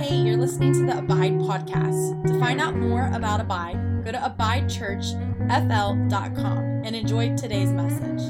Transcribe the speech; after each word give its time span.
Hey, 0.00 0.16
you're 0.16 0.38
listening 0.38 0.72
to 0.72 0.86
the 0.86 0.96
Abide 0.96 1.34
podcast. 1.40 2.26
To 2.26 2.40
find 2.40 2.58
out 2.58 2.74
more 2.74 3.10
about 3.12 3.38
Abide, 3.38 4.02
go 4.02 4.12
to 4.12 4.16
abidechurchfl.com 4.16 6.58
and 6.86 6.96
enjoy 6.96 7.36
today's 7.36 7.70
message. 7.70 8.22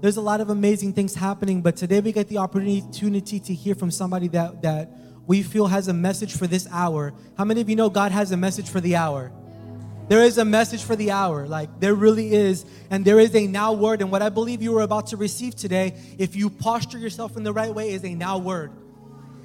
There's 0.00 0.16
a 0.16 0.22
lot 0.22 0.40
of 0.40 0.48
amazing 0.48 0.94
things 0.94 1.14
happening, 1.14 1.60
but 1.60 1.76
today 1.76 2.00
we 2.00 2.10
get 2.10 2.28
the 2.28 2.38
opportunity 2.38 3.38
to 3.38 3.52
hear 3.52 3.74
from 3.74 3.90
somebody 3.90 4.28
that, 4.28 4.62
that 4.62 4.90
we 5.26 5.42
feel 5.42 5.66
has 5.66 5.88
a 5.88 5.92
message 5.92 6.34
for 6.34 6.46
this 6.46 6.66
hour. 6.72 7.12
How 7.36 7.44
many 7.44 7.60
of 7.60 7.68
you 7.68 7.76
know 7.76 7.90
God 7.90 8.12
has 8.12 8.32
a 8.32 8.36
message 8.38 8.70
for 8.70 8.80
the 8.80 8.96
hour? 8.96 9.30
There 10.08 10.22
is 10.22 10.38
a 10.38 10.44
message 10.46 10.82
for 10.82 10.96
the 10.96 11.10
hour. 11.10 11.46
Like, 11.46 11.80
there 11.80 11.94
really 11.94 12.32
is. 12.32 12.64
And 12.88 13.04
there 13.04 13.20
is 13.20 13.34
a 13.34 13.46
now 13.46 13.74
word. 13.74 14.00
And 14.00 14.10
what 14.10 14.22
I 14.22 14.30
believe 14.30 14.62
you 14.62 14.74
are 14.78 14.82
about 14.82 15.08
to 15.08 15.18
receive 15.18 15.54
today, 15.54 15.92
if 16.16 16.34
you 16.34 16.48
posture 16.48 16.96
yourself 16.96 17.36
in 17.36 17.42
the 17.42 17.52
right 17.52 17.74
way, 17.74 17.90
is 17.90 18.02
a 18.02 18.14
now 18.14 18.38
word. 18.38 18.72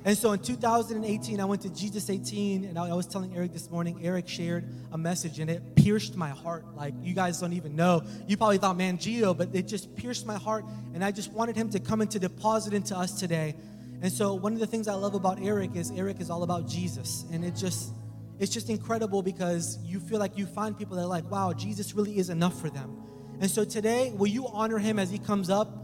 And 0.03 0.17
so 0.17 0.31
in 0.31 0.39
2018, 0.39 1.39
I 1.39 1.45
went 1.45 1.61
to 1.61 1.69
Jesus 1.69 2.09
18, 2.09 2.65
and 2.65 2.79
I 2.79 2.93
was 2.93 3.05
telling 3.05 3.35
Eric 3.35 3.53
this 3.53 3.69
morning, 3.69 3.99
Eric 4.01 4.27
shared 4.27 4.67
a 4.91 4.97
message, 4.97 5.37
and 5.37 5.47
it 5.47 5.75
pierced 5.75 6.15
my 6.15 6.29
heart. 6.29 6.65
Like, 6.75 6.95
you 7.03 7.13
guys 7.13 7.39
don't 7.39 7.53
even 7.53 7.75
know. 7.75 8.01
You 8.27 8.35
probably 8.35 8.57
thought, 8.57 8.77
man, 8.77 8.97
Gio, 8.97 9.37
but 9.37 9.49
it 9.53 9.67
just 9.67 9.95
pierced 9.95 10.25
my 10.25 10.37
heart. 10.37 10.65
And 10.95 11.05
I 11.05 11.11
just 11.11 11.31
wanted 11.31 11.55
him 11.55 11.69
to 11.69 11.79
come 11.79 12.01
and 12.01 12.09
to 12.11 12.19
deposit 12.19 12.73
into 12.73 12.97
us 12.97 13.19
today. 13.19 13.55
And 14.01 14.11
so 14.11 14.33
one 14.33 14.53
of 14.53 14.59
the 14.59 14.65
things 14.65 14.87
I 14.87 14.95
love 14.95 15.13
about 15.13 15.39
Eric 15.39 15.75
is 15.75 15.91
Eric 15.91 16.19
is 16.19 16.31
all 16.31 16.41
about 16.41 16.67
Jesus. 16.67 17.23
And 17.31 17.45
it 17.45 17.55
just, 17.55 17.93
it's 18.39 18.51
just 18.51 18.71
incredible 18.71 19.21
because 19.21 19.77
you 19.83 19.99
feel 19.99 20.17
like 20.17 20.35
you 20.35 20.47
find 20.47 20.75
people 20.75 20.95
that 20.95 21.03
are 21.03 21.07
like, 21.07 21.29
wow, 21.29 21.53
Jesus 21.53 21.93
really 21.93 22.17
is 22.17 22.31
enough 22.31 22.59
for 22.59 22.71
them. 22.71 22.97
And 23.39 23.51
so 23.51 23.63
today, 23.63 24.13
will 24.15 24.27
you 24.27 24.47
honor 24.47 24.79
him 24.79 24.97
as 24.97 25.11
he 25.11 25.19
comes 25.19 25.51
up? 25.51 25.81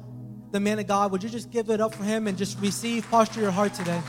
The 0.50 0.62
man 0.62 0.80
of 0.80 0.88
God, 0.88 1.12
would 1.12 1.22
you 1.24 1.30
just 1.30 1.52
give 1.52 1.70
it 1.70 1.80
up 1.80 1.94
for 1.94 2.04
him 2.04 2.26
and 2.26 2.38
just 2.38 2.60
receive, 2.60 3.08
posture 3.12 3.42
your 3.42 3.52
heart 3.52 3.74
today? 3.74 4.02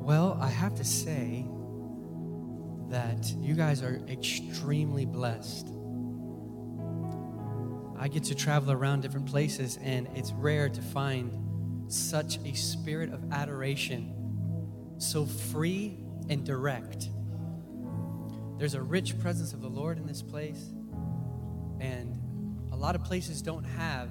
Well, 0.00 0.36
I 0.40 0.48
I 8.02 8.08
get 8.08 8.24
to 8.24 8.34
travel 8.34 8.72
around 8.72 9.02
different 9.02 9.26
places, 9.26 9.78
and 9.80 10.08
it's 10.16 10.32
rare 10.32 10.68
to 10.68 10.82
find 10.82 11.86
such 11.86 12.38
a 12.44 12.52
spirit 12.52 13.12
of 13.12 13.30
adoration, 13.30 14.96
so 14.98 15.24
free 15.24 16.00
and 16.28 16.44
direct. 16.44 17.08
There's 18.58 18.74
a 18.74 18.82
rich 18.82 19.16
presence 19.20 19.52
of 19.52 19.60
the 19.60 19.68
Lord 19.68 19.98
in 19.98 20.06
this 20.08 20.20
place, 20.20 20.72
and 21.78 22.18
a 22.72 22.76
lot 22.76 22.96
of 22.96 23.04
places 23.04 23.40
don't 23.40 23.62
have 23.62 24.10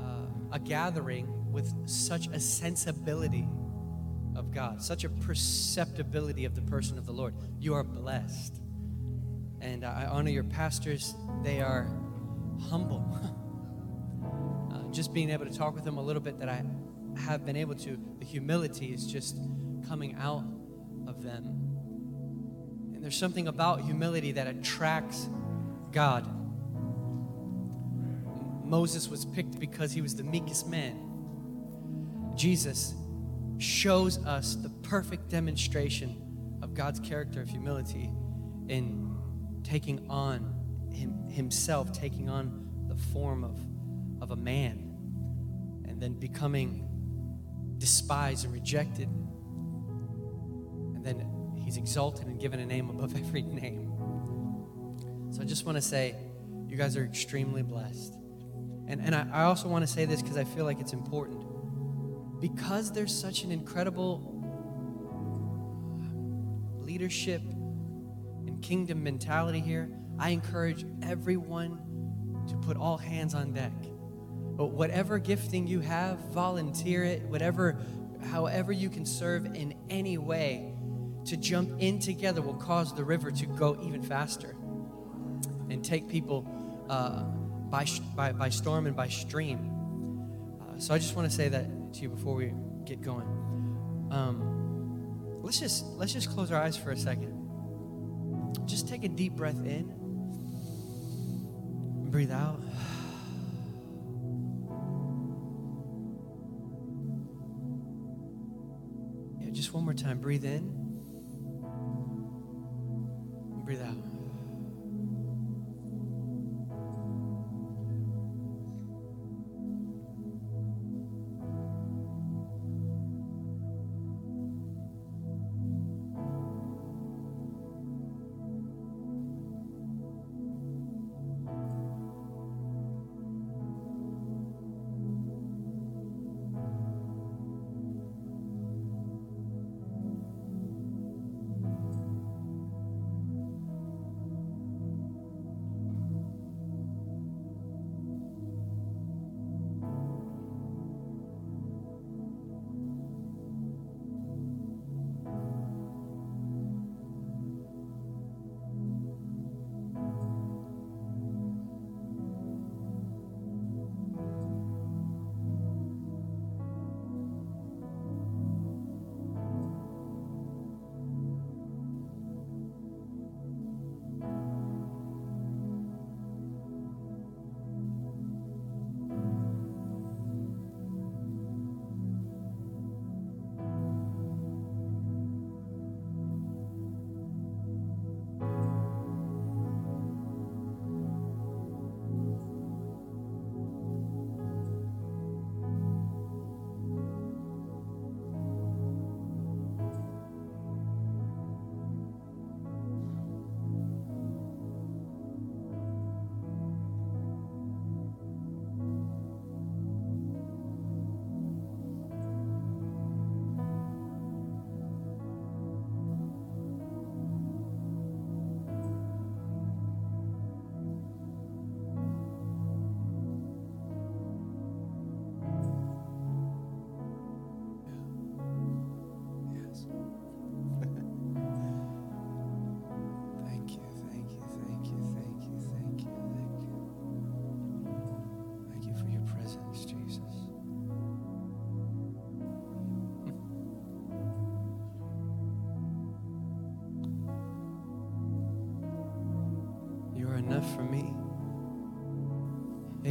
uh, 0.00 0.26
a 0.52 0.60
gathering 0.60 1.50
with 1.50 1.74
such 1.88 2.28
a 2.28 2.38
sensibility 2.38 3.48
of 4.36 4.52
God, 4.52 4.80
such 4.80 5.02
a 5.02 5.08
perceptibility 5.08 6.44
of 6.44 6.54
the 6.54 6.62
person 6.62 6.96
of 6.96 7.06
the 7.06 7.12
Lord. 7.12 7.34
You 7.58 7.74
are 7.74 7.82
blessed. 7.82 8.60
And 9.60 9.84
I 9.84 10.06
honor 10.06 10.30
your 10.30 10.44
pastors, 10.44 11.16
they 11.42 11.60
are 11.60 11.90
humble. 12.68 13.04
uh, 14.74 14.92
just 14.92 15.12
being 15.12 15.30
able 15.30 15.46
to 15.46 15.56
talk 15.56 15.74
with 15.74 15.84
them 15.84 15.98
a 15.98 16.02
little 16.02 16.22
bit 16.22 16.38
that 16.40 16.48
I 16.48 16.64
have 17.20 17.44
been 17.44 17.56
able 17.56 17.74
to, 17.76 17.98
the 18.18 18.24
humility 18.24 18.86
is 18.86 19.06
just 19.06 19.38
coming 19.88 20.14
out 20.16 20.44
of 21.06 21.22
them. 21.22 21.44
And 22.94 23.02
there's 23.02 23.16
something 23.16 23.48
about 23.48 23.82
humility 23.82 24.32
that 24.32 24.46
attracts 24.46 25.28
God. 25.92 26.26
Moses 28.64 29.08
was 29.08 29.24
picked 29.24 29.58
because 29.58 29.92
he 29.92 30.02
was 30.02 30.14
the 30.14 30.24
meekest 30.24 30.68
man. 30.68 31.04
Jesus 32.36 32.94
shows 33.58 34.24
us 34.24 34.54
the 34.54 34.68
perfect 34.68 35.28
demonstration 35.28 36.22
of 36.62 36.74
God's 36.74 37.00
character 37.00 37.40
of 37.40 37.48
humility 37.48 38.10
in 38.68 39.16
taking 39.64 40.08
on 40.08 40.54
him, 40.92 41.28
himself, 41.28 41.92
taking 41.92 42.28
on 42.28 42.86
the 42.88 42.96
form 42.96 43.44
of, 43.44 43.58
of 44.22 44.30
a 44.30 44.36
man, 44.36 44.94
and 45.86 46.00
then 46.00 46.14
becoming 46.14 46.88
despised 47.78 48.44
and 48.44 48.52
rejected. 48.52 49.08
And 50.94 51.04
then 51.04 51.26
he's 51.56 51.76
exalted 51.76 52.26
and 52.26 52.40
given 52.40 52.60
a 52.60 52.66
name 52.66 52.90
above 52.90 53.16
every 53.18 53.42
name. 53.42 53.92
So 55.30 55.42
I 55.42 55.44
just 55.44 55.66
want 55.66 55.76
to 55.76 55.82
say, 55.82 56.14
you 56.66 56.76
guys 56.76 56.96
are 56.96 57.04
extremely 57.04 57.62
blessed. 57.62 58.14
And, 58.86 59.00
and 59.00 59.14
I, 59.14 59.26
I 59.32 59.42
also 59.44 59.68
want 59.68 59.86
to 59.86 59.92
say 59.92 60.04
this 60.04 60.22
because 60.22 60.36
I 60.36 60.44
feel 60.44 60.64
like 60.64 60.80
it's 60.80 60.92
important 60.92 61.44
because 62.40 62.92
there's 62.92 63.14
such 63.14 63.42
an 63.42 63.52
incredible 63.52 64.34
leadership 66.80 67.42
and 67.42 68.62
kingdom 68.62 69.02
mentality 69.02 69.60
here, 69.60 69.90
I 70.18 70.30
encourage 70.30 70.84
everyone 71.02 71.78
to 72.48 72.56
put 72.56 72.76
all 72.76 72.96
hands 72.96 73.34
on 73.34 73.52
deck. 73.52 73.72
But 74.56 74.72
whatever 74.72 75.18
gifting 75.18 75.66
you 75.66 75.80
have, 75.80 76.18
volunteer 76.30 77.04
it, 77.04 77.22
whatever, 77.22 77.78
however 78.30 78.72
you 78.72 78.90
can 78.90 79.06
serve 79.06 79.46
in 79.46 79.74
any 79.88 80.18
way, 80.18 80.74
to 81.26 81.36
jump 81.36 81.70
in 81.78 81.98
together 81.98 82.40
will 82.40 82.54
cause 82.54 82.94
the 82.94 83.04
river 83.04 83.30
to 83.30 83.46
go 83.46 83.78
even 83.82 84.02
faster 84.02 84.56
and 85.68 85.84
take 85.84 86.08
people 86.08 86.46
uh, 86.88 87.22
by, 87.70 87.86
by, 88.16 88.32
by 88.32 88.48
storm 88.48 88.86
and 88.86 88.96
by 88.96 89.08
stream. 89.08 89.70
Uh, 90.60 90.78
so 90.78 90.94
I 90.94 90.98
just 90.98 91.14
want 91.14 91.28
to 91.28 91.34
say 91.34 91.48
that 91.48 91.94
to 91.94 92.00
you 92.00 92.08
before 92.08 92.34
we 92.34 92.52
get 92.84 93.02
going. 93.02 93.26
Um, 94.10 95.42
let's 95.42 95.60
just 95.60 95.84
let's 95.96 96.12
just 96.12 96.30
close 96.30 96.50
our 96.50 96.60
eyes 96.62 96.76
for 96.76 96.90
a 96.90 96.96
second. 96.96 97.34
Just 98.64 98.88
take 98.88 99.04
a 99.04 99.08
deep 99.08 99.34
breath 99.34 99.64
in. 99.64 100.07
Breathe 102.18 102.32
out. 102.32 102.60
Yeah, 109.40 109.50
just 109.52 109.72
one 109.72 109.84
more 109.84 109.94
time. 109.94 110.18
Breathe 110.18 110.44
in. 110.44 110.87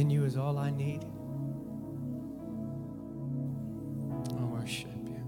In 0.08 0.14
you 0.14 0.24
is 0.24 0.38
all 0.38 0.56
I 0.56 0.70
need. 0.70 1.04
I 4.30 4.42
worship 4.42 4.88
you. 5.04 5.20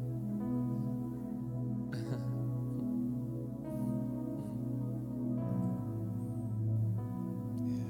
yeah. 7.68 7.84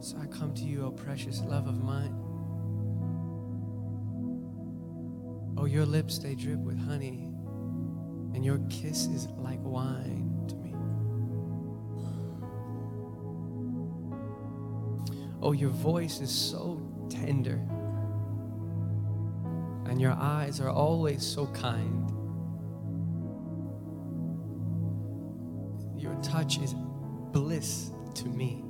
So 0.00 0.16
I 0.16 0.26
come 0.28 0.54
to 0.54 0.62
you, 0.62 0.86
O 0.86 0.90
precious 0.90 1.42
love 1.42 1.66
of 1.66 1.84
mine. 1.84 2.14
Oh, 5.58 5.66
your 5.66 5.84
lips, 5.84 6.18
they 6.18 6.34
drip 6.34 6.60
with 6.60 6.78
honey, 6.78 7.30
and 8.32 8.42
your 8.42 8.58
kiss 8.70 9.04
is 9.04 9.28
like 9.36 9.60
wine 9.62 10.23
Oh, 15.46 15.52
your 15.52 15.68
voice 15.68 16.22
is 16.22 16.30
so 16.30 16.80
tender, 17.10 17.60
and 19.84 20.00
your 20.00 20.12
eyes 20.12 20.58
are 20.58 20.70
always 20.70 21.22
so 21.22 21.46
kind. 21.48 22.10
Your 26.00 26.14
touch 26.22 26.58
is 26.60 26.74
bliss 27.32 27.90
to 28.14 28.26
me. 28.26 28.64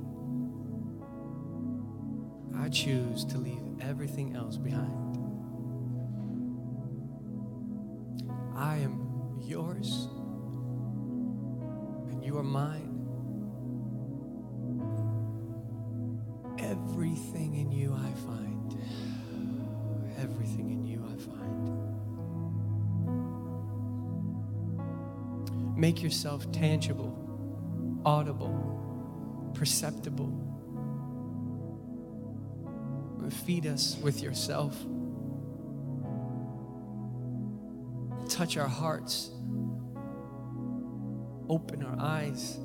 I 2.57 2.67
choose 2.67 3.23
to 3.23 3.37
leave 3.37 3.63
everything 3.79 4.35
else 4.35 4.57
behind. 4.57 5.17
I 8.53 8.79
am 8.79 9.39
yours, 9.41 10.09
and 12.09 12.21
you 12.21 12.37
are 12.37 12.43
mine. 12.43 12.94
Make 25.85 26.01
yourself 26.01 26.51
tangible, 26.51 28.01
audible, 28.03 29.51
perceptible. 29.53 30.33
Feed 33.45 33.67
us 33.67 33.95
with 34.01 34.19
yourself. 34.19 34.75
Touch 38.27 38.57
our 38.57 38.67
hearts. 38.67 39.29
Open 41.49 41.83
our 41.83 41.97
eyes. 41.99 42.57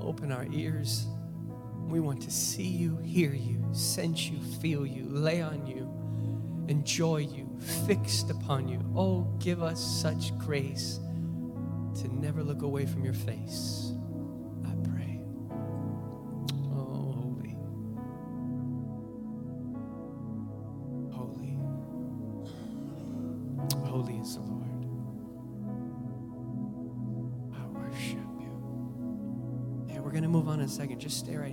Open 0.00 0.32
our 0.32 0.48
ears. 0.52 1.06
We 1.86 2.00
want 2.00 2.20
to 2.22 2.32
see 2.32 2.66
you, 2.66 2.96
hear 2.96 3.32
you, 3.32 3.64
sense 3.70 4.28
you, 4.28 4.40
feel 4.60 4.84
you, 4.84 5.04
lay 5.08 5.40
on 5.40 5.68
you, 5.68 5.88
enjoy 6.66 7.18
you, 7.18 7.39
fixed 7.60 8.30
upon 8.30 8.68
you. 8.68 8.80
Oh, 8.96 9.26
give 9.38 9.62
us 9.62 9.80
such 9.80 10.36
grace 10.38 11.00
to 12.00 12.08
never 12.14 12.42
look 12.42 12.62
away 12.62 12.86
from 12.86 13.04
your 13.04 13.14
face. 13.14 13.92
I 14.64 14.74
pray. 14.88 15.20
Oh, 16.72 17.12
holy. 17.12 17.56
Holy. 21.12 21.58
Holy 23.88 24.16
is 24.18 24.34
the 24.36 24.42
Lord. 24.42 24.86
I 27.54 27.66
worship 27.66 28.18
you. 28.40 29.86
Yeah, 29.88 30.00
we're 30.00 30.12
gonna 30.12 30.28
move 30.28 30.48
on 30.48 30.60
in 30.60 30.66
a 30.66 30.68
second. 30.68 31.00
Just 31.00 31.18
stay 31.18 31.36
right 31.36 31.49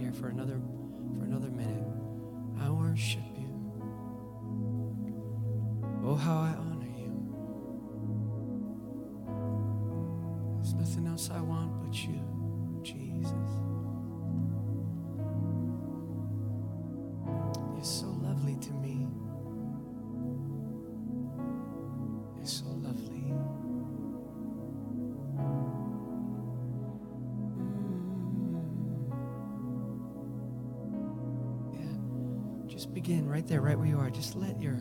begin 33.02 33.30
right 33.30 33.46
there, 33.48 33.62
right 33.62 33.78
where 33.78 33.86
you 33.86 34.00
are. 34.00 34.10
Just 34.10 34.36
let 34.36 34.60
your 34.60 34.80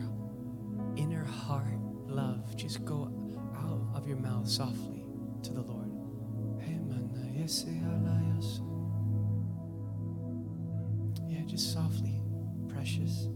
inner 0.95 1.23
heart 1.23 1.77
love 2.07 2.55
just 2.55 2.83
go 2.83 3.11
out 3.55 3.91
of 3.93 4.07
your 4.07 4.17
mouth 4.17 4.47
softly 4.47 5.05
to 5.43 5.53
the 5.53 5.61
Lord. 5.61 5.91
Yeah, 11.29 11.43
just 11.45 11.71
softly, 11.71 12.19
precious, 12.67 13.27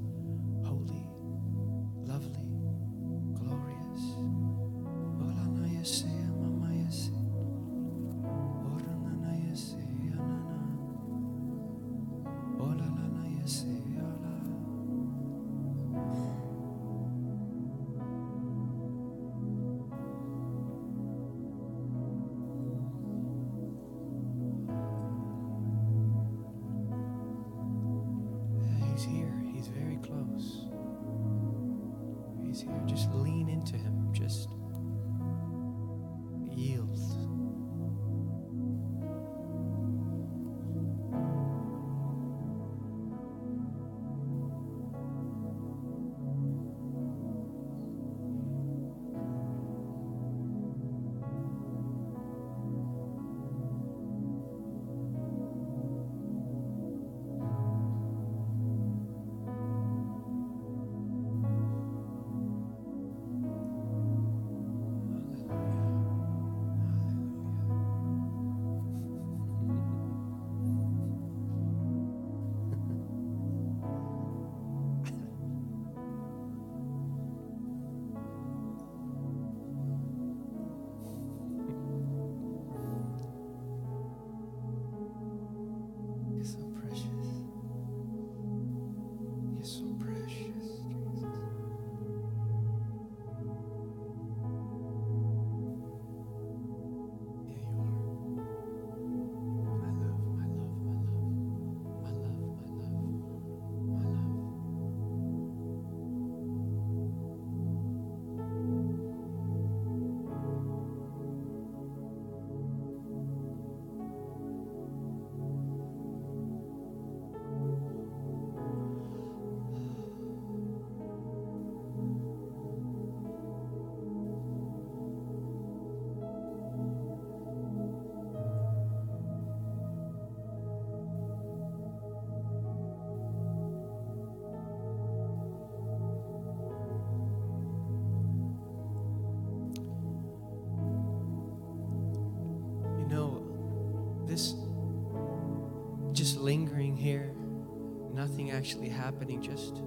actually 148.61 148.89
happening, 148.89 149.41
just 149.41 149.81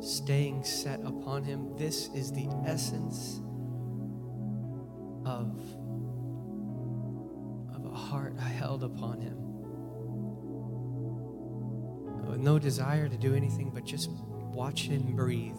staying 0.00 0.64
set 0.64 0.98
upon 1.04 1.44
Him, 1.44 1.76
this 1.76 2.08
is 2.14 2.32
the 2.32 2.48
essence 2.64 3.42
of, 5.26 5.60
of 7.74 7.84
a 7.84 7.94
heart 7.94 8.38
held 8.38 8.82
upon 8.82 9.20
Him. 9.20 9.36
With 12.30 12.40
no 12.40 12.58
desire 12.58 13.10
to 13.10 13.16
do 13.18 13.34
anything 13.34 13.72
but 13.74 13.84
just 13.84 14.08
watch 14.10 14.88
Him 14.88 15.14
breathe. 15.14 15.52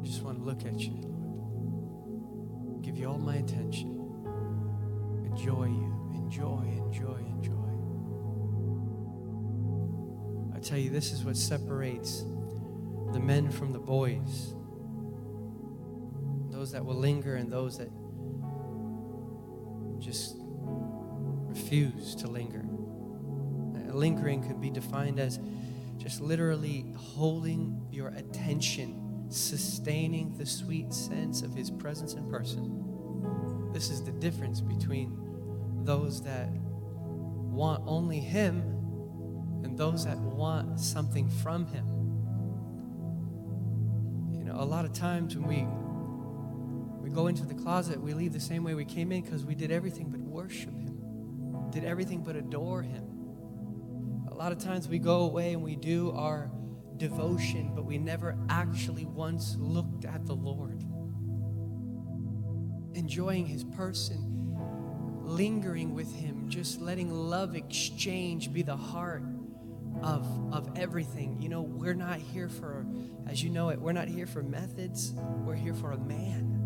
I 0.00 0.04
just 0.06 0.22
want 0.22 0.38
to 0.38 0.44
look 0.44 0.64
at 0.64 0.78
you, 0.78 0.92
Lord. 1.02 2.84
Give 2.84 2.96
you 2.96 3.08
all 3.08 3.18
my 3.18 3.34
attention. 3.34 3.96
Enjoy 5.24 5.64
you. 5.64 6.12
Enjoy, 6.14 6.62
enjoy, 6.62 7.18
enjoy. 7.26 7.59
Tell 10.70 10.78
you, 10.78 10.90
this 10.90 11.10
is 11.10 11.24
what 11.24 11.36
separates 11.36 12.20
the 13.12 13.18
men 13.18 13.50
from 13.50 13.72
the 13.72 13.78
boys. 13.80 14.54
Those 16.48 16.70
that 16.70 16.84
will 16.84 16.94
linger 16.94 17.34
and 17.34 17.50
those 17.50 17.78
that 17.78 17.90
just 19.98 20.36
refuse 21.48 22.14
to 22.14 22.28
linger. 22.28 22.64
Lingering 23.92 24.46
could 24.46 24.60
be 24.60 24.70
defined 24.70 25.18
as 25.18 25.40
just 25.98 26.20
literally 26.20 26.94
holding 26.96 27.84
your 27.90 28.10
attention, 28.10 29.26
sustaining 29.28 30.32
the 30.38 30.46
sweet 30.46 30.94
sense 30.94 31.42
of 31.42 31.52
His 31.52 31.68
presence 31.68 32.14
in 32.14 32.30
person. 32.30 33.72
This 33.72 33.90
is 33.90 34.04
the 34.04 34.12
difference 34.12 34.60
between 34.60 35.18
those 35.82 36.22
that 36.22 36.48
want 36.48 37.82
only 37.88 38.20
Him 38.20 38.79
and 39.64 39.76
those 39.76 40.04
that 40.04 40.18
want 40.18 40.80
something 40.80 41.28
from 41.28 41.66
Him. 41.66 41.86
You 44.32 44.44
know, 44.44 44.56
a 44.60 44.64
lot 44.64 44.84
of 44.84 44.92
times 44.92 45.36
when 45.36 45.46
we 45.46 45.66
we 47.00 47.10
go 47.10 47.26
into 47.26 47.44
the 47.44 47.54
closet, 47.54 48.00
we 48.00 48.14
leave 48.14 48.32
the 48.32 48.40
same 48.40 48.62
way 48.62 48.74
we 48.74 48.84
came 48.84 49.10
in 49.10 49.22
because 49.22 49.44
we 49.44 49.54
did 49.54 49.72
everything 49.72 50.10
but 50.10 50.20
worship 50.20 50.78
Him, 50.78 51.70
did 51.70 51.84
everything 51.84 52.22
but 52.22 52.36
adore 52.36 52.82
Him. 52.82 53.04
A 54.30 54.34
lot 54.34 54.52
of 54.52 54.58
times 54.58 54.86
we 54.86 54.98
go 54.98 55.22
away 55.22 55.52
and 55.52 55.62
we 55.62 55.76
do 55.76 56.12
our 56.12 56.50
devotion, 56.96 57.72
but 57.74 57.84
we 57.84 57.98
never 57.98 58.36
actually 58.48 59.06
once 59.06 59.56
looked 59.58 60.04
at 60.04 60.26
the 60.26 60.34
Lord. 60.34 60.84
Enjoying 62.94 63.46
His 63.46 63.64
person, 63.64 64.54
lingering 65.24 65.94
with 65.94 66.14
Him, 66.14 66.48
just 66.48 66.80
letting 66.80 67.10
love 67.10 67.56
exchange 67.56 68.52
be 68.52 68.62
the 68.62 68.76
heart 68.76 69.24
of, 70.02 70.26
of 70.52 70.70
everything. 70.76 71.40
You 71.40 71.48
know, 71.48 71.62
we're 71.62 71.94
not 71.94 72.18
here 72.18 72.48
for, 72.48 72.86
as 73.28 73.42
you 73.42 73.50
know 73.50 73.70
it, 73.70 73.80
we're 73.80 73.92
not 73.92 74.08
here 74.08 74.26
for 74.26 74.42
methods, 74.42 75.12
we're 75.44 75.54
here 75.54 75.74
for 75.74 75.92
a 75.92 75.98
man. 75.98 76.56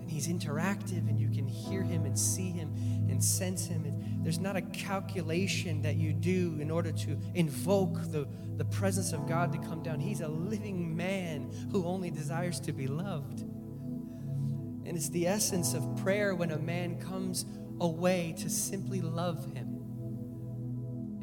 And 0.00 0.10
he's 0.10 0.28
interactive 0.28 1.08
and 1.08 1.18
you 1.18 1.28
can 1.28 1.46
hear 1.46 1.82
him 1.82 2.04
and 2.04 2.18
see 2.18 2.50
him 2.50 2.72
and 3.08 3.22
sense 3.22 3.66
him. 3.66 3.84
And 3.84 4.24
there's 4.24 4.38
not 4.38 4.56
a 4.56 4.62
calculation 4.62 5.82
that 5.82 5.96
you 5.96 6.12
do 6.12 6.58
in 6.60 6.70
order 6.70 6.92
to 6.92 7.18
invoke 7.34 8.10
the, 8.10 8.28
the 8.56 8.64
presence 8.64 9.12
of 9.12 9.28
god 9.28 9.52
to 9.52 9.58
come 9.58 9.82
down. 9.82 10.00
He's 10.00 10.20
a 10.20 10.28
living 10.28 10.96
man 10.96 11.50
who 11.72 11.84
only 11.84 12.10
desires 12.10 12.60
to 12.60 12.72
be 12.72 12.86
loved. 12.86 13.40
And 13.40 14.96
it's 14.96 15.08
the 15.10 15.26
essence 15.26 15.74
of 15.74 15.96
prayer 16.02 16.34
when 16.34 16.50
a 16.50 16.58
man 16.58 16.98
comes 17.00 17.44
away 17.80 18.34
to 18.38 18.50
simply 18.50 19.00
love 19.00 19.44
him 19.54 19.69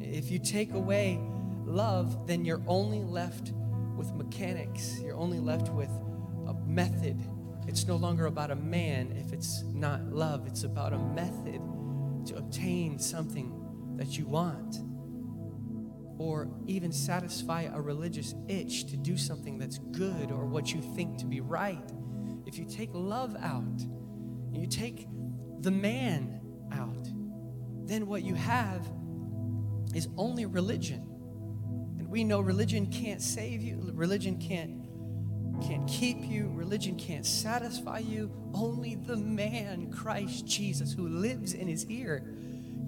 if 0.08 0.30
you 0.30 0.38
take 0.38 0.72
away 0.72 1.20
love 1.64 2.26
then 2.26 2.44
you're 2.44 2.62
only 2.66 3.00
left 3.00 3.52
with 3.96 4.12
mechanics 4.14 5.00
you're 5.02 5.16
only 5.16 5.40
left 5.40 5.68
with 5.72 5.90
a 6.48 6.54
method 6.66 7.18
it's 7.68 7.86
no 7.86 7.96
longer 7.96 8.24
about 8.26 8.50
a 8.50 8.56
man 8.56 9.12
if 9.12 9.34
it's 9.34 9.62
not 9.74 10.02
love. 10.10 10.46
It's 10.46 10.64
about 10.64 10.94
a 10.94 10.98
method 10.98 11.60
to 12.26 12.36
obtain 12.36 12.98
something 12.98 13.52
that 13.98 14.16
you 14.16 14.26
want 14.26 14.78
or 16.18 16.48
even 16.66 16.90
satisfy 16.90 17.68
a 17.70 17.78
religious 17.78 18.34
itch 18.48 18.86
to 18.86 18.96
do 18.96 19.18
something 19.18 19.58
that's 19.58 19.78
good 19.78 20.32
or 20.32 20.46
what 20.46 20.72
you 20.72 20.80
think 20.80 21.18
to 21.18 21.26
be 21.26 21.42
right. 21.42 21.92
If 22.46 22.58
you 22.58 22.64
take 22.64 22.88
love 22.94 23.36
out, 23.36 23.80
you 24.54 24.66
take 24.66 25.06
the 25.60 25.70
man 25.70 26.40
out, 26.72 27.06
then 27.86 28.06
what 28.06 28.22
you 28.22 28.34
have 28.34 28.88
is 29.94 30.08
only 30.16 30.46
religion. 30.46 31.06
And 31.98 32.08
we 32.08 32.24
know 32.24 32.40
religion 32.40 32.86
can't 32.86 33.22
save 33.22 33.62
you, 33.62 33.90
religion 33.94 34.38
can't 34.38 34.84
can't 35.62 35.88
keep 35.88 36.24
you, 36.24 36.52
religion 36.54 36.96
can't 36.96 37.26
satisfy 37.26 37.98
you. 37.98 38.30
Only 38.54 38.94
the 38.94 39.16
man, 39.16 39.90
Christ 39.90 40.46
Jesus, 40.46 40.92
who 40.92 41.08
lives 41.08 41.52
in 41.52 41.66
his 41.66 41.84
ear, 41.86 42.32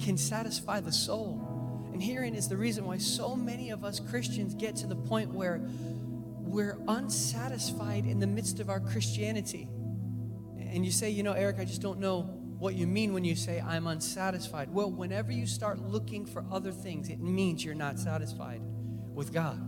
can 0.01 0.17
satisfy 0.17 0.79
the 0.79 0.93
soul. 0.93 1.91
And 1.93 2.01
herein 2.01 2.35
is 2.35 2.49
the 2.49 2.57
reason 2.57 2.85
why 2.85 2.99
so 2.99 3.35
many 3.35 3.71
of 3.71 3.85
us 3.85 3.99
Christians 3.99 4.55
get 4.55 4.77
to 4.77 4.87
the 4.87 4.95
point 4.95 5.33
where 5.35 5.61
we're 6.39 6.79
unsatisfied 6.89 8.07
in 8.07 8.21
the 8.21 8.27
midst 8.27 8.61
of 8.61 8.71
our 8.71 8.81
Christianity. 8.81 9.69
And 10.59 10.85
you 10.85 10.93
say, 10.93 11.11
you 11.11 11.23
know, 11.23 11.33
Eric, 11.33 11.59
I 11.59 11.65
just 11.65 11.83
don't 11.83 11.99
know 11.99 12.40
what 12.61 12.75
you 12.75 12.87
mean 12.87 13.15
when 13.15 13.25
you 13.25 13.35
say 13.35 13.59
I'm 13.59 13.87
unsatisfied. 13.87 14.71
Well, 14.71 14.91
whenever 14.91 15.33
you 15.33 15.47
start 15.47 15.81
looking 15.81 16.27
for 16.27 16.45
other 16.53 16.71
things, 16.71 17.09
it 17.09 17.19
means 17.19 17.65
you're 17.65 17.75
not 17.75 17.99
satisfied 17.99 18.61
with 19.15 19.33
God. 19.33 19.59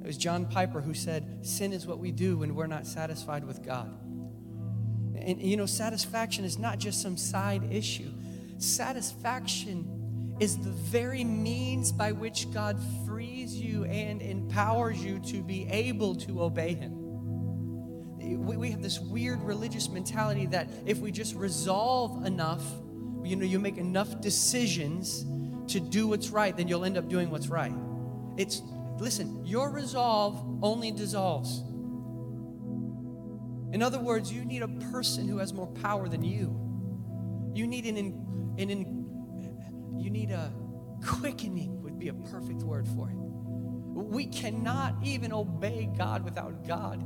It 0.00 0.06
was 0.08 0.18
John 0.18 0.44
Piper 0.44 0.80
who 0.80 0.94
said, 0.94 1.46
Sin 1.46 1.72
is 1.72 1.86
what 1.86 2.00
we 2.00 2.10
do 2.10 2.36
when 2.36 2.56
we're 2.56 2.66
not 2.66 2.86
satisfied 2.86 3.44
with 3.44 3.62
God. 3.64 3.88
And 5.16 5.40
you 5.40 5.56
know, 5.56 5.64
satisfaction 5.64 6.44
is 6.44 6.58
not 6.58 6.78
just 6.78 7.00
some 7.00 7.16
side 7.16 7.72
issue, 7.72 8.10
satisfaction 8.58 10.36
is 10.40 10.58
the 10.58 10.70
very 10.70 11.22
means 11.22 11.92
by 11.92 12.10
which 12.10 12.52
God 12.52 12.76
frees 13.06 13.54
you 13.54 13.84
and 13.84 14.20
empowers 14.20 15.02
you 15.02 15.20
to 15.20 15.40
be 15.40 15.68
able 15.68 16.16
to 16.16 16.42
obey 16.42 16.74
Him. 16.74 17.03
We 18.24 18.70
have 18.70 18.82
this 18.82 18.98
weird 19.00 19.40
religious 19.42 19.88
mentality 19.88 20.46
that 20.46 20.68
if 20.86 20.98
we 20.98 21.12
just 21.12 21.34
resolve 21.34 22.24
enough, 22.24 22.64
you 23.22 23.36
know, 23.36 23.44
you 23.44 23.58
make 23.58 23.78
enough 23.78 24.20
decisions 24.20 25.24
to 25.72 25.80
do 25.80 26.06
what's 26.08 26.30
right, 26.30 26.56
then 26.56 26.68
you'll 26.68 26.84
end 26.84 26.98
up 26.98 27.08
doing 27.08 27.30
what's 27.30 27.48
right. 27.48 27.72
It's 28.36 28.62
Listen, 28.98 29.44
your 29.44 29.70
resolve 29.70 30.60
only 30.62 30.90
dissolves. 30.90 31.62
In 33.74 33.82
other 33.82 33.98
words, 33.98 34.32
you 34.32 34.44
need 34.44 34.62
a 34.62 34.68
person 34.68 35.26
who 35.26 35.38
has 35.38 35.52
more 35.52 35.66
power 35.66 36.08
than 36.08 36.22
you. 36.22 36.60
You 37.54 37.66
need 37.66 37.86
an, 37.86 37.96
an, 38.58 38.70
an 38.70 39.98
you 39.98 40.10
need 40.10 40.30
a 40.30 40.52
quickening 41.04 41.82
would 41.82 41.98
be 41.98 42.08
a 42.08 42.14
perfect 42.14 42.62
word 42.62 42.86
for 42.86 43.10
it. 43.10 43.16
We 43.16 44.26
cannot 44.26 44.94
even 45.02 45.32
obey 45.32 45.90
God 45.96 46.24
without 46.24 46.66
God. 46.66 47.02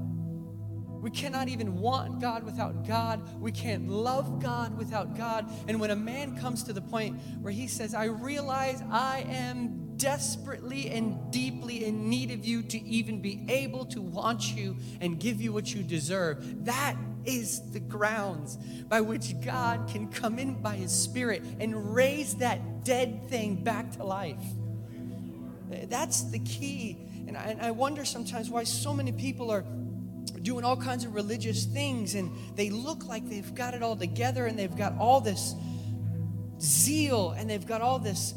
We 1.00 1.10
cannot 1.10 1.48
even 1.48 1.78
want 1.78 2.20
God 2.20 2.44
without 2.44 2.86
God. 2.86 3.40
We 3.40 3.52
can't 3.52 3.88
love 3.88 4.40
God 4.42 4.76
without 4.76 5.16
God. 5.16 5.50
And 5.68 5.80
when 5.80 5.90
a 5.90 5.96
man 5.96 6.36
comes 6.36 6.62
to 6.64 6.72
the 6.72 6.80
point 6.80 7.20
where 7.40 7.52
he 7.52 7.66
says, 7.66 7.94
I 7.94 8.04
realize 8.04 8.82
I 8.90 9.24
am 9.28 9.96
desperately 9.96 10.90
and 10.90 11.30
deeply 11.30 11.84
in 11.84 12.08
need 12.08 12.30
of 12.30 12.44
you 12.44 12.62
to 12.62 12.82
even 12.84 13.20
be 13.20 13.44
able 13.48 13.84
to 13.86 14.00
want 14.00 14.54
you 14.54 14.76
and 15.00 15.18
give 15.18 15.40
you 15.40 15.52
what 15.52 15.74
you 15.74 15.82
deserve. 15.82 16.64
That 16.64 16.96
is 17.24 17.60
the 17.72 17.80
grounds 17.80 18.56
by 18.88 19.00
which 19.00 19.40
God 19.40 19.88
can 19.88 20.08
come 20.08 20.38
in 20.38 20.62
by 20.62 20.76
His 20.76 20.92
Spirit 20.92 21.42
and 21.60 21.94
raise 21.94 22.36
that 22.36 22.84
dead 22.84 23.28
thing 23.28 23.56
back 23.56 23.92
to 23.96 24.04
life. 24.04 24.42
That's 25.88 26.22
the 26.30 26.38
key. 26.38 26.96
And 27.26 27.36
I, 27.36 27.72
wonder 27.72 28.06
sometimes 28.06 28.48
why 28.48 28.64
so 28.64 28.94
many 28.94 29.12
people 29.12 29.50
are 29.50 29.64
doing 30.30 30.64
all 30.64 30.76
kinds 30.76 31.04
of 31.04 31.14
religious 31.14 31.64
things 31.64 32.14
and 32.14 32.30
they 32.56 32.70
look 32.70 33.06
like 33.06 33.28
they've 33.28 33.54
got 33.54 33.74
it 33.74 33.82
all 33.82 33.96
together 33.96 34.46
and 34.46 34.58
they've 34.58 34.76
got 34.76 34.96
all 34.98 35.20
this 35.20 35.54
zeal 36.60 37.30
and 37.32 37.48
they've 37.48 37.66
got 37.66 37.80
all 37.80 37.98
this 37.98 38.34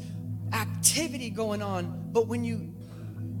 activity 0.52 1.30
going 1.30 1.62
on, 1.62 2.10
but 2.12 2.26
when 2.26 2.44
you 2.44 2.72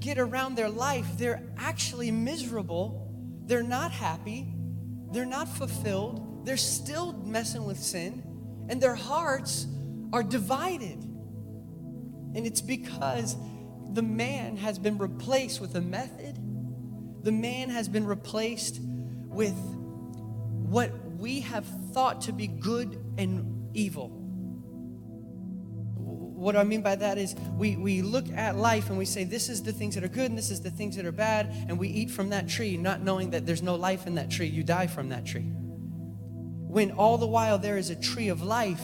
get 0.00 0.18
around 0.18 0.56
their 0.56 0.68
life, 0.68 1.06
they're 1.16 1.42
actually 1.56 2.10
miserable. 2.10 3.08
They're 3.46 3.62
not 3.62 3.92
happy. 3.92 4.52
They're 5.12 5.24
not 5.24 5.48
fulfilled. 5.48 6.44
They're 6.44 6.56
still 6.56 7.12
messing 7.12 7.64
with 7.64 7.78
sin, 7.78 8.22
and 8.68 8.80
their 8.80 8.94
hearts 8.94 9.66
are 10.12 10.22
divided. 10.22 10.98
And 12.34 12.46
it's 12.46 12.60
because 12.60 13.36
the 13.92 14.02
man 14.02 14.56
has 14.56 14.78
been 14.78 14.98
replaced 14.98 15.60
with 15.60 15.76
a 15.76 15.80
method, 15.80 16.38
the 17.22 17.32
man 17.32 17.70
has 17.70 17.88
been 17.88 18.06
replaced 18.06 18.80
with 18.82 19.54
what 20.72 20.90
we 21.18 21.40
have 21.40 21.64
thought 21.92 22.22
to 22.22 22.32
be 22.32 22.46
good 22.46 22.98
and 23.18 23.70
evil. 23.74 24.08
what 26.42 26.56
I 26.56 26.64
mean 26.64 26.82
by 26.82 26.96
that 26.96 27.18
is 27.18 27.36
we, 27.56 27.76
we 27.76 28.02
look 28.02 28.28
at 28.32 28.56
life 28.56 28.88
and 28.88 28.98
we 28.98 29.04
say, 29.04 29.22
this 29.22 29.48
is 29.48 29.62
the 29.62 29.72
things 29.72 29.94
that 29.94 30.02
are 30.02 30.08
good 30.08 30.28
and 30.28 30.36
this 30.36 30.50
is 30.50 30.60
the 30.60 30.70
things 30.72 30.96
that 30.96 31.06
are 31.06 31.12
bad, 31.12 31.54
and 31.68 31.78
we 31.78 31.86
eat 31.86 32.10
from 32.10 32.30
that 32.30 32.48
tree, 32.48 32.76
not 32.76 33.00
knowing 33.00 33.30
that 33.30 33.46
there's 33.46 33.62
no 33.62 33.76
life 33.76 34.08
in 34.08 34.16
that 34.16 34.28
tree. 34.28 34.48
You 34.48 34.64
die 34.64 34.88
from 34.88 35.10
that 35.10 35.24
tree. 35.24 35.46
When 35.46 36.90
all 36.90 37.16
the 37.16 37.28
while 37.28 37.58
there 37.58 37.76
is 37.76 37.90
a 37.90 37.96
tree 37.96 38.28
of 38.28 38.42
life 38.42 38.82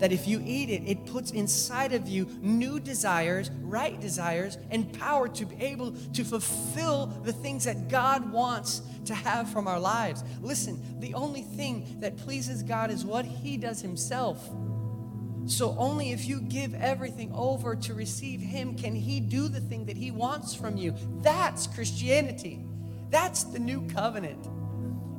that 0.00 0.12
if 0.12 0.26
you 0.26 0.42
eat 0.44 0.70
it, 0.70 0.82
it 0.86 1.06
puts 1.06 1.30
inside 1.30 1.92
of 1.92 2.08
you 2.08 2.26
new 2.40 2.80
desires, 2.80 3.50
right 3.60 4.00
desires, 4.00 4.58
and 4.70 4.92
power 4.98 5.28
to 5.28 5.46
be 5.46 5.62
able 5.62 5.92
to 6.14 6.24
fulfill 6.24 7.06
the 7.24 7.32
things 7.32 7.64
that 7.64 7.88
God 7.88 8.32
wants 8.32 8.82
to 9.04 9.14
have 9.14 9.48
from 9.50 9.68
our 9.68 9.78
lives. 9.78 10.24
Listen, 10.40 11.00
the 11.00 11.14
only 11.14 11.42
thing 11.42 11.98
that 12.00 12.16
pleases 12.16 12.62
God 12.62 12.90
is 12.90 13.04
what 13.04 13.24
He 13.24 13.56
does 13.56 13.80
Himself. 13.80 14.50
So, 15.46 15.74
only 15.78 16.12
if 16.12 16.26
you 16.26 16.40
give 16.42 16.74
everything 16.74 17.32
over 17.34 17.74
to 17.74 17.94
receive 17.94 18.40
Him 18.40 18.76
can 18.76 18.94
He 18.94 19.20
do 19.20 19.48
the 19.48 19.60
thing 19.60 19.86
that 19.86 19.96
He 19.96 20.10
wants 20.10 20.54
from 20.54 20.76
you. 20.76 20.94
That's 21.22 21.66
Christianity. 21.66 22.64
That's 23.10 23.44
the 23.44 23.58
new 23.58 23.86
covenant. 23.88 24.46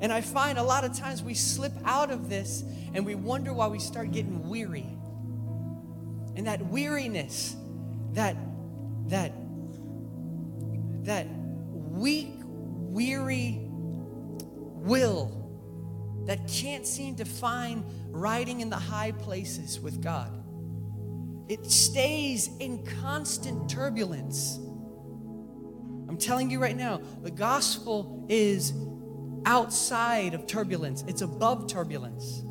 And 0.01 0.11
I 0.11 0.21
find 0.21 0.57
a 0.57 0.63
lot 0.63 0.83
of 0.83 0.97
times 0.97 1.21
we 1.21 1.35
slip 1.35 1.73
out 1.85 2.09
of 2.09 2.27
this 2.27 2.63
and 2.93 3.05
we 3.05 3.15
wonder 3.15 3.53
why 3.53 3.67
we 3.67 3.79
start 3.79 4.11
getting 4.11 4.49
weary. 4.49 4.87
And 6.35 6.47
that 6.47 6.65
weariness, 6.65 7.55
that 8.13 8.35
that 9.07 9.31
that 11.03 11.27
weak, 11.27 12.33
weary 12.43 13.59
will 14.81 15.37
that 16.25 16.47
can't 16.47 16.85
seem 16.85 17.15
to 17.15 17.25
find 17.25 17.83
riding 18.09 18.61
in 18.61 18.69
the 18.69 18.77
high 18.77 19.11
places 19.11 19.79
with 19.79 20.01
God. 20.01 20.31
It 21.47 21.65
stays 21.69 22.49
in 22.59 22.85
constant 23.01 23.69
turbulence. 23.69 24.57
I'm 26.07 26.17
telling 26.17 26.49
you 26.49 26.59
right 26.59 26.75
now, 26.75 27.01
the 27.21 27.31
gospel 27.31 28.25
is 28.29 28.73
outside 29.45 30.33
of 30.33 30.47
turbulence, 30.47 31.03
it's 31.07 31.21
above 31.21 31.67
turbulence. 31.67 32.43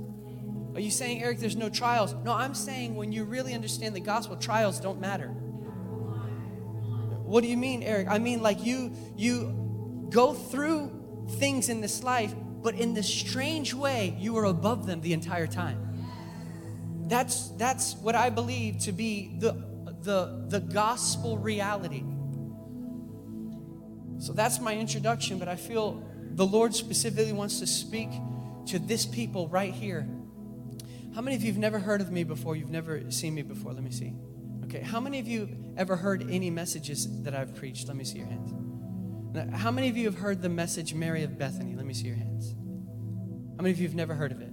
Are 0.75 0.81
you 0.81 0.91
saying, 0.91 1.23
Eric, 1.23 1.39
there's 1.39 1.57
no 1.57 1.69
trials? 1.69 2.15
No, 2.25 2.33
I'm 2.33 2.55
saying 2.55 2.95
when 2.95 3.13
you 3.13 3.25
really 3.25 3.55
understand 3.55 3.95
the 3.95 4.01
gospel, 4.01 4.37
trials 4.37 4.81
don't 4.81 5.01
matter. 5.01 5.29
What 7.31 7.43
do 7.43 7.49
you 7.49 7.57
mean, 7.57 7.83
Eric? 7.83 8.09
I 8.09 8.19
mean 8.19 8.43
like 8.43 8.65
you 8.65 8.93
you 9.17 10.09
go 10.11 10.35
through 10.35 11.27
things 11.39 11.69
in 11.69 11.81
this 11.81 12.03
life, 12.03 12.35
but 12.63 12.75
in 12.75 12.95
this 12.95 13.09
strange 13.09 13.73
way, 13.73 14.17
you 14.19 14.37
are 14.39 14.47
above 14.47 14.87
them 14.87 15.01
the 15.01 15.13
entire 15.13 15.47
time. 15.47 15.79
That's 17.07 17.49
that's 17.51 17.95
what 17.95 18.15
I 18.15 18.31
believe 18.31 18.79
to 18.81 18.93
be 18.93 19.37
the 19.39 19.53
the 20.03 20.47
the 20.49 20.61
gospel 20.61 21.39
reality. 21.39 22.03
So 24.19 24.33
that's 24.33 24.61
my 24.61 24.77
introduction, 24.77 25.39
but 25.39 25.49
I 25.49 25.57
feel 25.57 26.05
the 26.31 26.47
Lord 26.47 26.75
specifically 26.75 27.33
wants 27.33 27.59
to 27.61 27.67
speak 27.67 28.11
to 28.67 28.79
this 28.79 29.07
people 29.07 29.49
right 29.49 29.73
here. 29.73 30.09
How 31.15 31.21
many 31.21 31.37
of 31.37 31.43
you 31.43 31.53
have 31.53 31.59
never 31.59 31.79
heard 31.79 32.01
of 32.01 32.11
me 32.11 32.25
before? 32.25 32.57
You've 32.57 32.71
never 32.71 33.11
seen 33.11 33.35
me 33.35 33.43
before? 33.43 33.73
Let 33.73 33.83
me 33.83 33.91
see. 33.91 34.15
Okay, 34.65 34.81
how 34.81 35.01
many 35.01 35.19
of 35.19 35.27
you 35.27 35.49
ever 35.77 35.97
heard 35.97 36.31
any 36.31 36.51
messages 36.51 37.23
that 37.25 37.35
I've 37.35 37.57
preached? 37.57 37.89
Let 37.89 37.97
me 37.97 38.05
see 38.05 38.19
your 38.19 38.29
hands. 38.29 38.53
Now, 39.33 39.57
how 39.57 39.71
many 39.71 39.89
of 39.89 39.97
you 39.97 40.05
have 40.07 40.19
heard 40.19 40.43
the 40.43 40.49
message 40.49 40.95
Mary 40.95 41.25
of 41.25 41.39
Bethany? 41.39 41.75
Let 41.75 41.87
me 41.87 41.95
see 41.95 42.07
your 42.07 42.17
hands. 42.17 42.55
How 43.57 43.63
many 43.63 43.73
of 43.73 43.81
you 43.81 43.89
have 43.89 43.97
never 43.97 44.15
heard 44.15 44.33
of 44.33 44.41
it? 44.41 44.53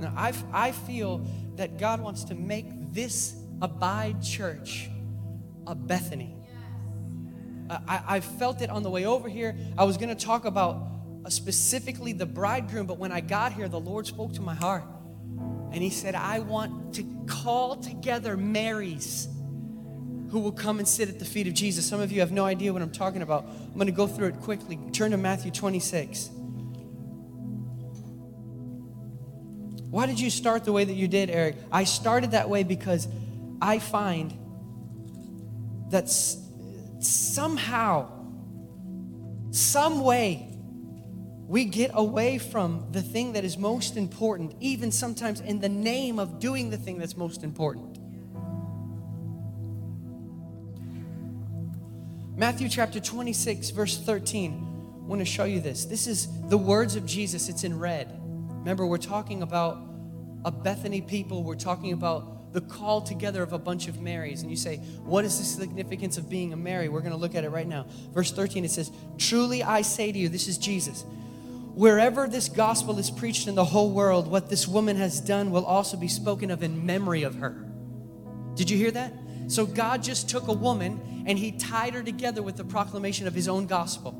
Now, 0.00 0.12
I, 0.16 0.32
I 0.52 0.72
feel 0.72 1.26
that 1.56 1.78
God 1.78 2.00
wants 2.00 2.24
to 2.24 2.34
make 2.34 2.66
this 2.92 3.34
Abide 3.62 4.22
Church 4.22 4.88
a 5.66 5.74
Bethany. 5.74 6.35
I, 7.70 8.02
I 8.06 8.20
felt 8.20 8.62
it 8.62 8.70
on 8.70 8.82
the 8.82 8.90
way 8.90 9.04
over 9.04 9.28
here. 9.28 9.56
I 9.76 9.84
was 9.84 9.96
going 9.96 10.08
to 10.08 10.24
talk 10.24 10.44
about 10.44 10.86
uh, 11.24 11.30
specifically 11.30 12.12
the 12.12 12.26
bridegroom, 12.26 12.86
but 12.86 12.98
when 12.98 13.12
I 13.12 13.20
got 13.20 13.52
here, 13.52 13.68
the 13.68 13.80
Lord 13.80 14.06
spoke 14.06 14.34
to 14.34 14.42
my 14.42 14.54
heart. 14.54 14.84
And 15.72 15.82
He 15.82 15.90
said, 15.90 16.14
I 16.14 16.38
want 16.40 16.94
to 16.94 17.04
call 17.26 17.76
together 17.76 18.36
Marys 18.36 19.28
who 20.30 20.40
will 20.40 20.52
come 20.52 20.78
and 20.78 20.88
sit 20.88 21.08
at 21.08 21.18
the 21.18 21.24
feet 21.24 21.46
of 21.46 21.54
Jesus. 21.54 21.86
Some 21.86 22.00
of 22.00 22.10
you 22.10 22.20
have 22.20 22.32
no 22.32 22.44
idea 22.44 22.72
what 22.72 22.82
I'm 22.82 22.90
talking 22.90 23.22
about. 23.22 23.44
I'm 23.44 23.74
going 23.74 23.86
to 23.86 23.92
go 23.92 24.06
through 24.06 24.28
it 24.28 24.40
quickly. 24.40 24.78
Turn 24.92 25.12
to 25.12 25.16
Matthew 25.16 25.50
26. 25.50 26.30
Why 29.90 30.06
did 30.06 30.18
you 30.18 30.30
start 30.30 30.64
the 30.64 30.72
way 30.72 30.84
that 30.84 30.92
you 30.92 31.08
did, 31.08 31.30
Eric? 31.30 31.56
I 31.70 31.84
started 31.84 32.32
that 32.32 32.50
way 32.50 32.64
because 32.64 33.06
I 33.62 33.78
find 33.78 34.36
that 35.90 36.10
somehow, 36.98 38.08
some 39.50 40.02
way, 40.02 40.48
we 41.48 41.64
get 41.64 41.92
away 41.94 42.38
from 42.38 42.88
the 42.90 43.02
thing 43.02 43.34
that 43.34 43.44
is 43.44 43.56
most 43.56 43.96
important, 43.96 44.54
even 44.60 44.90
sometimes 44.90 45.40
in 45.40 45.60
the 45.60 45.68
name 45.68 46.18
of 46.18 46.40
doing 46.40 46.70
the 46.70 46.76
thing 46.76 46.98
that's 46.98 47.16
most 47.16 47.44
important. 47.44 47.98
Matthew 52.36 52.68
chapter 52.68 53.00
26, 53.00 53.70
verse 53.70 53.96
13. 53.96 54.62
I 55.06 55.08
want 55.08 55.20
to 55.20 55.24
show 55.24 55.44
you 55.44 55.60
this. 55.60 55.84
This 55.84 56.06
is 56.06 56.28
the 56.48 56.58
words 56.58 56.96
of 56.96 57.06
Jesus, 57.06 57.48
it's 57.48 57.64
in 57.64 57.78
red. 57.78 58.12
Remember, 58.48 58.84
we're 58.84 58.98
talking 58.98 59.42
about 59.42 59.78
a 60.44 60.50
Bethany 60.50 61.00
people, 61.00 61.44
we're 61.44 61.54
talking 61.54 61.92
about 61.92 62.35
the 62.56 62.62
call 62.62 63.02
together 63.02 63.42
of 63.42 63.52
a 63.52 63.58
bunch 63.58 63.86
of 63.86 64.00
Marys. 64.00 64.40
And 64.40 64.50
you 64.50 64.56
say, 64.56 64.78
What 65.04 65.26
is 65.26 65.36
the 65.38 65.44
significance 65.44 66.16
of 66.16 66.30
being 66.30 66.54
a 66.54 66.56
Mary? 66.56 66.88
We're 66.88 67.00
going 67.00 67.12
to 67.12 67.18
look 67.18 67.34
at 67.34 67.44
it 67.44 67.50
right 67.50 67.66
now. 67.68 67.84
Verse 68.14 68.32
13, 68.32 68.64
it 68.64 68.70
says, 68.70 68.90
Truly 69.18 69.62
I 69.62 69.82
say 69.82 70.10
to 70.10 70.18
you, 70.18 70.30
this 70.30 70.48
is 70.48 70.56
Jesus. 70.56 71.04
Wherever 71.74 72.26
this 72.26 72.48
gospel 72.48 72.98
is 72.98 73.10
preached 73.10 73.46
in 73.46 73.54
the 73.54 73.64
whole 73.66 73.90
world, 73.90 74.26
what 74.26 74.48
this 74.48 74.66
woman 74.66 74.96
has 74.96 75.20
done 75.20 75.50
will 75.50 75.66
also 75.66 75.98
be 75.98 76.08
spoken 76.08 76.50
of 76.50 76.62
in 76.62 76.86
memory 76.86 77.24
of 77.24 77.34
her. 77.34 77.62
Did 78.54 78.70
you 78.70 78.78
hear 78.78 78.90
that? 78.92 79.12
So 79.48 79.66
God 79.66 80.02
just 80.02 80.30
took 80.30 80.48
a 80.48 80.54
woman 80.54 81.24
and 81.26 81.38
he 81.38 81.52
tied 81.52 81.92
her 81.92 82.02
together 82.02 82.42
with 82.42 82.56
the 82.56 82.64
proclamation 82.64 83.26
of 83.26 83.34
his 83.34 83.48
own 83.48 83.66
gospel. 83.66 84.18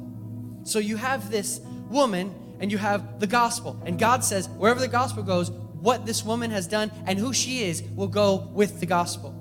So 0.65 0.79
you 0.79 0.99
have 0.99 1.31
this 1.31 1.61
woman 1.89 2.35
and 2.61 2.71
you 2.71 2.77
have 2.77 3.19
the 3.19 3.27
gospel. 3.27 3.81
And 3.87 3.99
God 3.99 4.23
says, 4.25 4.47
wherever 4.47 4.79
the 4.79 4.89
gospel 4.89 5.23
goes, 5.23 5.51
what 5.87 6.05
this 6.05 6.25
woman 6.25 6.51
has 6.51 6.67
done 6.67 6.91
and 7.07 7.17
who 7.17 7.33
she 7.33 7.63
is 7.63 7.81
will 7.95 8.09
go 8.09 8.51
with 8.53 8.81
the 8.81 8.87
gospel. 8.87 9.33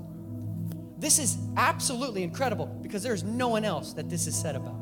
This 1.00 1.18
is 1.18 1.40
absolutely 1.58 2.22
incredible 2.22 2.68
because 2.84 3.02
there's 3.02 3.24
no 3.24 3.48
one 3.48 3.66
else 3.66 3.94
that 3.94 4.12
this 4.12 4.28
is 4.28 4.36
said 4.36 4.56
about. 4.56 4.76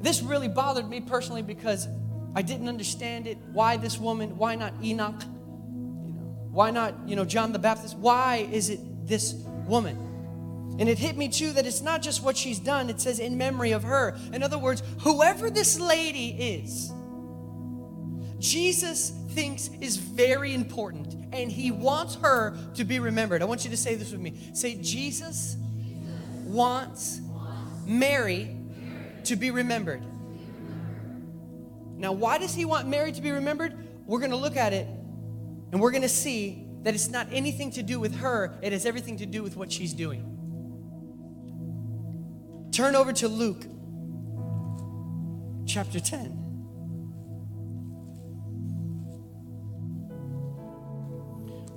This 0.00 0.22
really 0.22 0.48
bothered 0.48 0.88
me 0.88 1.02
personally 1.02 1.42
because 1.42 1.86
I 2.34 2.40
didn't 2.40 2.66
understand 2.66 3.26
it. 3.26 3.36
Why 3.52 3.76
this 3.76 3.98
woman? 3.98 4.38
Why 4.38 4.54
not 4.54 4.72
Enoch? 4.82 5.20
You 5.20 6.14
know, 6.14 6.48
why 6.50 6.70
not, 6.70 6.94
you 7.06 7.14
know, 7.14 7.26
John 7.26 7.52
the 7.52 7.58
Baptist? 7.58 7.98
Why 7.98 8.48
is 8.50 8.70
it 8.70 8.80
this 9.06 9.34
woman? 9.66 9.98
And 10.78 10.88
it 10.88 10.98
hit 10.98 11.18
me 11.18 11.28
too 11.28 11.52
that 11.52 11.66
it's 11.66 11.82
not 11.82 12.00
just 12.00 12.22
what 12.22 12.38
she's 12.38 12.58
done, 12.58 12.88
it 12.88 13.02
says 13.02 13.18
in 13.18 13.36
memory 13.36 13.72
of 13.72 13.82
her. 13.82 14.16
In 14.32 14.42
other 14.42 14.56
words, 14.56 14.82
whoever 15.00 15.50
this 15.50 15.78
lady 15.78 16.28
is, 16.30 16.90
Jesus 18.38 19.10
thinks 19.30 19.70
is 19.80 19.96
very 19.96 20.54
important 20.54 21.14
and 21.32 21.50
he 21.50 21.70
wants 21.70 22.16
her 22.16 22.56
to 22.74 22.84
be 22.84 22.98
remembered. 22.98 23.42
I 23.42 23.44
want 23.44 23.64
you 23.64 23.70
to 23.70 23.76
say 23.76 23.94
this 23.94 24.12
with 24.12 24.20
me. 24.20 24.50
Say, 24.52 24.76
Jesus 24.76 25.56
wants 26.44 27.20
Mary 27.86 28.56
to 29.24 29.36
be 29.36 29.50
remembered. 29.50 30.02
Now, 31.96 32.12
why 32.12 32.38
does 32.38 32.54
he 32.54 32.64
want 32.64 32.88
Mary 32.88 33.12
to 33.12 33.22
be 33.22 33.30
remembered? 33.30 33.74
We're 34.06 34.20
going 34.20 34.30
to 34.30 34.36
look 34.36 34.56
at 34.56 34.72
it 34.72 34.86
and 35.72 35.80
we're 35.80 35.90
going 35.90 36.02
to 36.02 36.08
see 36.08 36.62
that 36.82 36.94
it's 36.94 37.08
not 37.08 37.26
anything 37.32 37.72
to 37.72 37.82
do 37.82 37.98
with 37.98 38.14
her, 38.16 38.56
it 38.62 38.72
has 38.72 38.86
everything 38.86 39.16
to 39.16 39.26
do 39.26 39.42
with 39.42 39.56
what 39.56 39.72
she's 39.72 39.92
doing. 39.92 40.32
Turn 42.70 42.94
over 42.94 43.12
to 43.14 43.26
Luke 43.26 43.64
chapter 45.66 45.98
10. 45.98 46.45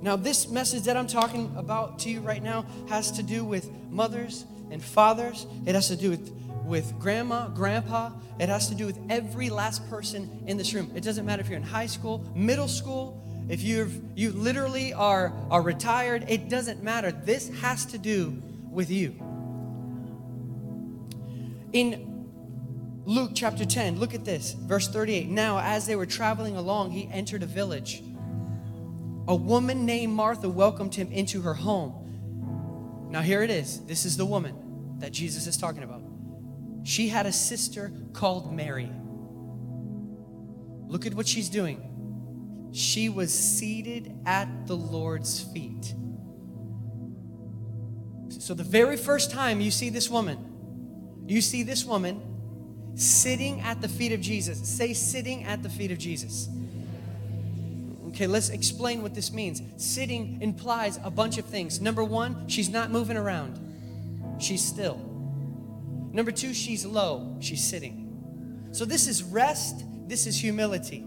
Now, 0.02 0.16
this 0.16 0.48
message 0.48 0.84
that 0.84 0.96
I'm 0.96 1.06
talking 1.06 1.52
about 1.56 1.98
to 2.00 2.10
you 2.10 2.20
right 2.20 2.42
now 2.42 2.64
has 2.88 3.10
to 3.12 3.22
do 3.22 3.44
with 3.44 3.70
mothers 3.90 4.46
and 4.70 4.82
fathers. 4.82 5.46
It 5.66 5.74
has 5.74 5.88
to 5.88 5.96
do 5.96 6.10
with, 6.10 6.30
with 6.64 6.98
grandma, 6.98 7.48
grandpa. 7.48 8.10
It 8.38 8.48
has 8.48 8.68
to 8.68 8.74
do 8.74 8.86
with 8.86 8.98
every 9.10 9.50
last 9.50 9.88
person 9.90 10.42
in 10.46 10.56
this 10.56 10.72
room. 10.72 10.90
It 10.94 11.02
doesn't 11.02 11.26
matter 11.26 11.42
if 11.42 11.48
you're 11.48 11.58
in 11.58 11.62
high 11.62 11.86
school, 11.86 12.24
middle 12.34 12.68
school, 12.68 13.22
if 13.50 13.62
you've, 13.62 14.00
you 14.16 14.30
literally 14.30 14.94
are, 14.94 15.34
are 15.50 15.60
retired, 15.60 16.24
it 16.28 16.48
doesn't 16.48 16.82
matter. 16.82 17.10
This 17.10 17.50
has 17.60 17.84
to 17.86 17.98
do 17.98 18.40
with 18.70 18.90
you. 18.90 19.14
In 21.72 23.02
Luke 23.04 23.32
chapter 23.34 23.64
10, 23.64 23.98
look 23.98 24.14
at 24.14 24.24
this, 24.24 24.52
verse 24.52 24.88
38. 24.88 25.28
Now, 25.28 25.58
as 25.58 25.84
they 25.86 25.96
were 25.96 26.06
traveling 26.06 26.56
along, 26.56 26.92
he 26.92 27.08
entered 27.12 27.42
a 27.42 27.46
village 27.46 28.02
a 29.30 29.34
woman 29.34 29.86
named 29.86 30.12
Martha 30.12 30.48
welcomed 30.48 30.92
him 30.92 31.12
into 31.12 31.42
her 31.42 31.54
home. 31.54 33.06
Now, 33.10 33.20
here 33.20 33.44
it 33.44 33.50
is. 33.50 33.78
This 33.86 34.04
is 34.04 34.16
the 34.16 34.26
woman 34.26 34.98
that 34.98 35.12
Jesus 35.12 35.46
is 35.46 35.56
talking 35.56 35.84
about. 35.84 36.02
She 36.82 37.06
had 37.06 37.26
a 37.26 37.32
sister 37.32 37.92
called 38.12 38.52
Mary. 38.52 38.90
Look 40.88 41.06
at 41.06 41.14
what 41.14 41.28
she's 41.28 41.48
doing. 41.48 42.70
She 42.72 43.08
was 43.08 43.32
seated 43.32 44.12
at 44.26 44.66
the 44.66 44.76
Lord's 44.76 45.40
feet. 45.40 45.94
So, 48.30 48.52
the 48.52 48.64
very 48.64 48.96
first 48.96 49.30
time 49.30 49.60
you 49.60 49.70
see 49.70 49.90
this 49.90 50.10
woman, 50.10 51.24
you 51.28 51.40
see 51.40 51.62
this 51.62 51.84
woman 51.84 52.20
sitting 52.96 53.60
at 53.60 53.80
the 53.80 53.88
feet 53.88 54.10
of 54.10 54.20
Jesus. 54.20 54.58
Say, 54.68 54.92
sitting 54.92 55.44
at 55.44 55.62
the 55.62 55.68
feet 55.68 55.92
of 55.92 55.98
Jesus. 55.98 56.48
Okay, 58.10 58.26
let's 58.26 58.48
explain 58.48 59.02
what 59.02 59.14
this 59.14 59.32
means. 59.32 59.62
Sitting 59.76 60.42
implies 60.42 60.98
a 61.04 61.10
bunch 61.10 61.38
of 61.38 61.44
things. 61.44 61.80
Number 61.80 62.02
one, 62.02 62.48
she's 62.48 62.68
not 62.68 62.90
moving 62.90 63.16
around, 63.16 63.58
she's 64.40 64.64
still. 64.64 64.96
Number 66.12 66.32
two, 66.32 66.52
she's 66.52 66.84
low, 66.84 67.36
she's 67.40 67.62
sitting. 67.62 68.68
So 68.72 68.84
this 68.84 69.06
is 69.06 69.22
rest, 69.22 69.84
this 70.08 70.26
is 70.26 70.36
humility. 70.36 71.06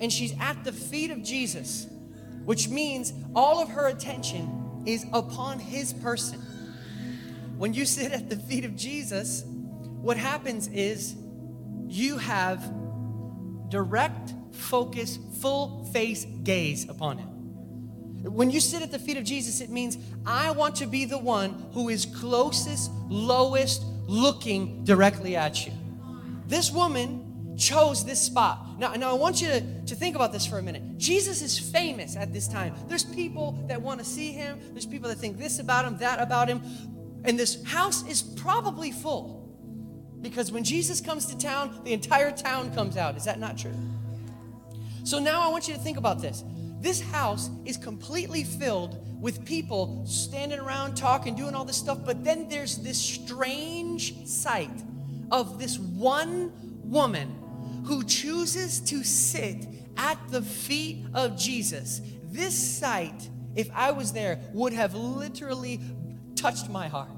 And 0.00 0.12
she's 0.12 0.34
at 0.38 0.64
the 0.64 0.72
feet 0.72 1.10
of 1.10 1.22
Jesus, 1.22 1.86
which 2.44 2.68
means 2.68 3.14
all 3.34 3.62
of 3.62 3.70
her 3.70 3.88
attention 3.88 4.82
is 4.84 5.06
upon 5.14 5.58
his 5.58 5.94
person. 5.94 6.40
When 7.56 7.72
you 7.72 7.86
sit 7.86 8.12
at 8.12 8.28
the 8.28 8.36
feet 8.36 8.66
of 8.66 8.76
Jesus, 8.76 9.44
what 9.46 10.18
happens 10.18 10.68
is 10.68 11.16
you 11.88 12.18
have 12.18 12.70
direct 13.70 14.34
focus, 14.56 15.18
full 15.40 15.84
face 15.92 16.24
gaze 16.42 16.88
upon 16.88 17.18
him. 17.18 17.28
When 18.32 18.50
you 18.50 18.60
sit 18.60 18.82
at 18.82 18.90
the 18.90 18.98
feet 18.98 19.16
of 19.16 19.24
Jesus, 19.24 19.60
it 19.60 19.70
means 19.70 19.98
I 20.24 20.50
want 20.50 20.74
to 20.76 20.86
be 20.86 21.04
the 21.04 21.18
one 21.18 21.66
who 21.72 21.88
is 21.88 22.06
closest, 22.06 22.90
lowest, 23.08 23.84
looking 24.06 24.84
directly 24.84 25.36
at 25.36 25.66
you. 25.66 25.72
This 26.46 26.70
woman 26.70 27.54
chose 27.56 28.04
this 28.04 28.20
spot. 28.20 28.78
Now, 28.78 28.92
now 28.94 29.10
I 29.10 29.14
want 29.14 29.40
you 29.40 29.48
to, 29.48 29.60
to 29.60 29.94
think 29.94 30.16
about 30.16 30.32
this 30.32 30.46
for 30.46 30.58
a 30.58 30.62
minute. 30.62 30.98
Jesus 30.98 31.40
is 31.40 31.58
famous 31.58 32.16
at 32.16 32.32
this 32.32 32.48
time. 32.48 32.74
There's 32.88 33.04
people 33.04 33.58
that 33.68 33.80
want 33.80 34.00
to 34.00 34.04
see 34.04 34.32
him, 34.32 34.60
there's 34.72 34.86
people 34.86 35.08
that 35.08 35.18
think 35.18 35.38
this 35.38 35.58
about 35.58 35.84
him, 35.84 35.96
that 35.98 36.20
about 36.20 36.48
him. 36.48 36.62
And 37.24 37.38
this 37.38 37.64
house 37.64 38.06
is 38.08 38.22
probably 38.22 38.92
full. 38.92 39.36
Because 40.20 40.52
when 40.52 40.64
Jesus 40.64 41.00
comes 41.00 41.26
to 41.26 41.38
town, 41.38 41.80
the 41.84 41.92
entire 41.92 42.30
town 42.30 42.74
comes 42.74 42.96
out. 42.96 43.16
Is 43.16 43.24
that 43.24 43.38
not 43.38 43.56
true? 43.58 43.74
So 45.06 45.20
now 45.20 45.40
I 45.40 45.52
want 45.52 45.68
you 45.68 45.74
to 45.74 45.78
think 45.78 45.98
about 45.98 46.20
this. 46.20 46.42
This 46.80 47.00
house 47.00 47.48
is 47.64 47.76
completely 47.76 48.42
filled 48.42 49.22
with 49.22 49.44
people 49.44 50.04
standing 50.04 50.58
around 50.58 50.96
talking, 50.96 51.36
doing 51.36 51.54
all 51.54 51.64
this 51.64 51.76
stuff, 51.76 51.98
but 52.04 52.24
then 52.24 52.48
there's 52.48 52.78
this 52.78 53.00
strange 53.00 54.26
sight 54.26 54.82
of 55.30 55.60
this 55.60 55.78
one 55.78 56.50
woman 56.82 57.32
who 57.86 58.02
chooses 58.02 58.80
to 58.80 59.04
sit 59.04 59.68
at 59.96 60.18
the 60.30 60.42
feet 60.42 61.06
of 61.14 61.38
Jesus. 61.38 62.00
This 62.24 62.56
sight, 62.56 63.30
if 63.54 63.70
I 63.72 63.92
was 63.92 64.12
there, 64.12 64.40
would 64.54 64.72
have 64.72 64.92
literally 64.94 65.80
touched 66.34 66.68
my 66.68 66.88
heart. 66.88 67.12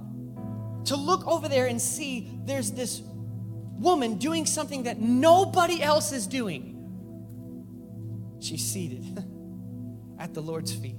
To 0.85 0.95
look 0.97 1.27
over 1.27 1.49
there 1.49 1.69
and 1.69 1.81
see 1.81 2.39
there's 2.45 2.71
this 2.71 3.01
woman 3.79 4.19
doing 4.19 4.45
something 4.45 4.83
that 4.83 5.01
nobody 5.01 5.83
else 5.83 6.13
is 6.13 6.27
doing 6.27 6.78
She's 8.41 8.65
seated 8.65 9.05
at 10.19 10.35
the 10.35 10.41
Lord's 10.41 10.75
feet. 10.75 10.97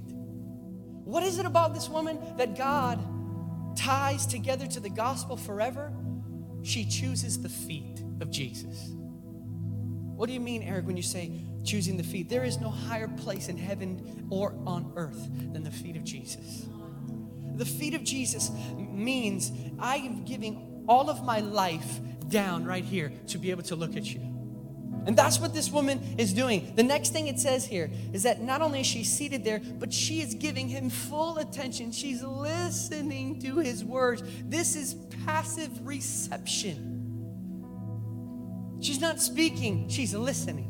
What 1.04 1.22
is 1.22 1.38
it 1.38 1.46
about 1.46 1.74
this 1.74 1.88
woman 1.88 2.18
that 2.36 2.56
God 2.56 2.98
ties 3.76 4.26
together 4.26 4.66
to 4.66 4.80
the 4.80 4.90
gospel 4.90 5.36
forever? 5.36 5.92
She 6.62 6.84
chooses 6.84 7.40
the 7.40 7.48
feet 7.48 8.02
of 8.20 8.30
Jesus. 8.30 8.92
What 10.20 10.26
do 10.26 10.34
you 10.34 10.40
mean, 10.40 10.62
Eric, 10.62 10.86
when 10.86 10.96
you 10.96 11.02
say 11.02 11.32
choosing 11.64 11.96
the 11.96 12.02
feet? 12.02 12.28
There 12.28 12.44
is 12.44 12.60
no 12.60 12.68
higher 12.68 13.08
place 13.08 13.48
in 13.48 13.56
heaven 13.56 14.26
or 14.30 14.54
on 14.66 14.92
earth 14.96 15.28
than 15.52 15.64
the 15.64 15.70
feet 15.70 15.96
of 15.96 16.04
Jesus. 16.04 16.66
The 17.56 17.64
feet 17.64 17.94
of 17.94 18.04
Jesus 18.04 18.50
means 18.76 19.50
I 19.78 19.96
am 19.96 20.24
giving 20.24 20.84
all 20.86 21.08
of 21.08 21.24
my 21.24 21.40
life 21.40 22.00
down 22.28 22.64
right 22.64 22.84
here 22.84 23.12
to 23.28 23.38
be 23.38 23.50
able 23.50 23.62
to 23.64 23.76
look 23.76 23.96
at 23.96 24.12
you. 24.12 24.29
And 25.06 25.16
that's 25.16 25.40
what 25.40 25.54
this 25.54 25.70
woman 25.70 26.00
is 26.18 26.32
doing. 26.32 26.72
The 26.76 26.82
next 26.82 27.10
thing 27.10 27.28
it 27.28 27.38
says 27.38 27.64
here 27.64 27.90
is 28.12 28.22
that 28.24 28.42
not 28.42 28.60
only 28.62 28.80
is 28.80 28.86
she 28.86 29.04
seated 29.04 29.44
there, 29.44 29.60
but 29.78 29.92
she 29.92 30.20
is 30.20 30.34
giving 30.34 30.68
him 30.68 30.90
full 30.90 31.38
attention. 31.38 31.90
She's 31.90 32.22
listening 32.22 33.40
to 33.40 33.56
his 33.58 33.84
words. 33.84 34.22
This 34.44 34.76
is 34.76 34.94
passive 35.24 35.86
reception. 35.86 36.90
She's 38.80 39.00
not 39.00 39.20
speaking, 39.20 39.88
she's 39.88 40.14
listening. 40.14 40.66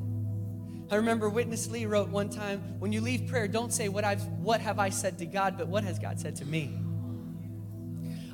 I 0.90 0.96
remember 0.96 1.28
Witness 1.28 1.70
Lee 1.70 1.86
wrote 1.86 2.08
one 2.08 2.28
time, 2.28 2.60
when 2.80 2.92
you 2.92 3.00
leave 3.00 3.28
prayer, 3.28 3.46
don't 3.46 3.72
say 3.72 3.88
what 3.88 4.02
I've 4.04 4.26
what 4.38 4.60
have 4.60 4.80
I 4.80 4.88
said 4.88 5.18
to 5.18 5.26
God, 5.26 5.56
but 5.56 5.68
what 5.68 5.84
has 5.84 6.00
God 6.00 6.18
said 6.18 6.34
to 6.36 6.44
me? 6.44 6.76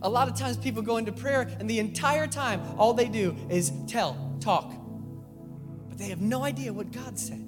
A 0.00 0.08
lot 0.08 0.28
of 0.28 0.36
times 0.36 0.56
people 0.56 0.82
go 0.82 0.96
into 0.96 1.12
prayer 1.12 1.50
and 1.60 1.68
the 1.68 1.78
entire 1.78 2.26
time 2.26 2.62
all 2.78 2.94
they 2.94 3.08
do 3.08 3.36
is 3.50 3.72
tell, 3.86 4.36
talk, 4.40 4.72
but 5.96 6.04
they 6.04 6.10
have 6.10 6.20
no 6.20 6.44
idea 6.44 6.74
what 6.74 6.92
God 6.92 7.18
said. 7.18 7.42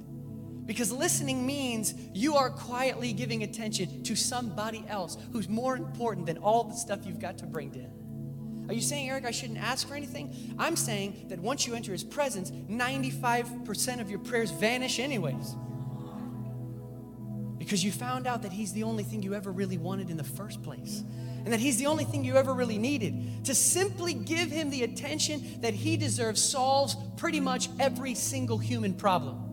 Because 0.64 0.90
listening 0.90 1.46
means 1.46 1.92
you 2.14 2.36
are 2.36 2.48
quietly 2.48 3.12
giving 3.12 3.42
attention 3.42 4.02
to 4.04 4.16
somebody 4.16 4.86
else 4.88 5.18
who's 5.32 5.50
more 5.50 5.76
important 5.76 6.24
than 6.24 6.38
all 6.38 6.64
the 6.64 6.74
stuff 6.74 7.00
you've 7.04 7.18
got 7.18 7.36
to 7.38 7.46
bring 7.46 7.74
in. 7.74 8.66
Are 8.68 8.72
you 8.72 8.80
saying, 8.80 9.10
Eric, 9.10 9.26
I 9.26 9.32
shouldn't 9.32 9.58
ask 9.58 9.86
for 9.86 9.94
anything? 9.94 10.54
I'm 10.58 10.76
saying 10.76 11.26
that 11.28 11.38
once 11.40 11.66
you 11.66 11.74
enter 11.74 11.92
his 11.92 12.04
presence, 12.04 12.50
95% 12.50 14.00
of 14.00 14.08
your 14.08 14.18
prayers 14.18 14.50
vanish, 14.50 14.98
anyways. 14.98 15.54
Because 17.58 17.84
you 17.84 17.92
found 17.92 18.26
out 18.26 18.42
that 18.42 18.52
he's 18.52 18.72
the 18.72 18.84
only 18.84 19.04
thing 19.04 19.22
you 19.22 19.34
ever 19.34 19.52
really 19.52 19.76
wanted 19.76 20.08
in 20.08 20.16
the 20.16 20.24
first 20.24 20.62
place 20.62 21.04
and 21.44 21.52
that 21.52 21.60
He's 21.60 21.78
the 21.78 21.86
only 21.86 22.04
thing 22.04 22.24
you 22.24 22.36
ever 22.36 22.52
really 22.52 22.78
needed. 22.78 23.44
To 23.46 23.54
simply 23.54 24.14
give 24.14 24.50
Him 24.50 24.70
the 24.70 24.82
attention 24.82 25.60
that 25.60 25.74
He 25.74 25.96
deserves 25.96 26.42
solves 26.42 26.96
pretty 27.16 27.40
much 27.40 27.68
every 27.78 28.14
single 28.14 28.58
human 28.58 28.94
problem. 28.94 29.44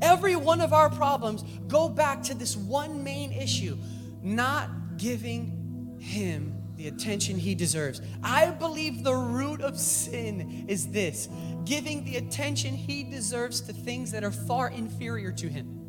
Every 0.00 0.36
one 0.36 0.60
of 0.60 0.72
our 0.72 0.90
problems 0.90 1.44
go 1.66 1.88
back 1.88 2.22
to 2.24 2.34
this 2.34 2.56
one 2.56 3.02
main 3.02 3.32
issue 3.32 3.76
not 4.22 4.68
giving 4.96 5.98
Him 6.00 6.54
the 6.76 6.88
attention 6.88 7.36
He 7.38 7.54
deserves. 7.54 8.00
I 8.22 8.50
believe 8.50 9.02
the 9.02 9.14
root 9.14 9.60
of 9.60 9.78
sin 9.78 10.66
is 10.68 10.88
this 10.88 11.28
giving 11.64 12.04
the 12.04 12.16
attention 12.16 12.74
He 12.74 13.02
deserves 13.02 13.60
to 13.62 13.72
things 13.72 14.12
that 14.12 14.24
are 14.24 14.30
far 14.30 14.70
inferior 14.70 15.32
to 15.32 15.48
Him. 15.48 15.87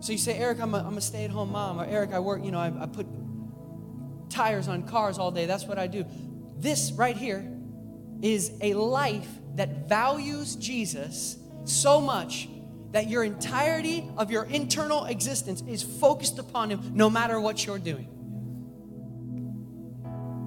So 0.00 0.12
you 0.12 0.18
say, 0.18 0.38
Eric, 0.38 0.60
I'm 0.60 0.74
a, 0.74 0.78
I'm 0.78 0.96
a 0.96 1.00
stay 1.00 1.24
at 1.24 1.30
home 1.30 1.52
mom. 1.52 1.80
Or 1.80 1.84
Eric, 1.84 2.12
I 2.12 2.20
work, 2.20 2.42
you 2.42 2.50
know, 2.50 2.58
I, 2.58 2.72
I 2.82 2.86
put 2.86 3.06
tires 4.30 4.66
on 4.66 4.84
cars 4.84 5.18
all 5.18 5.30
day. 5.30 5.46
That's 5.46 5.64
what 5.64 5.78
I 5.78 5.86
do. 5.86 6.06
This 6.56 6.92
right 6.92 7.16
here 7.16 7.46
is 8.22 8.52
a 8.60 8.74
life 8.74 9.28
that 9.54 9.88
values 9.88 10.56
Jesus 10.56 11.38
so 11.64 12.00
much 12.00 12.48
that 12.92 13.08
your 13.08 13.22
entirety 13.22 14.08
of 14.16 14.30
your 14.30 14.44
internal 14.44 15.04
existence 15.04 15.62
is 15.68 15.82
focused 15.82 16.38
upon 16.38 16.70
Him 16.70 16.92
no 16.94 17.08
matter 17.08 17.38
what 17.38 17.64
you're 17.64 17.78
doing. 17.78 18.08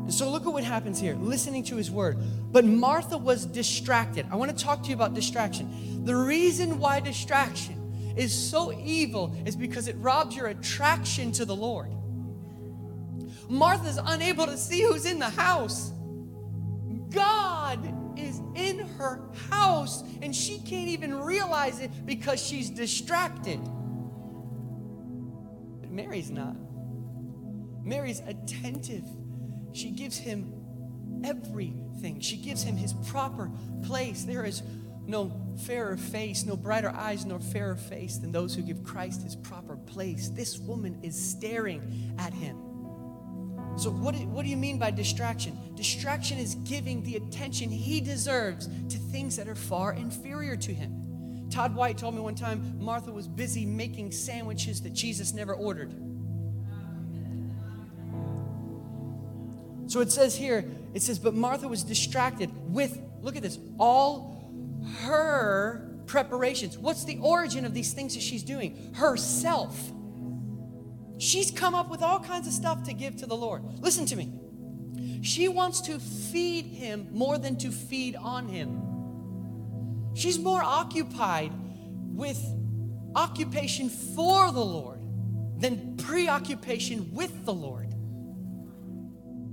And 0.03 0.13
so 0.13 0.29
look 0.29 0.45
at 0.45 0.51
what 0.51 0.63
happens 0.63 0.99
here, 0.99 1.15
listening 1.15 1.63
to 1.65 1.77
His 1.77 1.89
word. 1.89 2.17
But 2.51 2.65
Martha 2.65 3.17
was 3.17 3.45
distracted. 3.45 4.25
I 4.29 4.35
want 4.35 4.55
to 4.55 4.63
talk 4.63 4.83
to 4.83 4.89
you 4.89 4.95
about 4.95 5.13
distraction. 5.13 6.03
The 6.05 6.15
reason 6.15 6.79
why 6.79 6.99
distraction 6.99 7.72
is 8.15 8.33
so 8.33 8.73
evil 8.73 9.35
is 9.45 9.55
because 9.55 9.87
it 9.87 9.95
robs 9.97 10.35
your 10.35 10.47
attraction 10.47 11.31
to 11.33 11.45
the 11.45 11.55
Lord. 11.55 11.91
Martha's 13.49 13.99
unable 14.03 14.45
to 14.45 14.57
see 14.57 14.81
who's 14.81 15.05
in 15.05 15.19
the 15.19 15.29
house. 15.29 15.91
God 17.09 17.79
is 18.17 18.41
in 18.55 18.79
her 18.79 19.21
house 19.49 20.03
and 20.21 20.35
she 20.35 20.59
can't 20.59 20.89
even 20.89 21.15
realize 21.15 21.79
it 21.79 21.91
because 22.05 22.41
she's 22.41 22.69
distracted. 22.69 23.59
But 25.81 25.91
Mary's 25.91 26.31
not. 26.31 26.55
Mary's 27.83 28.21
attentive. 28.21 29.03
She 29.73 29.91
gives 29.91 30.17
him 30.17 30.53
everything, 31.23 32.19
she 32.19 32.37
gives 32.37 32.63
him 32.63 32.75
his 32.75 32.93
proper 33.07 33.49
place. 33.83 34.23
There 34.23 34.45
is 34.45 34.61
no 35.05 35.31
fairer 35.65 35.97
face, 35.97 36.45
no 36.45 36.55
brighter 36.55 36.89
eyes, 36.89 37.25
nor 37.25 37.39
fairer 37.39 37.75
face 37.75 38.17
than 38.17 38.31
those 38.31 38.55
who 38.55 38.61
give 38.61 38.83
Christ 38.83 39.21
his 39.21 39.35
proper 39.35 39.75
place. 39.75 40.29
This 40.29 40.57
woman 40.57 40.99
is 41.03 41.19
staring 41.19 42.15
at 42.17 42.33
him. 42.33 42.57
So, 43.75 43.89
what 43.89 44.15
do, 44.15 44.21
what 44.27 44.43
do 44.43 44.49
you 44.49 44.57
mean 44.57 44.77
by 44.77 44.91
distraction? 44.91 45.57
Distraction 45.75 46.37
is 46.37 46.55
giving 46.55 47.03
the 47.03 47.15
attention 47.15 47.69
he 47.69 48.01
deserves 48.01 48.67
to 48.89 48.97
things 48.97 49.35
that 49.37 49.47
are 49.47 49.55
far 49.55 49.93
inferior 49.93 50.55
to 50.57 50.73
him. 50.73 51.47
Todd 51.49 51.75
White 51.75 51.97
told 51.97 52.15
me 52.15 52.21
one 52.21 52.35
time 52.35 52.77
Martha 52.79 53.11
was 53.11 53.27
busy 53.27 53.65
making 53.65 54.11
sandwiches 54.11 54.81
that 54.81 54.93
Jesus 54.93 55.33
never 55.33 55.53
ordered. 55.53 55.93
So 59.87 59.99
it 59.99 60.11
says 60.11 60.35
here, 60.35 60.65
it 60.93 61.01
says, 61.01 61.19
but 61.19 61.33
Martha 61.33 61.67
was 61.67 61.83
distracted 61.83 62.49
with, 62.73 62.99
look 63.21 63.35
at 63.35 63.43
this, 63.43 63.59
all 63.79 64.32
her 65.01 65.89
preparations. 66.05 66.77
What's 66.77 67.05
the 67.05 67.17
origin 67.19 67.65
of 67.65 67.73
these 67.73 67.93
things 67.93 68.13
that 68.15 68.21
she's 68.21 68.43
doing? 68.43 68.93
Herself. 68.93 69.91
She's 71.17 71.51
come 71.51 71.73
up 71.73 71.89
with 71.89 72.01
all 72.01 72.19
kinds 72.19 72.47
of 72.47 72.53
stuff 72.53 72.83
to 72.83 72.93
give 72.93 73.17
to 73.17 73.25
the 73.25 73.35
Lord. 73.35 73.63
Listen 73.79 74.05
to 74.07 74.15
me. 74.15 74.33
She 75.21 75.47
wants 75.47 75.81
to 75.81 75.99
feed 75.99 76.65
him 76.65 77.07
more 77.11 77.37
than 77.37 77.57
to 77.57 77.71
feed 77.71 78.15
on 78.15 78.47
him. 78.47 78.81
She's 80.15 80.37
more 80.37 80.61
occupied 80.61 81.51
with 82.13 82.39
occupation 83.15 83.89
for 83.89 84.51
the 84.51 84.63
Lord 84.63 84.99
than 85.57 85.97
preoccupation 85.97 87.13
with 87.13 87.45
the 87.45 87.53
Lord. 87.53 87.93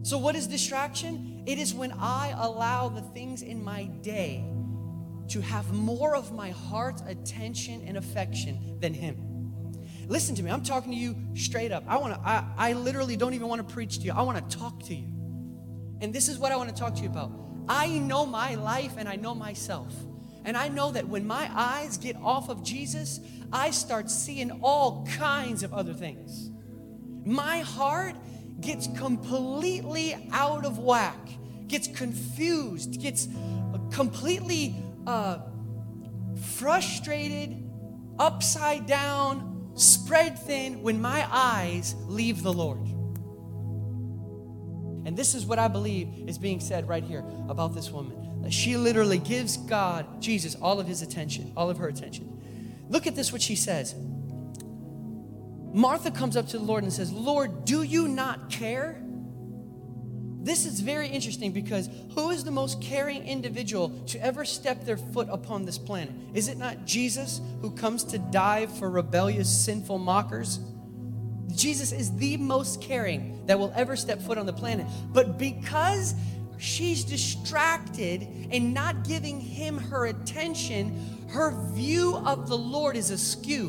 So, 0.03 0.19
what 0.19 0.35
is 0.35 0.47
distraction? 0.47 1.45
It 1.47 1.59
is 1.59 1.73
when 1.73 1.93
I 1.93 2.35
allow 2.37 2.89
the 2.89 3.03
things 3.03 3.43
in 3.43 3.63
my 3.63 3.85
day 3.85 4.45
to 5.31 5.41
have 5.41 5.73
more 5.73 6.15
of 6.15 6.33
my 6.33 6.51
heart's 6.51 7.03
attention 7.03 7.83
and 7.87 7.97
affection 7.97 8.79
than 8.81 8.95
Him. 8.95 9.17
Listen 10.09 10.35
to 10.35 10.43
me, 10.43 10.51
I'm 10.51 10.63
talking 10.63 10.91
to 10.91 10.97
you 10.97 11.17
straight 11.35 11.71
up. 11.71 11.85
I 11.87 11.97
want 11.99 12.15
to, 12.15 12.21
I, 12.21 12.45
I 12.57 12.73
literally 12.73 13.17
don't 13.17 13.35
even 13.35 13.47
want 13.47 13.67
to 13.67 13.75
preach 13.75 13.99
to 13.99 14.05
you, 14.05 14.13
I 14.13 14.23
want 14.23 14.51
to 14.51 14.57
talk 14.57 14.83
to 14.85 14.95
you. 14.95 15.07
And 16.01 16.13
this 16.13 16.29
is 16.29 16.39
what 16.39 16.51
I 16.51 16.57
want 16.57 16.69
to 16.69 16.75
talk 16.75 16.95
to 16.97 17.03
you 17.03 17.09
about. 17.09 17.31
I 17.69 17.87
know 17.99 18.27
my 18.27 18.57
life 18.57 18.95
and 18.97 19.09
I 19.09 19.17
know 19.17 19.35
myself. 19.35 19.95
And 20.45 20.57
I 20.57 20.69
know 20.69 20.91
that 20.93 21.07
when 21.07 21.27
my 21.27 21.49
eyes 21.55 21.99
get 21.99 22.17
off 22.17 22.49
of 22.49 22.65
Jesus, 22.65 23.21
I 23.53 23.71
start 23.71 24.11
seeing 24.11 24.51
all 24.63 25.07
kinds 25.07 25.63
of 25.63 25.75
other 25.75 25.93
things. 25.93 26.51
My 27.25 27.61
heart 27.61 28.17
gets 28.61 28.89
completely 28.97 30.17
out 30.33 30.65
of 30.65 30.79
whack, 30.79 31.29
gets 31.69 31.89
confused, 31.89 33.01
gets 33.01 33.29
completely 33.93 34.83
uh, 35.11 35.39
frustrated, 36.55 37.69
upside 38.19 38.87
down, 38.87 39.73
spread 39.75 40.39
thin 40.39 40.83
when 40.83 41.01
my 41.01 41.27
eyes 41.31 41.97
leave 42.07 42.43
the 42.43 42.53
Lord. 42.53 42.79
And 45.07 45.17
this 45.17 45.35
is 45.35 45.45
what 45.45 45.59
I 45.59 45.67
believe 45.67 46.29
is 46.29 46.39
being 46.39 46.61
said 46.61 46.87
right 46.89 47.03
here 47.03 47.25
about 47.49 47.75
this 47.75 47.91
woman. 47.91 48.51
She 48.51 48.77
literally 48.77 49.19
gives 49.19 49.57
God, 49.57 50.23
Jesus, 50.23 50.55
all 50.55 50.79
of 50.79 50.87
his 50.87 51.03
attention, 51.03 51.53
all 51.57 51.71
of 51.71 51.79
her 51.79 51.89
attention. 51.89 52.41
Look 52.89 53.07
at 53.07 53.17
this, 53.17 53.33
what 53.33 53.43
she 53.43 53.57
says. 53.57 53.95
Martha 55.73 56.11
comes 56.11 56.37
up 56.37 56.47
to 56.49 56.59
the 56.59 56.65
Lord 56.65 56.85
and 56.85 56.93
says, 56.93 57.13
Lord, 57.13 57.65
do 57.65 57.83
you 57.83 58.07
not 58.07 58.49
care? 58.51 59.00
This 60.43 60.65
is 60.65 60.81
very 60.81 61.09
interesting 61.09 61.53
because 61.53 61.91
who 62.15 62.31
is 62.31 62.45
the 62.45 62.51
most 62.51 62.81
caring 62.81 63.27
individual 63.27 63.91
to 64.07 64.25
ever 64.25 64.47
step 64.47 64.85
their 64.85 64.97
foot 64.97 65.29
upon 65.31 65.67
this 65.67 65.77
planet? 65.77 66.15
Is 66.33 66.49
it 66.49 66.57
not 66.57 66.87
Jesus 66.87 67.43
who 67.61 67.71
comes 67.71 68.05
to 68.05 68.19
die 68.19 68.67
for 68.67 68.91
rebellious, 68.91 69.49
sinful 69.49 69.99
mockers? 69.99 70.61
Jesus 71.55 71.93
is 71.93 72.17
the 72.17 72.39
most 72.39 72.81
caring 72.81 73.45
that 73.47 73.59
will 73.59 73.73
ever 73.75 73.97
step 73.97 74.23
foot 74.23 74.39
on 74.39 74.47
the 74.47 74.53
planet. 74.53 74.87
But 75.13 75.37
because 75.39 76.15
she's 76.59 77.05
distracted 77.05 78.27
and 78.51 78.73
not 78.73 79.07
giving 79.07 79.41
him 79.41 79.77
her 79.77 80.07
attention, 80.07 81.29
her 81.29 81.53
view 81.73 82.17
of 82.17 82.49
the 82.49 82.57
Lord 82.57 82.97
is 82.97 83.11
askew. 83.11 83.69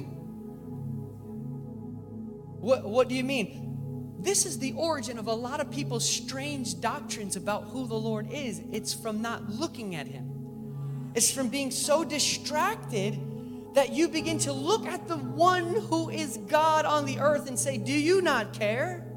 What, 2.59 2.85
what 2.85 3.09
do 3.09 3.15
you 3.15 3.23
mean? 3.23 3.61
This 4.21 4.45
is 4.45 4.59
the 4.59 4.73
origin 4.73 5.17
of 5.17 5.25
a 5.25 5.33
lot 5.33 5.59
of 5.59 5.71
people's 5.71 6.07
strange 6.07 6.79
doctrines 6.79 7.35
about 7.35 7.65
who 7.69 7.87
the 7.87 7.95
Lord 7.95 8.31
is. 8.31 8.61
It's 8.71 8.93
from 8.93 9.21
not 9.21 9.49
looking 9.49 9.95
at 9.95 10.05
him, 10.05 11.11
it's 11.15 11.31
from 11.31 11.49
being 11.49 11.71
so 11.71 12.03
distracted 12.03 13.19
that 13.73 13.93
you 13.93 14.09
begin 14.09 14.37
to 14.37 14.51
look 14.51 14.85
at 14.85 15.07
the 15.07 15.17
one 15.17 15.73
who 15.73 16.09
is 16.09 16.37
God 16.37 16.85
on 16.85 17.05
the 17.05 17.19
earth 17.19 17.47
and 17.47 17.57
say, 17.57 17.77
Do 17.77 17.93
you 17.93 18.21
not 18.21 18.53
care? 18.53 19.07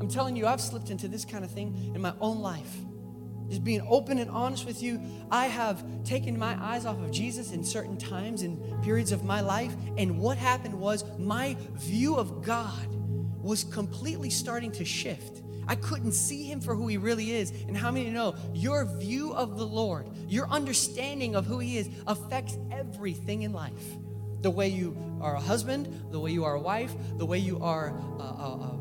I'm 0.00 0.08
telling 0.08 0.36
you, 0.36 0.46
I've 0.46 0.60
slipped 0.60 0.90
into 0.90 1.06
this 1.06 1.24
kind 1.24 1.44
of 1.44 1.50
thing 1.50 1.92
in 1.94 2.00
my 2.00 2.14
own 2.20 2.40
life. 2.40 2.76
Just 3.48 3.62
being 3.62 3.86
open 3.88 4.18
and 4.18 4.30
honest 4.30 4.66
with 4.66 4.82
you, 4.82 5.00
I 5.30 5.46
have 5.46 5.84
taken 6.04 6.38
my 6.38 6.56
eyes 6.62 6.84
off 6.84 6.98
of 6.98 7.10
Jesus 7.10 7.52
in 7.52 7.62
certain 7.62 7.96
times 7.96 8.42
and 8.42 8.82
periods 8.82 9.12
of 9.12 9.24
my 9.24 9.40
life. 9.40 9.74
And 9.96 10.18
what 10.18 10.36
happened 10.36 10.74
was 10.78 11.04
my 11.18 11.56
view 11.74 12.16
of 12.16 12.42
God 12.42 12.88
was 13.42 13.64
completely 13.64 14.30
starting 14.30 14.72
to 14.72 14.84
shift. 14.84 15.42
I 15.68 15.74
couldn't 15.74 16.12
see 16.12 16.44
him 16.44 16.60
for 16.60 16.74
who 16.74 16.86
he 16.86 16.96
really 16.96 17.32
is. 17.32 17.52
And 17.68 17.76
how 17.76 17.90
many 17.90 18.10
know 18.10 18.36
your 18.54 18.84
view 18.84 19.32
of 19.32 19.56
the 19.56 19.66
Lord, 19.66 20.08
your 20.28 20.48
understanding 20.48 21.34
of 21.34 21.46
who 21.46 21.58
he 21.58 21.78
is, 21.78 21.88
affects 22.06 22.56
everything 22.70 23.42
in 23.42 23.52
life? 23.52 23.72
The 24.42 24.50
way 24.50 24.68
you 24.68 24.96
are 25.20 25.34
a 25.34 25.40
husband, 25.40 26.04
the 26.10 26.20
way 26.20 26.30
you 26.30 26.44
are 26.44 26.54
a 26.54 26.60
wife, 26.60 26.92
the 27.16 27.26
way 27.26 27.38
you 27.38 27.60
are 27.62 27.88
a, 28.18 28.22
a, 28.22 28.78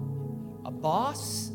a, 0.65 0.71
boss, 0.71 1.51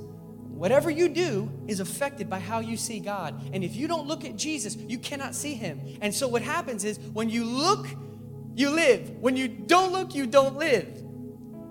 Whatever 0.61 0.91
you 0.91 1.09
do 1.09 1.51
is 1.67 1.81
affected 1.81 2.29
by 2.29 2.39
how 2.39 2.61
you 2.61 2.77
see 2.77 3.01
God. 3.01 3.49
And 3.55 3.65
if 3.65 3.75
you 3.75 3.89
don't 3.89 4.07
look 4.07 4.27
at 4.27 4.37
Jesus, 4.37 4.77
you 4.77 4.99
cannot 4.99 5.35
see 5.35 5.55
him. 5.55 5.81
And 6.03 6.15
so 6.15 6.29
what 6.29 6.43
happens 6.43 6.85
is 6.85 6.99
when 7.15 7.31
you 7.31 7.45
look, 7.45 7.87
you 8.55 8.69
live. 8.69 9.09
When 9.21 9.39
you 9.39 9.49
don't 9.49 9.91
look, 9.91 10.15
you 10.15 10.27
don't 10.27 10.57
live. 10.57 10.87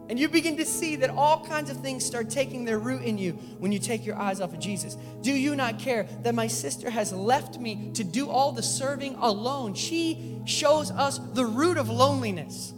And 0.10 0.18
you 0.18 0.28
begin 0.28 0.58
to 0.58 0.66
see 0.66 0.96
that 0.96 1.12
all 1.12 1.46
kinds 1.46 1.70
of 1.70 1.78
things 1.82 2.04
start 2.04 2.32
taking 2.32 2.66
their 2.66 2.80
root 2.80 3.04
in 3.04 3.20
you 3.20 3.34
when 3.60 3.72
you 3.72 3.78
take 3.78 4.08
your 4.08 4.18
eyes 4.18 4.42
off 4.42 4.54
of 4.54 4.60
Jesus. 4.60 4.98
Do 5.22 5.34
you 5.34 5.56
not 5.56 5.78
care 5.78 6.08
that 6.24 6.34
my 6.34 6.48
sister 6.48 6.90
has 6.90 7.14
left 7.14 7.60
me 7.60 7.92
to 7.94 8.04
do 8.04 8.28
all 8.28 8.54
the 8.54 8.64
serving 8.64 9.14
alone? 9.18 9.76
She 9.76 10.42
shows 10.46 10.90
us 10.90 11.20
the 11.20 11.46
root 11.46 11.78
of 11.78 11.90
loneliness. 11.90 12.74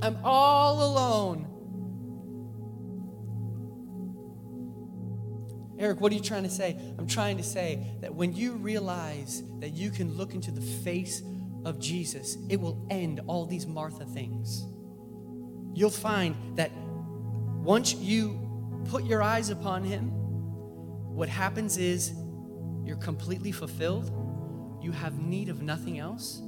I'm 0.00 0.16
all 0.22 0.84
alone. 0.84 1.51
Eric, 5.82 6.00
what 6.00 6.12
are 6.12 6.14
you 6.14 6.20
trying 6.20 6.44
to 6.44 6.48
say? 6.48 6.76
I'm 6.96 7.08
trying 7.08 7.36
to 7.38 7.42
say 7.42 7.84
that 8.02 8.14
when 8.14 8.32
you 8.32 8.52
realize 8.52 9.42
that 9.58 9.70
you 9.70 9.90
can 9.90 10.16
look 10.16 10.32
into 10.32 10.52
the 10.52 10.60
face 10.60 11.24
of 11.64 11.80
Jesus, 11.80 12.38
it 12.48 12.60
will 12.60 12.86
end 12.88 13.20
all 13.26 13.46
these 13.46 13.66
Martha 13.66 14.04
things. 14.04 14.64
You'll 15.74 15.90
find 15.90 16.56
that 16.56 16.70
once 17.64 17.94
you 17.94 18.38
put 18.84 19.02
your 19.02 19.24
eyes 19.24 19.50
upon 19.50 19.82
Him, 19.82 20.10
what 20.12 21.28
happens 21.28 21.78
is 21.78 22.12
you're 22.84 22.96
completely 22.98 23.50
fulfilled, 23.50 24.12
you 24.80 24.92
have 24.92 25.18
need 25.18 25.48
of 25.48 25.62
nothing 25.62 25.98
else, 25.98 26.40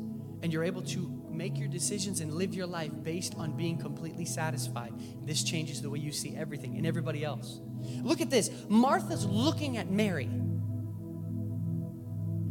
and 0.43 0.53
you're 0.53 0.63
able 0.63 0.83
to 0.83 1.24
make 1.35 1.59
your 1.59 1.69
decisions 1.69 2.21
and 2.21 2.33
live 2.33 2.55
your 2.55 2.67
life 2.67 2.91
based 3.03 3.35
on 3.37 3.57
being 3.57 3.79
completely 3.79 4.25
satisfied. 4.25 4.93
This 5.25 5.43
changes 5.43 5.83
the 5.83 5.91
way 5.91 5.99
you 5.99 6.13
see 6.13 6.37
everything 6.37 6.77
and 6.77 6.87
everybody 6.87 7.25
else. 7.25 7.61
Look 8.03 8.21
at 8.21 8.31
this. 8.31 8.51
Martha's 8.69 9.27
looking 9.27 9.77
at 9.77 9.91
Mary. 9.91 10.31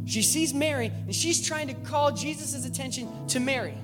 She 0.06 0.22
sees 0.22 0.52
Mary 0.52 0.86
and 0.86 1.14
she's 1.14 1.46
trying 1.46 1.68
to 1.68 1.74
call 1.74 2.12
Jesus' 2.12 2.66
attention 2.66 3.26
to 3.28 3.40
Mary. 3.40 3.76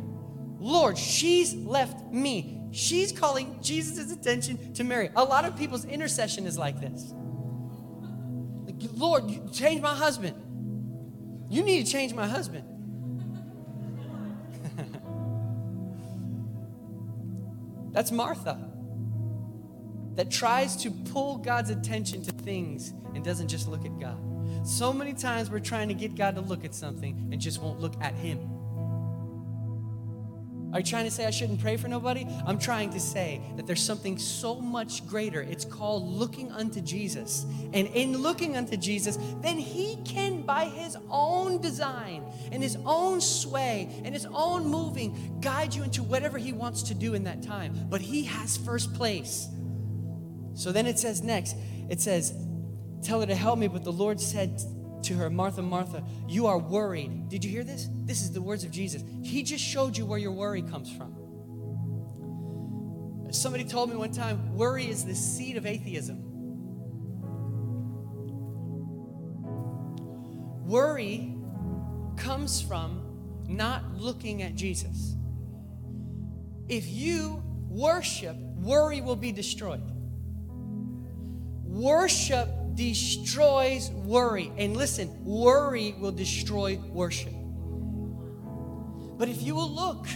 Lord, 0.58 0.98
she's 0.98 1.54
left 1.54 2.12
me. 2.12 2.60
She's 2.72 3.10
calling 3.10 3.58
Jesus' 3.62 4.12
attention 4.12 4.74
to 4.74 4.84
Mary. 4.84 5.10
A 5.16 5.24
lot 5.24 5.44
of 5.44 5.56
people's 5.56 5.84
intercession 5.84 6.46
is 6.46 6.58
like 6.58 6.80
this. 6.80 7.12
Like, 8.64 8.76
Lord, 8.94 9.52
change 9.52 9.80
my 9.80 9.94
husband. 9.94 10.36
You 11.48 11.64
need 11.64 11.84
to 11.84 11.90
change 11.90 12.14
my 12.14 12.28
husband. 12.28 12.64
That's 18.00 18.12
Martha 18.12 18.58
that 20.14 20.30
tries 20.30 20.74
to 20.76 20.90
pull 20.90 21.36
God's 21.36 21.68
attention 21.68 22.22
to 22.22 22.32
things 22.32 22.94
and 23.14 23.22
doesn't 23.22 23.48
just 23.48 23.68
look 23.68 23.84
at 23.84 23.98
God. 23.98 24.16
So 24.66 24.90
many 24.90 25.12
times 25.12 25.50
we're 25.50 25.58
trying 25.58 25.88
to 25.88 25.92
get 25.92 26.14
God 26.14 26.34
to 26.36 26.40
look 26.40 26.64
at 26.64 26.74
something 26.74 27.28
and 27.30 27.38
just 27.38 27.60
won't 27.60 27.78
look 27.78 27.92
at 28.00 28.14
Him. 28.14 28.38
Are 30.72 30.78
you 30.78 30.84
trying 30.84 31.04
to 31.04 31.10
say 31.10 31.26
I 31.26 31.30
shouldn't 31.30 31.60
pray 31.60 31.76
for 31.76 31.88
nobody? 31.88 32.26
I'm 32.46 32.58
trying 32.58 32.90
to 32.90 33.00
say 33.00 33.40
that 33.56 33.66
there's 33.66 33.82
something 33.82 34.18
so 34.18 34.60
much 34.60 35.06
greater. 35.06 35.42
It's 35.42 35.64
called 35.64 36.06
looking 36.06 36.52
unto 36.52 36.80
Jesus. 36.80 37.44
And 37.72 37.88
in 37.88 38.16
looking 38.16 38.56
unto 38.56 38.76
Jesus, 38.76 39.18
then 39.40 39.58
He 39.58 39.98
can, 40.04 40.42
by 40.42 40.66
His 40.66 40.96
own 41.08 41.60
design 41.60 42.24
and 42.52 42.62
His 42.62 42.78
own 42.86 43.20
sway 43.20 44.00
and 44.04 44.14
His 44.14 44.26
own 44.26 44.66
moving, 44.66 45.38
guide 45.40 45.74
you 45.74 45.82
into 45.82 46.04
whatever 46.04 46.38
He 46.38 46.52
wants 46.52 46.84
to 46.84 46.94
do 46.94 47.14
in 47.14 47.24
that 47.24 47.42
time. 47.42 47.86
But 47.88 48.00
He 48.00 48.24
has 48.24 48.56
first 48.56 48.94
place. 48.94 49.48
So 50.54 50.70
then 50.70 50.86
it 50.86 50.98
says 50.98 51.22
next, 51.22 51.56
it 51.88 52.00
says, 52.00 52.32
Tell 53.02 53.20
her 53.20 53.26
to 53.26 53.34
help 53.34 53.58
me. 53.58 53.66
But 53.66 53.82
the 53.82 53.92
Lord 53.92 54.20
said 54.20 54.60
to 55.04 55.14
her, 55.14 55.30
Martha, 55.30 55.62
Martha, 55.62 56.04
you 56.28 56.46
are 56.46 56.58
worried. 56.58 57.28
Did 57.28 57.44
you 57.44 57.50
hear 57.50 57.64
this? 57.64 57.88
This 58.04 58.22
is 58.22 58.32
the 58.32 58.42
words 58.42 58.64
of 58.64 58.70
Jesus. 58.70 59.02
He 59.22 59.42
just 59.42 59.64
showed 59.64 59.96
you 59.96 60.06
where 60.06 60.18
your 60.18 60.32
worry 60.32 60.62
comes 60.62 60.90
from. 60.90 61.16
Somebody 63.32 63.64
told 63.64 63.90
me 63.90 63.96
one 63.96 64.12
time 64.12 64.56
worry 64.56 64.88
is 64.88 65.04
the 65.04 65.14
seed 65.14 65.56
of 65.56 65.64
atheism. 65.64 66.26
Worry 70.66 71.36
comes 72.16 72.60
from 72.60 73.00
not 73.48 73.94
looking 73.96 74.42
at 74.42 74.54
Jesus. 74.54 75.16
If 76.68 76.88
you 76.88 77.42
worship, 77.68 78.36
worry 78.36 79.00
will 79.00 79.16
be 79.16 79.32
destroyed. 79.32 79.82
Worship 81.64 82.48
destroys 82.80 83.90
worry. 83.90 84.50
And 84.56 84.74
listen, 84.74 85.22
worry 85.22 85.94
will 85.98 86.12
destroy 86.12 86.78
worship. 86.78 87.34
But 89.18 89.28
if 89.28 89.42
you 89.42 89.54
will 89.54 89.70
look 89.70 90.06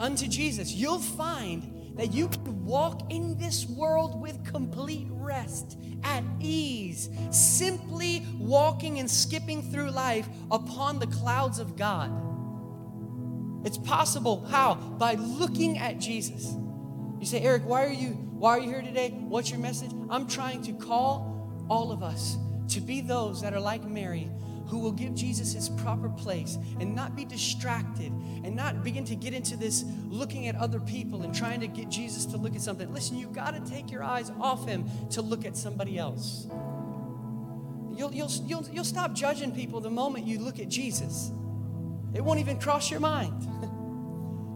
unto 0.00 0.26
Jesus, 0.26 0.72
you'll 0.72 0.98
find 0.98 1.96
that 1.96 2.12
you 2.12 2.26
can 2.26 2.64
walk 2.64 3.12
in 3.12 3.38
this 3.38 3.64
world 3.66 4.20
with 4.20 4.44
complete 4.44 5.06
rest, 5.12 5.78
at 6.02 6.24
ease, 6.40 7.08
simply 7.30 8.26
walking 8.40 8.98
and 8.98 9.08
skipping 9.08 9.62
through 9.62 9.92
life 9.92 10.28
upon 10.50 10.98
the 10.98 11.06
clouds 11.06 11.60
of 11.60 11.76
God. 11.76 12.10
It's 13.64 13.78
possible. 13.78 14.44
How? 14.46 14.74
By 14.74 15.14
looking 15.14 15.78
at 15.78 16.00
Jesus. 16.00 16.56
You 17.20 17.26
say, 17.26 17.40
Eric, 17.42 17.62
why 17.66 17.84
are 17.84 17.92
you 17.92 18.08
why 18.42 18.56
are 18.56 18.58
you 18.58 18.70
here 18.70 18.82
today? 18.82 19.10
What's 19.10 19.50
your 19.50 19.60
message? 19.60 19.92
I'm 20.10 20.26
trying 20.26 20.62
to 20.62 20.72
call 20.72 21.31
all 21.72 21.90
of 21.90 22.02
us 22.02 22.36
to 22.68 22.82
be 22.82 23.00
those 23.00 23.40
that 23.40 23.54
are 23.54 23.60
like 23.60 23.82
Mary 23.82 24.28
who 24.66 24.78
will 24.78 24.92
give 24.92 25.14
Jesus 25.14 25.54
his 25.54 25.70
proper 25.70 26.10
place 26.10 26.58
and 26.80 26.94
not 26.94 27.16
be 27.16 27.24
distracted 27.24 28.12
and 28.44 28.54
not 28.54 28.84
begin 28.84 29.06
to 29.06 29.16
get 29.16 29.32
into 29.32 29.56
this 29.56 29.82
looking 30.08 30.48
at 30.48 30.56
other 30.56 30.80
people 30.80 31.22
and 31.22 31.34
trying 31.34 31.60
to 31.60 31.66
get 31.66 31.88
Jesus 31.88 32.26
to 32.26 32.36
look 32.36 32.54
at 32.54 32.60
something. 32.60 32.92
Listen, 32.92 33.16
you 33.16 33.26
got 33.28 33.54
to 33.54 33.70
take 33.70 33.90
your 33.90 34.04
eyes 34.04 34.30
off 34.38 34.68
him 34.68 34.84
to 35.12 35.22
look 35.22 35.46
at 35.46 35.56
somebody 35.56 35.98
else. 35.98 36.46
You'll, 37.96 38.12
you'll, 38.12 38.30
you'll, 38.44 38.66
you'll 38.70 38.84
stop 38.84 39.14
judging 39.14 39.52
people 39.52 39.80
the 39.80 39.90
moment 39.90 40.26
you 40.26 40.40
look 40.40 40.58
at 40.58 40.68
Jesus. 40.68 41.32
It 42.14 42.22
won't 42.22 42.40
even 42.40 42.58
cross 42.58 42.90
your 42.90 43.00
mind 43.00 43.48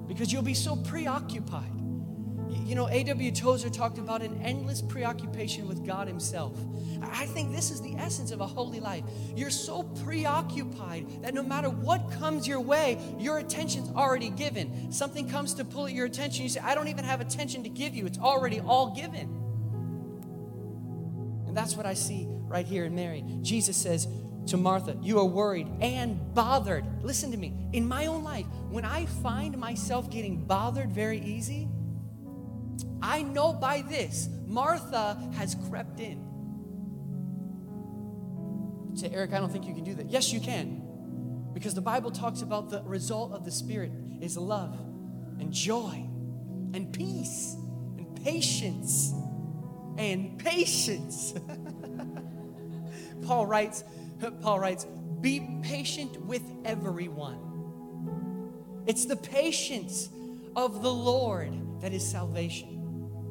because 0.06 0.30
you'll 0.30 0.42
be 0.42 0.54
so 0.54 0.76
preoccupied. 0.76 1.75
You 2.66 2.74
know, 2.74 2.88
A.W. 2.88 3.30
Tozer 3.30 3.70
talked 3.70 3.98
about 3.98 4.22
an 4.22 4.40
endless 4.42 4.82
preoccupation 4.82 5.68
with 5.68 5.86
God 5.86 6.08
Himself. 6.08 6.52
I 7.00 7.26
think 7.26 7.54
this 7.54 7.70
is 7.70 7.80
the 7.80 7.94
essence 7.94 8.32
of 8.32 8.40
a 8.40 8.46
holy 8.46 8.80
life. 8.80 9.04
You're 9.36 9.50
so 9.50 9.84
preoccupied 10.04 11.22
that 11.22 11.32
no 11.32 11.44
matter 11.44 11.70
what 11.70 12.10
comes 12.10 12.48
your 12.48 12.60
way, 12.60 12.98
your 13.20 13.38
attention's 13.38 13.88
already 13.94 14.30
given. 14.30 14.90
Something 14.90 15.28
comes 15.28 15.54
to 15.54 15.64
pull 15.64 15.86
at 15.86 15.92
your 15.92 16.06
attention, 16.06 16.42
you 16.42 16.48
say, 16.48 16.60
I 16.60 16.74
don't 16.74 16.88
even 16.88 17.04
have 17.04 17.20
attention 17.20 17.62
to 17.62 17.68
give 17.68 17.94
you. 17.94 18.04
It's 18.04 18.18
already 18.18 18.58
all 18.58 18.92
given. 18.96 19.32
And 21.46 21.56
that's 21.56 21.76
what 21.76 21.86
I 21.86 21.94
see 21.94 22.26
right 22.28 22.66
here 22.66 22.84
in 22.84 22.96
Mary. 22.96 23.24
Jesus 23.42 23.76
says, 23.76 24.08
to 24.46 24.56
Martha, 24.56 24.96
You 25.02 25.18
are 25.18 25.24
worried 25.24 25.68
and 25.80 26.34
bothered. 26.34 26.84
Listen 27.02 27.30
to 27.32 27.36
me. 27.36 27.52
In 27.72 27.86
my 27.86 28.06
own 28.06 28.22
life, 28.24 28.46
when 28.70 28.84
I 28.84 29.06
find 29.06 29.56
myself 29.58 30.10
getting 30.10 30.44
bothered 30.44 30.90
very 30.90 31.20
easy, 31.20 31.68
I 33.02 33.22
know 33.22 33.52
by 33.52 33.82
this, 33.82 34.28
Martha 34.46 35.18
has 35.36 35.54
crept 35.68 36.00
in. 36.00 36.24
Say, 38.94 39.10
Eric, 39.12 39.34
I 39.34 39.40
don't 39.40 39.50
think 39.50 39.66
you 39.66 39.74
can 39.74 39.84
do 39.84 39.94
that. 39.94 40.10
Yes, 40.10 40.32
you 40.32 40.40
can. 40.40 40.82
Because 41.52 41.74
the 41.74 41.82
Bible 41.82 42.10
talks 42.10 42.42
about 42.42 42.70
the 42.70 42.82
result 42.82 43.32
of 43.32 43.44
the 43.44 43.50
Spirit 43.50 43.92
is 44.20 44.36
love 44.36 44.78
and 45.38 45.52
joy 45.52 46.08
and 46.72 46.92
peace 46.92 47.56
and 47.98 48.24
patience 48.24 49.12
and 49.98 50.38
patience. 50.38 51.34
Paul 53.26 53.46
writes, 53.46 53.84
Paul 54.40 54.60
writes, 54.60 54.86
be 55.20 55.60
patient 55.62 56.24
with 56.24 56.42
everyone. 56.64 57.46
It's 58.86 59.04
the 59.04 59.16
patience 59.16 60.08
of 60.54 60.82
the 60.82 60.92
Lord 60.92 61.80
that 61.80 61.92
is 61.92 62.06
salvation. 62.06 62.76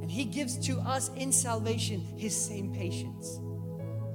And 0.05 0.11
he 0.11 0.25
gives 0.25 0.55
to 0.67 0.77
us 0.81 1.09
in 1.15 1.31
salvation 1.31 1.99
his 2.15 2.39
same 2.39 2.71
patience. 2.71 3.39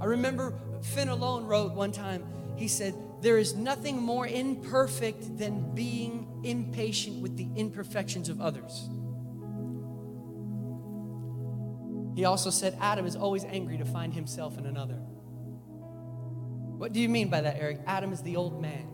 I 0.00 0.04
remember 0.04 0.54
Fenelon 0.94 1.48
wrote 1.48 1.72
one 1.72 1.90
time, 1.90 2.24
he 2.54 2.68
said, 2.68 2.94
There 3.22 3.38
is 3.38 3.56
nothing 3.56 4.00
more 4.00 4.24
imperfect 4.24 5.36
than 5.36 5.74
being 5.74 6.42
impatient 6.44 7.20
with 7.20 7.36
the 7.36 7.48
imperfections 7.56 8.28
of 8.28 8.40
others. 8.40 8.88
He 12.14 12.24
also 12.24 12.50
said, 12.50 12.78
Adam 12.80 13.04
is 13.04 13.16
always 13.16 13.42
angry 13.42 13.76
to 13.78 13.84
find 13.84 14.14
himself 14.14 14.58
in 14.58 14.66
another. 14.66 14.94
What 16.78 16.92
do 16.92 17.00
you 17.00 17.08
mean 17.08 17.30
by 17.30 17.40
that, 17.40 17.56
Eric? 17.58 17.80
Adam 17.88 18.12
is 18.12 18.22
the 18.22 18.36
old 18.36 18.62
man. 18.62 18.86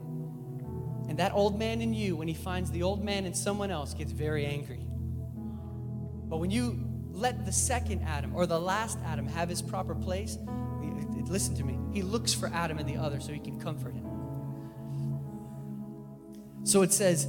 And 1.10 1.18
that 1.18 1.34
old 1.34 1.58
man 1.58 1.82
in 1.82 1.92
you, 1.92 2.16
when 2.16 2.26
he 2.26 2.32
finds 2.32 2.70
the 2.70 2.84
old 2.84 3.04
man 3.04 3.26
in 3.26 3.34
someone 3.34 3.70
else, 3.70 3.92
gets 3.92 4.12
very 4.12 4.46
angry. 4.46 4.80
But 6.28 6.38
when 6.38 6.50
you 6.50 6.85
let 7.16 7.46
the 7.46 7.52
second 7.52 8.02
Adam 8.02 8.34
or 8.34 8.46
the 8.46 8.60
last 8.60 8.98
Adam 9.04 9.26
have 9.26 9.48
his 9.48 9.62
proper 9.62 9.94
place, 9.94 10.38
listen 11.28 11.56
to 11.56 11.64
me, 11.64 11.76
he 11.92 12.02
looks 12.02 12.32
for 12.32 12.48
Adam 12.48 12.78
and 12.78 12.88
the 12.88 12.96
other 12.96 13.18
so 13.20 13.32
he 13.32 13.40
can 13.40 13.58
comfort 13.58 13.94
him. 13.94 14.04
So 16.64 16.82
it 16.82 16.92
says, 16.92 17.26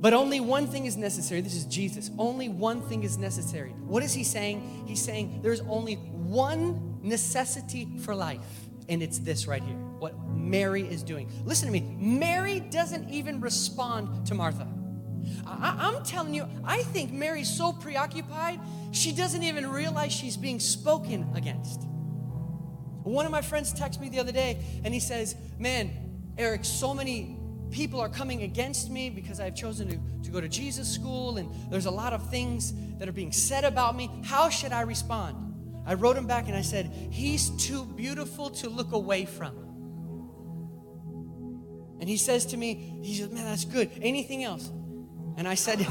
but 0.00 0.12
only 0.12 0.40
one 0.40 0.66
thing 0.66 0.86
is 0.86 0.96
necessary. 0.96 1.40
This 1.40 1.54
is 1.54 1.64
Jesus. 1.64 2.10
Only 2.18 2.48
one 2.48 2.82
thing 2.82 3.04
is 3.04 3.16
necessary. 3.16 3.70
What 3.70 4.02
is 4.02 4.12
he 4.12 4.22
saying? 4.22 4.84
He's 4.86 5.02
saying 5.02 5.40
there's 5.42 5.62
only 5.62 5.94
one 5.94 6.98
necessity 7.02 7.88
for 7.98 8.14
life, 8.14 8.40
and 8.88 9.02
it's 9.02 9.18
this 9.18 9.46
right 9.46 9.62
here 9.62 9.76
what 9.98 10.14
Mary 10.28 10.82
is 10.82 11.02
doing. 11.02 11.30
Listen 11.46 11.66
to 11.66 11.72
me. 11.72 11.80
Mary 11.98 12.60
doesn't 12.60 13.08
even 13.08 13.40
respond 13.40 14.26
to 14.26 14.34
Martha. 14.34 14.68
I, 15.46 15.94
am 15.94 16.02
telling 16.04 16.34
you, 16.34 16.46
I 16.64 16.82
think 16.82 17.12
Mary's 17.12 17.48
so 17.48 17.72
preoccupied, 17.72 18.60
she 18.92 19.12
doesn't 19.12 19.42
even 19.42 19.70
realize 19.70 20.12
she's 20.12 20.36
being 20.36 20.60
spoken 20.60 21.30
against. 21.34 21.82
One 23.02 23.26
of 23.26 23.32
my 23.32 23.42
friends 23.42 23.72
texted 23.72 24.00
me 24.00 24.08
the 24.08 24.18
other 24.18 24.32
day 24.32 24.64
and 24.82 24.94
he 24.94 25.00
says, 25.00 25.36
Man, 25.58 25.90
Eric, 26.38 26.64
so 26.64 26.94
many 26.94 27.38
people 27.70 28.00
are 28.00 28.08
coming 28.08 28.42
against 28.42 28.90
me 28.90 29.10
because 29.10 29.40
I've 29.40 29.54
chosen 29.54 29.88
to, 29.88 30.24
to 30.24 30.30
go 30.30 30.40
to 30.40 30.48
Jesus 30.48 30.88
school 30.88 31.36
and 31.36 31.52
there's 31.70 31.86
a 31.86 31.90
lot 31.90 32.12
of 32.12 32.30
things 32.30 32.72
that 32.98 33.08
are 33.08 33.12
being 33.12 33.32
said 33.32 33.64
about 33.64 33.96
me. 33.96 34.10
How 34.24 34.48
should 34.48 34.72
I 34.72 34.82
respond? 34.82 35.44
I 35.86 35.94
wrote 35.94 36.16
him 36.16 36.26
back 36.26 36.46
and 36.46 36.56
I 36.56 36.62
said, 36.62 36.90
He's 37.10 37.50
too 37.50 37.84
beautiful 37.84 38.48
to 38.50 38.70
look 38.70 38.92
away 38.92 39.26
from. 39.26 39.58
And 42.00 42.08
he 42.08 42.16
says 42.16 42.46
to 42.46 42.56
me, 42.56 43.00
he 43.02 43.14
says, 43.14 43.30
Man, 43.30 43.44
that's 43.44 43.64
good. 43.64 43.90
Anything 44.00 44.44
else? 44.44 44.70
And 45.36 45.48
I 45.48 45.54
said, 45.54 45.86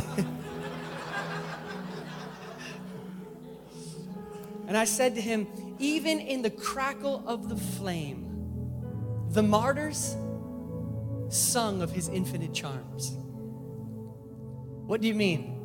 and 4.67 4.77
I 4.77 4.85
said 4.85 5.15
to 5.15 5.21
him, 5.21 5.47
even 5.79 6.19
in 6.19 6.41
the 6.41 6.49
crackle 6.49 7.23
of 7.27 7.49
the 7.49 7.57
flame, 7.57 8.29
the 9.29 9.43
martyrs 9.43 10.15
sung 11.29 11.81
of 11.81 11.91
his 11.91 12.07
infinite 12.09 12.53
charms. 12.53 13.17
What 14.85 15.01
do 15.01 15.07
you 15.07 15.15
mean? 15.15 15.59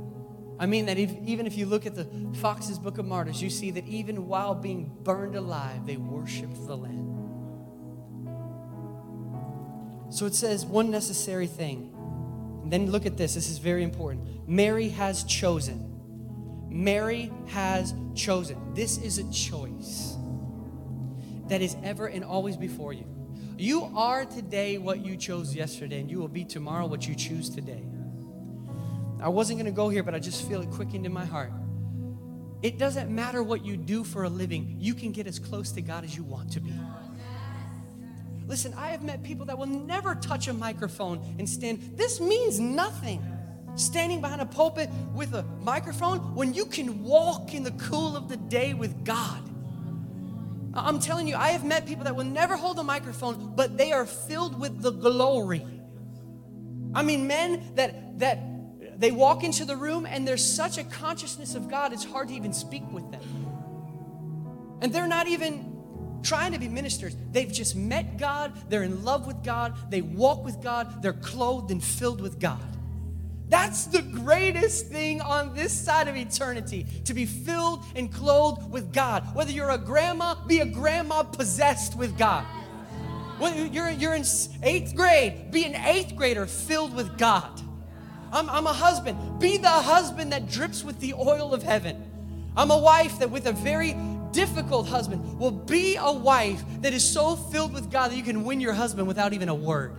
I 0.59 0.67
mean 0.67 0.87
that 0.87 0.99
if, 0.99 1.13
even 1.25 1.47
if 1.47 1.57
you 1.57 1.67
look 1.67 1.87
at 1.87 1.95
the 1.95 2.09
Fox's 2.41 2.79
Book 2.79 2.99
of 2.99 3.07
Martyrs, 3.07 3.41
you 3.41 3.51
see 3.51 3.71
that 3.73 3.87
even 3.87 4.27
while 4.27 4.55
being 4.55 4.91
burned 5.05 5.37
alive, 5.37 5.87
they 5.87 5.97
worshiped 5.97 6.67
the 6.67 6.77
Lamb. 6.77 7.15
So 10.11 10.27
it 10.27 10.35
says 10.35 10.67
one 10.67 10.91
necessary 10.91 11.47
thing 11.47 11.95
then 12.73 12.91
look 12.91 13.07
at 13.07 13.17
this. 13.17 13.35
This 13.35 13.49
is 13.49 13.59
very 13.59 13.83
important. 13.83 14.49
Mary 14.49 14.89
has 14.91 15.25
chosen. 15.25 15.85
Mary 16.69 17.33
has 17.47 17.95
chosen. 18.15 18.75
This 18.75 18.99
is 18.99 19.19
a 19.19 19.31
choice 19.33 20.17
that 21.49 21.63
is 21.63 21.77
ever 21.83 22.07
and 22.07 22.25
always 22.25 22.57
before 22.57 22.93
you. 22.93 23.05
You 23.57 23.91
are 23.97 24.25
today 24.25 24.79
what 24.79 25.05
you 25.05 25.17
chose 25.17 25.55
yesterday, 25.55 26.01
and 26.01 26.11
you 26.11 26.19
will 26.19 26.29
be 26.29 26.45
tomorrow 26.45 26.87
what 26.87 27.09
you 27.09 27.15
choose 27.15 27.51
today. 27.51 27.83
I 29.21 29.29
wasn't 29.29 29.59
going 29.59 29.73
to 29.73 29.77
go 29.77 29.89
here, 29.89 30.03
but 30.03 30.15
I 30.15 30.21
just 30.21 30.47
feel 30.47 30.61
it 30.61 30.71
quickened 30.71 31.07
in 31.07 31.13
my 31.13 31.25
heart. 31.25 31.53
It 32.63 32.79
doesn't 32.79 33.11
matter 33.11 33.43
what 33.43 33.65
you 33.65 33.77
do 33.77 34.05
for 34.05 34.25
a 34.25 34.29
living, 34.29 34.77
you 34.79 34.95
can 34.95 35.13
get 35.13 35.27
as 35.27 35.39
close 35.39 35.73
to 35.73 35.83
God 35.83 36.05
as 36.05 36.17
you 36.17 36.23
want 36.23 36.53
to 36.53 36.61
be. 36.61 36.73
Listen, 38.49 38.73
I 38.75 38.89
have 38.89 39.05
met 39.05 39.23
people 39.23 39.47
that 39.47 39.59
will 39.59 39.67
never 39.67 40.15
touch 40.15 40.49
a 40.49 40.55
microphone 40.55 41.23
and 41.39 41.49
stand. 41.49 41.97
This 41.97 42.19
means 42.19 42.59
nothing. 42.59 43.23
Standing 43.77 44.21
behind 44.21 44.41
a 44.41 44.47
pulpit 44.47 44.91
with 45.15 45.35
a 45.35 45.45
microphone 45.61 46.35
when 46.35 46.55
you 46.55 46.65
can 46.65 47.05
walk 47.05 47.55
in 47.55 47.63
the 47.63 47.71
cool 47.73 48.17
of 48.17 48.29
the 48.29 48.39
day 48.39 48.75
with 48.75 49.05
God. 49.05 49.43
I'm 50.75 50.99
telling 50.99 51.29
you, 51.29 51.37
I 51.37 51.49
have 51.49 51.65
met 51.65 51.87
people 51.87 52.05
that 52.05 52.17
will 52.17 52.25
never 52.25 52.57
hold 52.57 52.79
a 52.79 52.83
microphone, 52.83 53.53
but 53.55 53.77
they 53.77 53.93
are 53.93 54.07
filled 54.07 54.59
with 54.59 54.81
the 54.81 54.93
glory. 54.93 55.65
I 56.95 57.03
mean, 57.03 57.27
men 57.27 57.63
that 57.75 58.19
that 58.19 58.39
they 58.99 59.11
walk 59.13 59.45
into 59.45 59.65
the 59.65 59.77
room 59.77 60.07
and 60.07 60.27
there's 60.27 60.45
such 60.45 60.79
a 60.79 60.85
consciousness 60.85 61.55
of 61.55 61.69
God, 61.69 61.93
it's 61.93 62.05
hard 62.05 62.29
to 62.29 62.35
even 62.35 62.53
speak 62.53 62.83
with 62.91 63.09
them. 63.13 63.23
And 64.81 64.93
they're 64.93 65.07
not 65.07 65.29
even 65.29 65.68
trying 66.23 66.53
to 66.53 66.59
be 66.59 66.69
ministers. 66.69 67.17
They've 67.33 67.53
just 67.53 67.77
met 67.77 68.17
God, 68.17 68.53
they're 68.69 68.83
in 68.83 69.05
love 69.05 69.27
with 69.27 69.43
God, 69.43 69.91
they 69.91 70.03
walk 70.03 70.45
with 70.45 70.63
God, 70.63 71.03
they're 71.03 71.13
clothed 71.13 71.71
and 71.71 71.83
filled 71.83 72.21
with 72.21 72.39
God. 72.39 72.63
That's 73.49 73.87
the 73.87 74.03
greatest 74.03 74.89
thing 74.89 75.23
on 75.23 75.55
this 75.55 75.73
side 75.73 76.07
of 76.07 76.17
eternity 76.17 76.87
to 77.07 77.15
be 77.15 77.25
filled 77.25 77.83
and 77.97 78.13
clothed 78.13 78.71
with 78.71 78.93
God. 78.93 79.35
Whether 79.35 79.53
you're 79.53 79.71
a 79.71 79.79
grandma, 79.79 80.35
be 80.47 80.61
a 80.61 80.67
grandma 80.67 81.23
possessed 81.23 81.97
with 81.97 82.19
God. 82.19 82.45
Whether 83.39 83.67
you're, 83.67 83.91
you're 83.91 84.15
in 84.15 84.25
eighth 84.63 84.95
grade, 84.95 85.51
be 85.51 85.65
an 85.65 85.77
eighth 85.77 86.15
grader 86.15 86.45
filled 86.45 86.95
with 86.95 87.17
God. 87.17 87.63
I'm, 88.33 88.51
I'm 88.51 88.67
a 88.67 88.73
husband, 88.73 89.41
be 89.41 89.57
the 89.57 89.69
husband 89.69 90.33
that 90.33 90.51
drips 90.51 90.85
with 90.85 91.01
the 91.01 91.15
oil 91.15 91.55
of 91.55 91.63
heaven. 91.63 92.05
I'm 92.57 92.71
a 92.71 92.79
wife 92.79 93.21
that, 93.21 93.31
with 93.31 93.47
a 93.47 93.53
very 93.53 93.95
difficult 94.33 94.89
husband, 94.89 95.39
will 95.39 95.51
be 95.51 95.97
a 95.97 96.13
wife 96.13 96.63
that 96.81 96.93
is 96.93 97.07
so 97.07 97.37
filled 97.37 97.73
with 97.73 97.91
God 97.91 98.11
that 98.11 98.17
you 98.17 98.23
can 98.23 98.45
win 98.45 98.61
your 98.61 98.73
husband 98.73 99.07
without 99.07 99.33
even 99.33 99.49
a 99.49 99.55
word. 99.55 99.93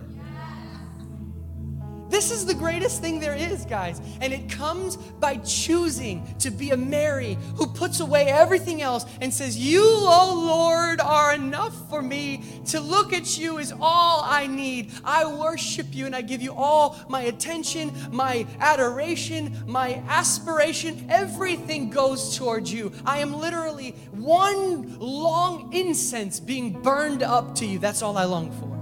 This 2.10 2.32
is 2.32 2.44
the 2.44 2.54
greatest 2.54 3.00
thing 3.00 3.20
there 3.20 3.36
is, 3.36 3.64
guys. 3.64 4.00
And 4.20 4.32
it 4.32 4.50
comes 4.50 4.96
by 4.96 5.36
choosing 5.36 6.26
to 6.40 6.50
be 6.50 6.70
a 6.70 6.76
Mary 6.76 7.38
who 7.54 7.68
puts 7.68 8.00
away 8.00 8.26
everything 8.26 8.82
else 8.82 9.06
and 9.20 9.32
says, 9.32 9.56
You, 9.56 9.82
oh 9.84 10.44
Lord, 10.46 11.00
are 11.00 11.32
enough 11.32 11.88
for 11.88 12.02
me. 12.02 12.42
To 12.66 12.80
look 12.80 13.12
at 13.12 13.38
you 13.38 13.58
is 13.58 13.72
all 13.80 14.22
I 14.24 14.48
need. 14.48 14.90
I 15.04 15.24
worship 15.24 15.86
you 15.94 16.06
and 16.06 16.16
I 16.16 16.22
give 16.22 16.42
you 16.42 16.52
all 16.52 16.96
my 17.08 17.22
attention, 17.22 17.92
my 18.10 18.44
adoration, 18.58 19.56
my 19.66 20.02
aspiration. 20.08 21.06
Everything 21.08 21.90
goes 21.90 22.36
towards 22.36 22.72
you. 22.72 22.92
I 23.06 23.18
am 23.18 23.34
literally 23.34 23.92
one 24.10 24.98
long 24.98 25.72
incense 25.72 26.40
being 26.40 26.82
burned 26.82 27.22
up 27.22 27.54
to 27.56 27.66
you. 27.66 27.78
That's 27.78 28.02
all 28.02 28.18
I 28.18 28.24
long 28.24 28.50
for. 28.50 28.79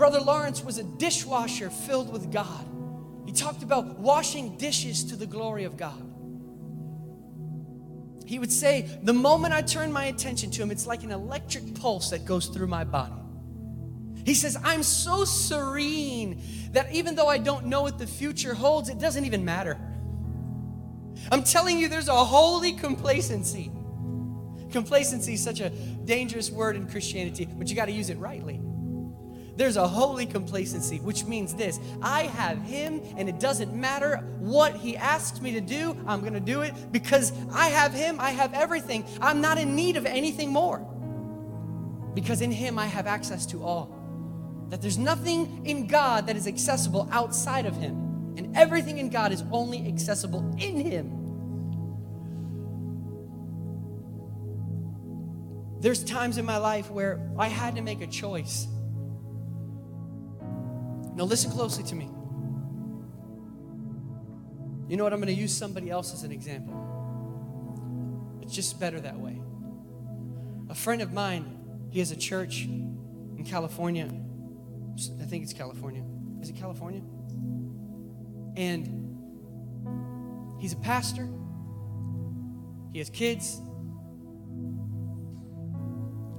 Brother 0.00 0.22
Lawrence 0.22 0.64
was 0.64 0.78
a 0.78 0.82
dishwasher 0.82 1.68
filled 1.68 2.10
with 2.10 2.32
God. 2.32 2.64
He 3.26 3.32
talked 3.32 3.62
about 3.62 3.98
washing 3.98 4.56
dishes 4.56 5.04
to 5.04 5.14
the 5.14 5.26
glory 5.26 5.64
of 5.64 5.76
God. 5.76 6.02
He 8.24 8.38
would 8.38 8.50
say, 8.50 8.88
The 9.02 9.12
moment 9.12 9.52
I 9.52 9.60
turn 9.60 9.92
my 9.92 10.06
attention 10.06 10.50
to 10.52 10.62
Him, 10.62 10.70
it's 10.70 10.86
like 10.86 11.02
an 11.02 11.10
electric 11.10 11.74
pulse 11.74 12.08
that 12.08 12.24
goes 12.24 12.46
through 12.46 12.68
my 12.68 12.82
body. 12.82 13.12
He 14.24 14.32
says, 14.32 14.56
I'm 14.64 14.82
so 14.82 15.26
serene 15.26 16.40
that 16.72 16.90
even 16.94 17.14
though 17.14 17.28
I 17.28 17.36
don't 17.36 17.66
know 17.66 17.82
what 17.82 17.98
the 17.98 18.06
future 18.06 18.54
holds, 18.54 18.88
it 18.88 18.98
doesn't 18.98 19.26
even 19.26 19.44
matter. 19.44 19.78
I'm 21.30 21.42
telling 21.42 21.78
you, 21.78 21.88
there's 21.88 22.08
a 22.08 22.24
holy 22.24 22.72
complacency. 22.72 23.70
Complacency 24.72 25.34
is 25.34 25.44
such 25.44 25.60
a 25.60 25.68
dangerous 25.68 26.50
word 26.50 26.74
in 26.74 26.88
Christianity, 26.88 27.44
but 27.44 27.68
you 27.68 27.76
got 27.76 27.84
to 27.84 27.92
use 27.92 28.08
it 28.08 28.16
rightly. 28.16 28.62
There's 29.60 29.76
a 29.76 29.86
holy 29.86 30.24
complacency, 30.24 31.00
which 31.00 31.26
means 31.26 31.52
this 31.52 31.78
I 32.00 32.22
have 32.22 32.62
Him, 32.62 33.02
and 33.18 33.28
it 33.28 33.38
doesn't 33.38 33.74
matter 33.74 34.16
what 34.38 34.74
He 34.74 34.96
asks 34.96 35.42
me 35.42 35.52
to 35.52 35.60
do, 35.60 35.94
I'm 36.06 36.20
going 36.20 36.32
to 36.32 36.40
do 36.40 36.62
it 36.62 36.72
because 36.90 37.30
I 37.52 37.66
have 37.66 37.92
Him, 37.92 38.18
I 38.20 38.30
have 38.30 38.54
everything. 38.54 39.04
I'm 39.20 39.42
not 39.42 39.58
in 39.58 39.76
need 39.76 39.98
of 39.98 40.06
anything 40.06 40.48
more 40.50 40.78
because 42.14 42.40
in 42.40 42.50
Him 42.50 42.78
I 42.78 42.86
have 42.86 43.06
access 43.06 43.44
to 43.48 43.62
all. 43.62 43.94
That 44.70 44.80
there's 44.80 44.96
nothing 44.96 45.66
in 45.66 45.86
God 45.86 46.26
that 46.28 46.36
is 46.36 46.46
accessible 46.46 47.06
outside 47.12 47.66
of 47.66 47.76
Him, 47.76 48.32
and 48.38 48.56
everything 48.56 48.96
in 48.96 49.10
God 49.10 49.30
is 49.30 49.44
only 49.52 49.86
accessible 49.86 50.56
in 50.58 50.80
Him. 50.80 51.18
There's 55.80 56.02
times 56.02 56.38
in 56.38 56.46
my 56.46 56.56
life 56.56 56.90
where 56.90 57.30
I 57.38 57.48
had 57.48 57.76
to 57.76 57.82
make 57.82 58.00
a 58.00 58.06
choice. 58.06 58.66
Now, 61.20 61.26
listen 61.26 61.50
closely 61.50 61.84
to 61.84 61.94
me. 61.94 62.06
You 64.88 64.96
know 64.96 65.04
what? 65.04 65.12
I'm 65.12 65.20
going 65.20 65.34
to 65.34 65.38
use 65.38 65.54
somebody 65.54 65.90
else 65.90 66.14
as 66.14 66.22
an 66.22 66.32
example. 66.32 66.72
It's 68.40 68.54
just 68.54 68.80
better 68.80 68.98
that 69.00 69.18
way. 69.18 69.38
A 70.70 70.74
friend 70.74 71.02
of 71.02 71.12
mine, 71.12 71.58
he 71.90 71.98
has 71.98 72.10
a 72.10 72.16
church 72.16 72.62
in 72.64 73.44
California. 73.46 74.10
I 75.20 75.24
think 75.24 75.42
it's 75.42 75.52
California. 75.52 76.02
Is 76.40 76.48
it 76.48 76.56
California? 76.56 77.02
And 78.56 78.88
he's 80.58 80.72
a 80.72 80.78
pastor, 80.78 81.28
he 82.94 82.98
has 82.98 83.10
kids. 83.10 83.60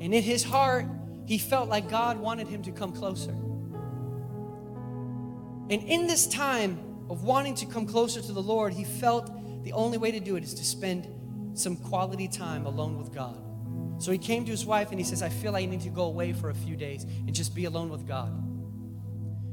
And 0.02 0.12
in 0.12 0.24
his 0.24 0.44
heart, 0.44 0.88
he 1.28 1.38
felt 1.38 1.70
like 1.70 1.88
God 1.88 2.18
wanted 2.18 2.48
him 2.48 2.64
to 2.64 2.72
come 2.72 2.94
closer. 2.94 3.36
And 5.72 5.84
in 5.84 6.06
this 6.06 6.28
time 6.28 6.78
of 7.10 7.24
wanting 7.24 7.56
to 7.56 7.66
come 7.66 7.88
closer 7.88 8.22
to 8.22 8.32
the 8.34 8.42
Lord, 8.42 8.74
he 8.74 8.84
felt 8.84 9.64
the 9.64 9.72
only 9.72 9.98
way 9.98 10.12
to 10.12 10.20
do 10.20 10.36
it 10.36 10.44
is 10.44 10.54
to 10.56 10.66
spend 10.66 11.08
some 11.54 11.78
quality 11.78 12.28
time 12.28 12.66
alone 12.66 12.98
with 12.98 13.14
God. 13.14 13.38
So 13.98 14.12
he 14.12 14.18
came 14.18 14.44
to 14.46 14.52
his 14.52 14.66
wife 14.66 14.90
and 14.92 15.00
he 15.00 15.06
says, 15.06 15.22
I 15.22 15.30
feel 15.30 15.54
like 15.54 15.64
I 15.64 15.66
need 15.68 15.82
to 15.82 15.90
go 15.90 16.04
away 16.04 16.34
for 16.34 16.50
a 16.50 16.54
few 16.54 16.76
days 16.76 17.04
and 17.04 17.34
just 17.34 17.56
be 17.56 17.66
alone 17.66 17.90
with 17.90 18.06
God. 18.06 18.32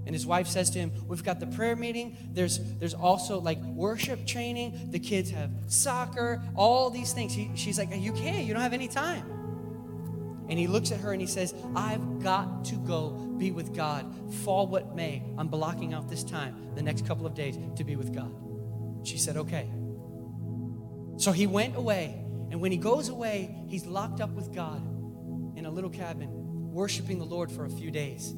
And 0.07 0.15
his 0.15 0.27
wife 0.27 0.49
says 0.49 0.71
to 0.71 0.79
him, 0.79 0.91
We've 1.07 1.23
got 1.23 1.39
the 1.39 1.47
prayer 1.47 1.77
meeting. 1.77 2.17
There's, 2.33 2.59
there's 2.79 2.95
also 2.95 3.41
like 3.41 3.61
worship 3.63 4.27
training. 4.27 4.91
The 4.91 4.99
kids 4.99 5.31
have 5.31 5.51
soccer, 5.67 6.43
all 6.57 6.91
these 6.91 7.13
things. 7.13 7.35
He, 7.35 7.51
she's 7.55 7.79
like, 7.79 7.91
You 7.95 8.13
can't, 8.13 8.45
you 8.45 8.55
don't 8.55 8.63
have 8.63 8.73
any 8.73 8.89
time. 8.89 9.38
And 10.49 10.59
he 10.59 10.67
looks 10.67 10.91
at 10.93 11.01
her 11.01 11.13
and 11.13 11.21
he 11.21 11.27
says, 11.27 11.55
I've 11.77 12.21
got 12.23 12.65
to 12.67 12.77
go 12.77 13.11
be 13.11 13.51
with 13.51 13.75
God. 13.75 14.35
Fall 14.45 14.67
what 14.67 14.97
may. 14.97 15.23
I'm 15.37 15.49
blocking 15.49 15.93
out 15.93 16.09
this 16.09 16.25
time, 16.25 16.75
the 16.75 16.83
next 16.83 17.07
couple 17.07 17.27
of 17.27 17.35
days, 17.35 17.59
to 17.77 17.85
be 17.85 17.97
with 17.97 18.15
God. 18.15 18.35
She 19.07 19.19
said, 19.19 19.37
Okay. 19.37 19.69
So 21.17 21.33
he 21.33 21.47
went 21.47 21.77
away. 21.77 22.25
And 22.51 22.61
when 22.61 22.73
he 22.73 22.79
goes 22.79 23.09
away, 23.09 23.55
he's 23.67 23.85
locked 23.85 24.21
up 24.21 24.31
with 24.31 24.55
God 24.55 24.81
in 25.57 25.67
a 25.67 25.71
little 25.71 25.91
cabin, 25.91 26.31
worshiping 26.73 27.19
the 27.19 27.27
Lord 27.27 27.51
for 27.51 27.67
a 27.67 27.71
few 27.71 27.91
days. 27.91 28.35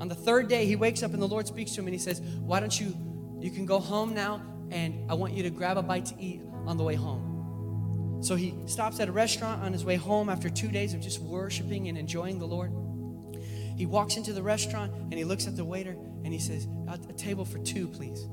On 0.00 0.08
the 0.08 0.14
third 0.14 0.48
day, 0.48 0.64
he 0.64 0.76
wakes 0.76 1.02
up 1.02 1.12
and 1.12 1.20
the 1.20 1.28
Lord 1.28 1.46
speaks 1.46 1.72
to 1.72 1.80
him 1.80 1.86
and 1.86 1.94
he 1.94 1.98
says, 1.98 2.20
Why 2.40 2.60
don't 2.60 2.80
you, 2.80 2.96
you 3.40 3.50
can 3.50 3.66
go 3.66 3.78
home 3.78 4.14
now 4.14 4.42
and 4.70 5.10
I 5.10 5.14
want 5.14 5.34
you 5.34 5.42
to 5.42 5.50
grab 5.50 5.76
a 5.76 5.82
bite 5.82 6.06
to 6.06 6.14
eat 6.18 6.40
on 6.66 6.76
the 6.76 6.84
way 6.84 6.94
home. 6.94 7.31
So 8.22 8.36
he 8.36 8.54
stops 8.66 9.00
at 9.00 9.08
a 9.08 9.12
restaurant 9.12 9.62
on 9.62 9.72
his 9.72 9.84
way 9.84 9.96
home 9.96 10.28
after 10.28 10.48
two 10.48 10.68
days 10.68 10.94
of 10.94 11.00
just 11.00 11.18
worshiping 11.20 11.88
and 11.88 11.98
enjoying 11.98 12.38
the 12.38 12.46
Lord. 12.46 12.72
He 13.76 13.84
walks 13.84 14.16
into 14.16 14.32
the 14.32 14.42
restaurant 14.42 14.92
and 14.94 15.14
he 15.14 15.24
looks 15.24 15.48
at 15.48 15.56
the 15.56 15.64
waiter 15.64 15.96
and 16.24 16.32
he 16.32 16.38
says, 16.38 16.68
A, 16.88 17.12
table 17.14 17.44
for 17.44 17.58
two, 17.58 17.88
please. 17.88 18.28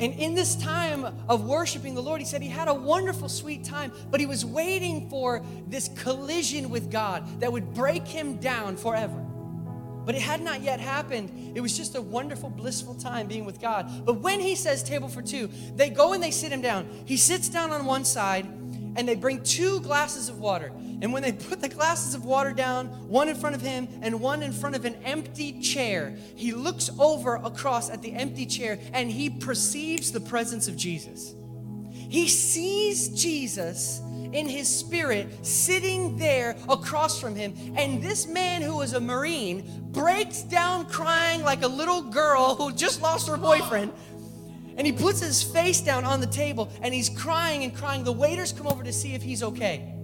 And 0.00 0.14
in 0.14 0.34
this 0.34 0.54
time 0.54 1.04
of 1.28 1.44
worshiping 1.44 1.96
the 1.96 2.02
Lord, 2.02 2.20
he 2.20 2.26
said 2.26 2.40
he 2.40 2.48
had 2.48 2.68
a 2.68 2.74
wonderful, 2.74 3.28
sweet 3.28 3.64
time, 3.64 3.90
but 4.12 4.20
he 4.20 4.26
was 4.26 4.44
waiting 4.44 5.10
for 5.10 5.42
this 5.66 5.88
collision 5.96 6.70
with 6.70 6.92
God 6.92 7.40
that 7.40 7.50
would 7.52 7.74
break 7.74 8.06
him 8.06 8.36
down 8.36 8.76
forever. 8.76 9.27
But 10.08 10.14
it 10.14 10.22
had 10.22 10.40
not 10.40 10.62
yet 10.62 10.80
happened. 10.80 11.52
It 11.54 11.60
was 11.60 11.76
just 11.76 11.94
a 11.94 12.00
wonderful, 12.00 12.48
blissful 12.48 12.94
time 12.94 13.26
being 13.26 13.44
with 13.44 13.60
God. 13.60 14.06
But 14.06 14.20
when 14.20 14.40
he 14.40 14.54
says 14.54 14.82
table 14.82 15.06
for 15.06 15.20
two, 15.20 15.50
they 15.76 15.90
go 15.90 16.14
and 16.14 16.22
they 16.22 16.30
sit 16.30 16.50
him 16.50 16.62
down. 16.62 16.88
He 17.04 17.18
sits 17.18 17.50
down 17.50 17.72
on 17.72 17.84
one 17.84 18.06
side 18.06 18.46
and 18.46 19.06
they 19.06 19.14
bring 19.14 19.42
two 19.42 19.80
glasses 19.80 20.30
of 20.30 20.40
water. 20.40 20.72
And 21.02 21.12
when 21.12 21.22
they 21.22 21.32
put 21.32 21.60
the 21.60 21.68
glasses 21.68 22.14
of 22.14 22.24
water 22.24 22.54
down, 22.54 22.86
one 23.06 23.28
in 23.28 23.36
front 23.36 23.54
of 23.54 23.60
him 23.60 23.86
and 24.00 24.18
one 24.18 24.42
in 24.42 24.50
front 24.50 24.76
of 24.76 24.86
an 24.86 24.94
empty 25.04 25.60
chair, 25.60 26.16
he 26.34 26.52
looks 26.52 26.88
over 26.98 27.36
across 27.36 27.90
at 27.90 28.00
the 28.00 28.14
empty 28.14 28.46
chair 28.46 28.78
and 28.94 29.10
he 29.10 29.28
perceives 29.28 30.10
the 30.10 30.20
presence 30.20 30.68
of 30.68 30.76
Jesus. 30.78 31.34
He 31.92 32.28
sees 32.28 33.10
Jesus 33.10 34.00
in 34.32 34.48
his 34.48 34.68
spirit 34.68 35.44
sitting 35.46 36.16
there 36.16 36.56
across 36.68 37.20
from 37.20 37.34
him. 37.34 37.54
And 37.76 38.02
this 38.02 38.26
man 38.26 38.62
who 38.62 38.76
was 38.76 38.92
a 38.92 39.00
Marine 39.00 39.64
breaks 39.90 40.42
down 40.42 40.86
crying 40.86 41.42
like 41.42 41.62
a 41.62 41.68
little 41.68 42.02
girl 42.02 42.54
who 42.54 42.72
just 42.72 43.02
lost 43.02 43.28
her 43.28 43.36
boyfriend. 43.36 43.92
And 44.76 44.86
he 44.86 44.92
puts 44.92 45.20
his 45.20 45.42
face 45.42 45.80
down 45.80 46.04
on 46.04 46.20
the 46.20 46.26
table 46.26 46.70
and 46.82 46.94
he's 46.94 47.08
crying 47.08 47.64
and 47.64 47.74
crying. 47.74 48.04
The 48.04 48.12
waiters 48.12 48.52
come 48.52 48.66
over 48.66 48.84
to 48.84 48.92
see 48.92 49.14
if 49.14 49.22
he's 49.22 49.42
okay. 49.42 49.97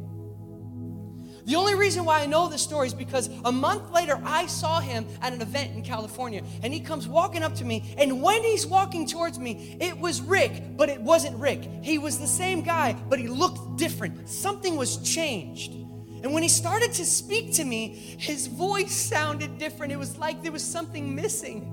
The 1.45 1.57
only 1.57 1.75
reason 1.75 2.05
why 2.07 2.21
I 2.21 2.27
know 2.27 2.49
this 2.49 2.63
story 2.63 2.87
is 2.87 2.95
because 2.95 3.29
a 3.45 3.53
month 3.53 3.91
later 3.93 4.21
I 4.25 4.47
saw 4.47 4.81
him 4.81 5.07
at 5.21 5.35
an 5.35 5.43
event 5.43 5.75
in 5.75 5.83
California 5.83 6.43
and 6.63 6.73
he 6.73 6.81
comes 6.81 7.07
walking 7.07 7.43
up 7.43 7.55
to 7.57 7.65
me. 7.65 7.95
And 7.99 8.23
when 8.23 8.43
he's 8.43 8.67
walking 8.67 9.07
towards 9.07 9.39
me, 9.39 9.77
it 9.81 9.99
was 9.99 10.23
Rick, 10.23 10.77
but 10.77 10.89
it 10.89 11.01
wasn't 11.01 11.37
Rick. 11.37 11.69
He 11.83 11.99
was 11.99 12.19
the 12.19 12.27
same 12.27 12.63
guy, 12.63 12.95
but 13.11 13.19
he 13.19 13.29
looked 13.29 13.77
different. 13.77 14.29
Something 14.29 14.77
was 14.77 14.97
changed. 14.99 15.75
And 15.75 16.33
when 16.33 16.43
he 16.43 16.49
started 16.49 16.95
to 16.95 17.05
speak 17.05 17.53
to 17.55 17.65
me, 17.65 18.17
his 18.19 18.47
voice 18.47 18.93
sounded 18.93 19.59
different. 19.59 19.93
It 19.93 19.99
was 19.99 20.17
like 20.17 20.43
there 20.43 20.53
was 20.53 20.65
something 20.65 21.15
missing. 21.15 21.71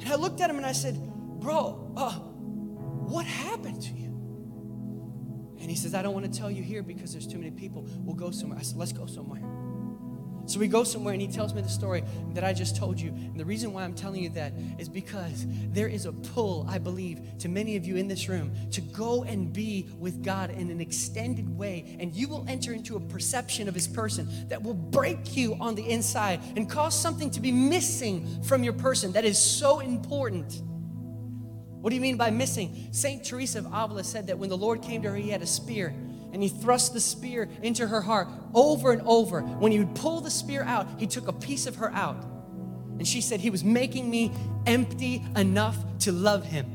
And 0.00 0.12
I 0.12 0.16
looked 0.16 0.42
at 0.42 0.50
him 0.50 0.56
and 0.56 0.66
I 0.66 0.72
said, 0.72 1.00
Bro, 1.40 1.92
uh, 1.96 2.12
what 2.12 3.24
happened 3.24 3.80
to 3.80 3.92
you? 3.94 3.99
And 5.60 5.70
he 5.70 5.76
says, 5.76 5.94
I 5.94 6.02
don't 6.02 6.14
want 6.14 6.30
to 6.30 6.38
tell 6.38 6.50
you 6.50 6.62
here 6.62 6.82
because 6.82 7.12
there's 7.12 7.26
too 7.26 7.38
many 7.38 7.50
people. 7.50 7.86
We'll 8.04 8.16
go 8.16 8.30
somewhere. 8.30 8.58
I 8.58 8.62
said, 8.62 8.76
Let's 8.76 8.92
go 8.92 9.06
somewhere. 9.06 9.42
So 10.50 10.58
we 10.58 10.66
go 10.66 10.82
somewhere 10.82 11.12
and 11.12 11.22
he 11.22 11.28
tells 11.28 11.54
me 11.54 11.62
the 11.62 11.68
story 11.68 12.02
that 12.34 12.42
I 12.42 12.52
just 12.52 12.74
told 12.74 13.00
you. 13.00 13.10
And 13.10 13.38
the 13.38 13.44
reason 13.44 13.72
why 13.72 13.84
I'm 13.84 13.94
telling 13.94 14.20
you 14.20 14.30
that 14.30 14.52
is 14.80 14.88
because 14.88 15.46
there 15.68 15.86
is 15.86 16.06
a 16.06 16.12
pull, 16.12 16.66
I 16.68 16.78
believe, 16.78 17.20
to 17.38 17.48
many 17.48 17.76
of 17.76 17.84
you 17.84 17.94
in 17.94 18.08
this 18.08 18.28
room 18.28 18.52
to 18.72 18.80
go 18.80 19.22
and 19.22 19.52
be 19.52 19.88
with 19.96 20.24
God 20.24 20.50
in 20.50 20.68
an 20.70 20.80
extended 20.80 21.56
way. 21.56 21.96
And 22.00 22.12
you 22.12 22.26
will 22.26 22.44
enter 22.48 22.72
into 22.72 22.96
a 22.96 23.00
perception 23.00 23.68
of 23.68 23.76
his 23.76 23.86
person 23.86 24.48
that 24.48 24.60
will 24.60 24.74
break 24.74 25.36
you 25.36 25.54
on 25.60 25.76
the 25.76 25.88
inside 25.88 26.40
and 26.56 26.68
cause 26.68 27.00
something 27.00 27.30
to 27.30 27.40
be 27.40 27.52
missing 27.52 28.42
from 28.42 28.64
your 28.64 28.72
person 28.72 29.12
that 29.12 29.24
is 29.24 29.38
so 29.38 29.78
important. 29.78 30.62
What 31.80 31.90
do 31.90 31.96
you 31.96 32.02
mean 32.02 32.16
by 32.16 32.30
missing? 32.30 32.88
St. 32.92 33.24
Teresa 33.24 33.60
of 33.60 33.66
Avila 33.66 34.04
said 34.04 34.26
that 34.26 34.38
when 34.38 34.50
the 34.50 34.56
Lord 34.56 34.82
came 34.82 35.02
to 35.02 35.10
her, 35.10 35.16
he 35.16 35.30
had 35.30 35.40
a 35.40 35.46
spear 35.46 35.94
and 36.32 36.42
he 36.42 36.48
thrust 36.48 36.92
the 36.92 37.00
spear 37.00 37.48
into 37.62 37.86
her 37.86 38.02
heart 38.02 38.28
over 38.54 38.92
and 38.92 39.02
over. 39.02 39.40
When 39.40 39.72
he 39.72 39.78
would 39.78 39.94
pull 39.94 40.20
the 40.20 40.30
spear 40.30 40.62
out, 40.62 40.86
he 40.98 41.06
took 41.06 41.26
a 41.26 41.32
piece 41.32 41.66
of 41.66 41.76
her 41.76 41.90
out. 41.92 42.22
And 42.98 43.08
she 43.08 43.20
said, 43.20 43.40
He 43.40 43.50
was 43.50 43.64
making 43.64 44.10
me 44.10 44.30
empty 44.66 45.24
enough 45.34 45.76
to 46.00 46.12
love 46.12 46.44
him. 46.44 46.66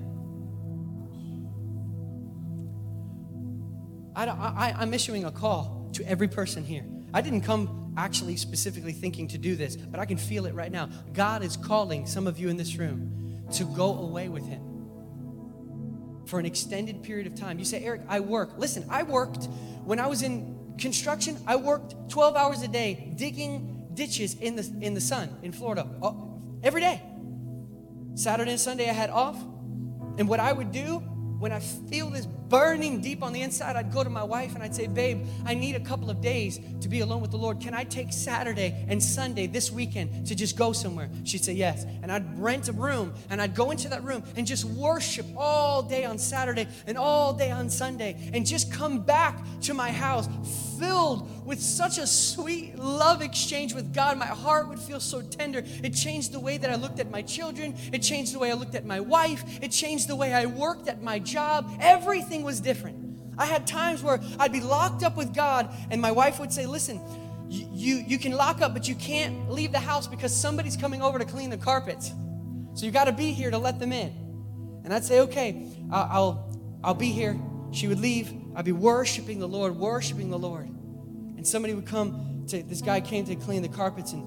I, 4.15 4.25
I, 4.25 4.75
I'm 4.77 4.93
issuing 4.93 5.25
a 5.25 5.31
call 5.31 5.89
to 5.93 6.07
every 6.09 6.27
person 6.27 6.63
here. 6.63 6.85
I 7.13 7.21
didn't 7.21 7.41
come 7.41 7.93
actually 7.95 8.37
specifically 8.37 8.91
thinking 8.91 9.27
to 9.29 9.37
do 9.37 9.55
this, 9.55 9.75
but 9.75 9.99
I 9.99 10.05
can 10.05 10.17
feel 10.17 10.47
it 10.47 10.55
right 10.55 10.71
now. 10.71 10.89
God 11.13 11.43
is 11.43 11.55
calling 11.55 12.07
some 12.07 12.27
of 12.27 12.39
you 12.39 12.49
in 12.49 12.57
this 12.57 12.75
room 12.75 13.45
to 13.53 13.63
go 13.63 13.99
away 13.99 14.27
with 14.27 14.45
Him 14.47 14.74
for 16.25 16.39
an 16.39 16.45
extended 16.45 17.03
period 17.03 17.27
of 17.27 17.35
time. 17.35 17.59
You 17.59 17.65
say, 17.65 17.83
Eric, 17.83 18.01
I 18.07 18.19
work. 18.19 18.57
Listen, 18.57 18.85
I 18.89 19.03
worked 19.03 19.47
when 19.83 19.99
I 19.99 20.07
was 20.07 20.23
in 20.23 20.75
construction, 20.77 21.37
I 21.45 21.55
worked 21.55 22.09
12 22.09 22.35
hours 22.35 22.61
a 22.61 22.67
day 22.67 23.13
digging 23.15 23.87
ditches 23.93 24.35
in 24.35 24.55
the, 24.55 24.69
in 24.81 24.93
the 24.93 25.01
sun 25.01 25.37
in 25.41 25.51
Florida 25.51 25.87
oh, 26.01 26.41
every 26.63 26.81
day. 26.81 27.01
Saturday 28.15 28.51
and 28.51 28.59
Sunday 28.59 28.89
I 28.89 28.93
had 28.93 29.09
off. 29.09 29.41
And 30.17 30.27
what 30.27 30.39
I 30.39 30.51
would 30.51 30.71
do 30.71 30.99
when 31.39 31.51
I 31.51 31.59
feel 31.59 32.09
this 32.09 32.25
burning 32.49 33.01
deep 33.01 33.23
on 33.23 33.33
the 33.33 33.41
inside, 33.41 33.75
I'd 33.75 33.91
go 33.91 34.03
to 34.03 34.09
my 34.09 34.23
wife 34.23 34.55
and 34.55 34.63
I'd 34.63 34.75
say, 34.75 34.87
Babe, 34.87 35.25
I 35.45 35.53
need 35.53 35.75
a 35.75 35.79
couple 35.79 36.09
of 36.09 36.21
days 36.21 36.59
to 36.81 36.89
be 36.89 37.01
alone 37.01 37.21
with 37.21 37.31
the 37.31 37.37
Lord. 37.37 37.59
Can 37.59 37.73
I 37.73 37.83
take 37.83 38.13
Saturday 38.13 38.85
and 38.87 39.01
Sunday 39.01 39.47
this 39.47 39.71
weekend 39.71 40.27
to 40.27 40.35
just 40.35 40.57
go 40.57 40.73
somewhere? 40.73 41.09
She'd 41.23 41.43
say, 41.43 41.53
Yes. 41.53 41.85
And 42.01 42.11
I'd 42.11 42.39
rent 42.39 42.69
a 42.69 42.73
room 42.73 43.13
and 43.29 43.41
I'd 43.41 43.55
go 43.55 43.71
into 43.71 43.89
that 43.89 44.03
room 44.03 44.23
and 44.35 44.45
just 44.45 44.65
worship 44.65 45.25
all 45.37 45.81
day 45.81 46.05
on 46.05 46.17
Saturday 46.17 46.67
and 46.87 46.97
all 46.97 47.33
day 47.33 47.51
on 47.51 47.69
Sunday 47.69 48.29
and 48.33 48.45
just 48.45 48.71
come 48.71 49.01
back 49.01 49.39
to 49.61 49.73
my 49.73 49.91
house 49.91 50.27
filled 50.79 51.45
with 51.45 51.59
such 51.61 51.97
a 51.97 52.07
sweet 52.07 52.77
love 52.77 53.21
exchange 53.21 53.73
with 53.73 53.93
God. 53.93 54.17
My 54.17 54.25
heart 54.25 54.67
would 54.67 54.79
feel 54.79 54.99
so 54.99 55.21
tender. 55.21 55.63
It 55.83 55.91
changed 55.91 56.31
the 56.31 56.39
way 56.39 56.57
that 56.57 56.69
I 56.69 56.75
looked 56.75 56.99
at 56.99 57.09
my 57.09 57.21
children, 57.21 57.75
it 57.91 57.99
changed 57.99 58.33
the 58.33 58.39
way 58.39 58.51
I 58.51 58.55
looked 58.55 58.75
at 58.75 58.85
my 58.85 58.99
wife, 58.99 59.43
it 59.61 59.69
changed 59.69 60.07
the 60.07 60.15
way 60.15 60.33
I 60.33 60.45
worked 60.45 60.87
at 60.87 61.01
my 61.01 61.19
job. 61.19 61.71
Everything 61.79 62.43
was 62.45 62.61
different. 62.61 63.01
I 63.37 63.45
had 63.45 63.67
times 63.67 64.01
where 64.01 64.21
I'd 64.39 64.53
be 64.53 64.61
locked 64.61 65.03
up 65.03 65.17
with 65.17 65.33
God, 65.33 65.69
and 65.91 66.01
my 66.01 66.11
wife 66.11 66.39
would 66.39 66.53
say, 66.53 66.65
Listen, 66.65 67.01
you, 67.49 67.67
you, 67.71 68.05
you 68.07 68.17
can 68.17 68.31
lock 68.31 68.61
up, 68.61 68.73
but 68.73 68.87
you 68.87 68.95
can't 68.95 69.51
leave 69.51 69.71
the 69.71 69.79
house 69.79 70.07
because 70.07 70.33
somebody's 70.33 70.77
coming 70.77 71.01
over 71.01 71.19
to 71.19 71.25
clean 71.25 71.49
the 71.49 71.57
carpets. 71.57 72.11
So 72.75 72.85
you 72.85 72.91
got 72.91 73.05
to 73.05 73.11
be 73.11 73.31
here 73.31 73.51
to 73.51 73.57
let 73.57 73.79
them 73.79 73.91
in. 73.91 74.13
And 74.83 74.93
I'd 74.93 75.03
say, 75.03 75.19
Okay, 75.21 75.67
I'll, 75.91 76.09
I'll, 76.11 76.59
I'll 76.83 76.93
be 76.93 77.11
here. 77.11 77.37
She 77.71 77.87
would 77.87 77.99
leave. 77.99 78.31
I'd 78.55 78.63
be 78.63 78.71
worshiping 78.71 79.39
the 79.39 79.47
Lord, 79.47 79.75
worshiping 79.75 80.29
the 80.29 80.39
Lord. 80.39 80.67
And 80.67 81.45
somebody 81.45 81.73
would 81.73 81.85
come 81.85 82.45
to, 82.47 82.63
this 82.63 82.81
guy 82.81 83.01
came 83.01 83.25
to 83.25 83.35
clean 83.35 83.61
the 83.61 83.69
carpets, 83.69 84.13
and 84.13 84.23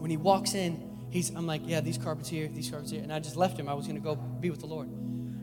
when 0.00 0.10
he 0.10 0.16
walks 0.16 0.54
in, 0.54 0.80
he's, 1.10 1.30
I'm 1.30 1.46
like, 1.46 1.62
yeah, 1.64 1.80
these 1.80 1.98
carpets 1.98 2.28
here, 2.28 2.48
these 2.48 2.70
carpets 2.70 2.90
here. 2.90 3.02
And 3.02 3.12
I 3.12 3.18
just 3.20 3.36
left 3.36 3.58
him. 3.58 3.68
I 3.68 3.74
was 3.74 3.86
going 3.86 3.96
to 3.98 4.02
go 4.02 4.14
be 4.14 4.48
with 4.50 4.60
the 4.60 4.66
Lord. 4.66 4.88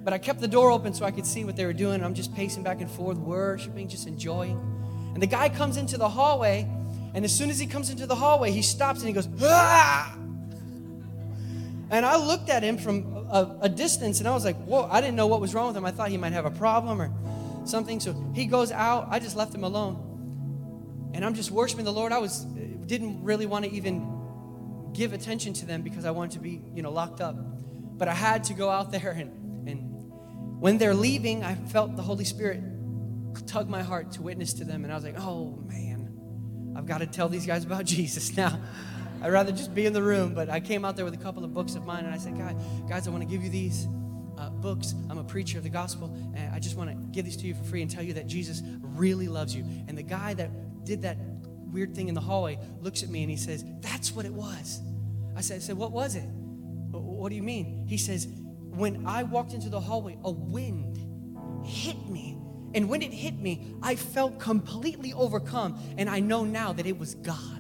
But 0.08 0.14
I 0.14 0.20
kept 0.20 0.40
the 0.40 0.48
door 0.48 0.72
open 0.72 0.94
so 0.94 1.04
I 1.04 1.12
could 1.12 1.26
see 1.26 1.44
what 1.44 1.58
they 1.58 1.66
were 1.66 1.74
doing. 1.74 2.02
I'm 2.02 2.14
just 2.14 2.34
pacing 2.34 2.64
back 2.64 2.80
and 2.80 2.90
forth, 2.90 3.18
worshiping, 3.18 3.90
just 3.90 4.08
enjoying. 4.08 4.58
And 5.14 5.22
the 5.22 5.28
guy 5.28 5.50
comes 5.50 5.76
into 5.76 5.98
the 5.98 6.08
hallway, 6.08 6.66
and 7.14 7.26
as 7.26 7.36
soon 7.36 7.50
as 7.50 7.60
he 7.60 7.68
comes 7.68 7.90
into 7.90 8.08
the 8.08 8.16
hallway, 8.16 8.52
he 8.52 8.62
stops 8.62 9.00
and 9.02 9.10
he 9.10 9.14
goes, 9.14 9.28
ah! 9.44 10.18
And 11.90 12.06
I 12.06 12.16
looked 12.16 12.48
at 12.48 12.64
him 12.64 12.78
from 12.78 13.28
a, 13.30 13.58
a, 13.64 13.68
distance 13.68 14.20
and 14.20 14.30
I 14.30 14.32
was 14.32 14.46
like, 14.46 14.56
whoa, 14.64 14.88
I 14.90 15.02
didn't 15.02 15.18
know 15.18 15.28
what 15.28 15.42
was 15.42 15.54
wrong 15.54 15.68
with 15.68 15.76
him. 15.76 15.84
I 15.84 15.92
thought 15.92 16.08
he 16.08 16.16
might 16.16 16.32
have 16.32 16.46
a 16.46 16.52
problem 16.52 17.02
or 17.02 17.12
something. 17.68 18.00
So 18.00 18.14
he 18.34 18.46
goes 18.46 18.72
out. 18.72 19.10
I 19.10 19.20
just 19.20 19.36
left 19.36 19.54
him 19.54 19.66
alone. 19.66 21.12
And 21.16 21.26
I'm 21.26 21.34
just 21.34 21.52
worshiping 21.52 21.84
the 21.84 21.92
Lord. 21.92 22.14
I 22.14 22.20
was 22.20 22.46
didn't 22.46 23.26
really 23.26 23.46
want 23.46 23.66
to 23.66 23.72
even 23.72 24.90
give 24.94 25.12
attention 25.12 25.52
to 25.56 25.66
them 25.66 25.82
because 25.82 26.06
I 26.06 26.12
wanted 26.12 26.32
to 26.32 26.40
be, 26.40 26.62
you 26.74 26.82
know, 26.82 26.94
locked 26.94 27.20
up. 27.20 27.36
But 27.98 28.08
I 28.08 28.14
had 28.14 28.46
to 28.46 28.54
go 28.54 28.70
out 28.70 28.90
there 28.90 29.12
and 29.12 29.47
when 30.60 30.78
they're 30.78 30.96
leaving, 30.96 31.44
I 31.44 31.56
felt 31.56 31.96
the 31.96 32.02
Holy 32.02 32.26
Spirit 32.26 32.62
tug 33.46 33.70
my 33.70 33.84
heart 33.84 34.12
to 34.14 34.22
witness 34.22 34.54
to 34.54 34.66
them. 34.66 34.84
And 34.84 34.92
I 34.92 34.96
was 34.96 35.04
like, 35.04 35.20
oh 35.20 35.64
man, 35.68 36.74
I've 36.76 36.86
got 36.86 37.00
to 37.00 37.06
tell 37.06 37.30
these 37.30 37.46
guys 37.46 37.64
about 37.64 37.86
Jesus 37.96 38.36
now. 38.36 38.60
I'd 39.22 39.32
rather 39.32 39.52
just 39.52 39.74
be 39.74 39.86
in 39.86 39.94
the 39.94 40.02
room. 40.02 40.34
But 40.34 40.50
I 40.50 40.60
came 40.60 40.86
out 40.86 40.96
there 40.96 41.06
with 41.06 41.14
a 41.14 41.24
couple 41.24 41.44
of 41.44 41.54
books 41.54 41.76
of 41.76 41.86
mine 41.86 42.06
and 42.06 42.14
I 42.14 42.18
said, 42.18 42.38
guys, 42.38 42.56
guys 42.88 43.08
I 43.08 43.12
want 43.12 43.24
to 43.24 43.30
give 43.30 43.44
you 43.44 43.50
these 43.50 43.88
uh, 44.38 44.50
books. 44.50 44.94
I'm 45.10 45.18
a 45.18 45.24
preacher 45.24 45.58
of 45.58 45.64
the 45.64 45.70
gospel. 45.70 46.14
And 46.36 46.54
I 46.54 46.60
just 46.60 46.76
want 46.76 46.90
to 46.90 46.96
give 47.12 47.26
these 47.26 47.38
to 47.38 47.48
you 47.48 47.56
for 47.56 47.64
free 47.64 47.82
and 47.82 47.90
tell 47.90 48.04
you 48.04 48.14
that 48.14 48.28
Jesus 48.28 48.62
really 48.82 49.28
loves 49.28 49.56
you. 49.56 49.64
And 49.88 49.98
the 49.98 50.04
guy 50.04 50.34
that 50.36 50.86
did 50.86 51.02
that 51.04 51.18
weird 51.72 51.96
thing 51.96 52.08
in 52.08 52.16
the 52.16 52.22
hallway 52.22 52.60
looks 52.82 53.04
at 53.04 53.10
me 53.10 53.22
and 53.22 53.30
he 53.30 53.38
says, 53.38 53.64
that's 53.82 54.12
what 54.12 54.26
it 54.26 54.34
was. 54.34 54.82
I 55.36 55.42
said, 55.42 55.58
I 55.58 55.60
said 55.60 55.78
what 55.78 55.92
was 55.92 56.16
it? 56.16 56.26
What 56.92 57.30
do 57.30 57.36
you 57.36 57.44
mean? 57.44 57.86
He 57.88 57.98
says, 57.98 58.28
when 58.78 59.06
I 59.06 59.24
walked 59.24 59.54
into 59.54 59.70
the 59.70 59.80
hallway, 59.80 60.18
a 60.24 60.32
wind 60.32 61.66
hit 61.66 62.08
me. 62.08 62.38
And 62.74 62.90
when 62.90 63.02
it 63.02 63.14
hit 63.14 63.40
me, 63.40 63.76
I 63.82 63.96
felt 63.96 64.40
completely 64.40 65.14
overcome. 65.14 65.80
And 65.98 66.10
I 66.10 66.20
know 66.20 66.44
now 66.44 66.74
that 66.74 66.86
it 66.86 66.98
was 66.98 67.16
God. 67.16 67.58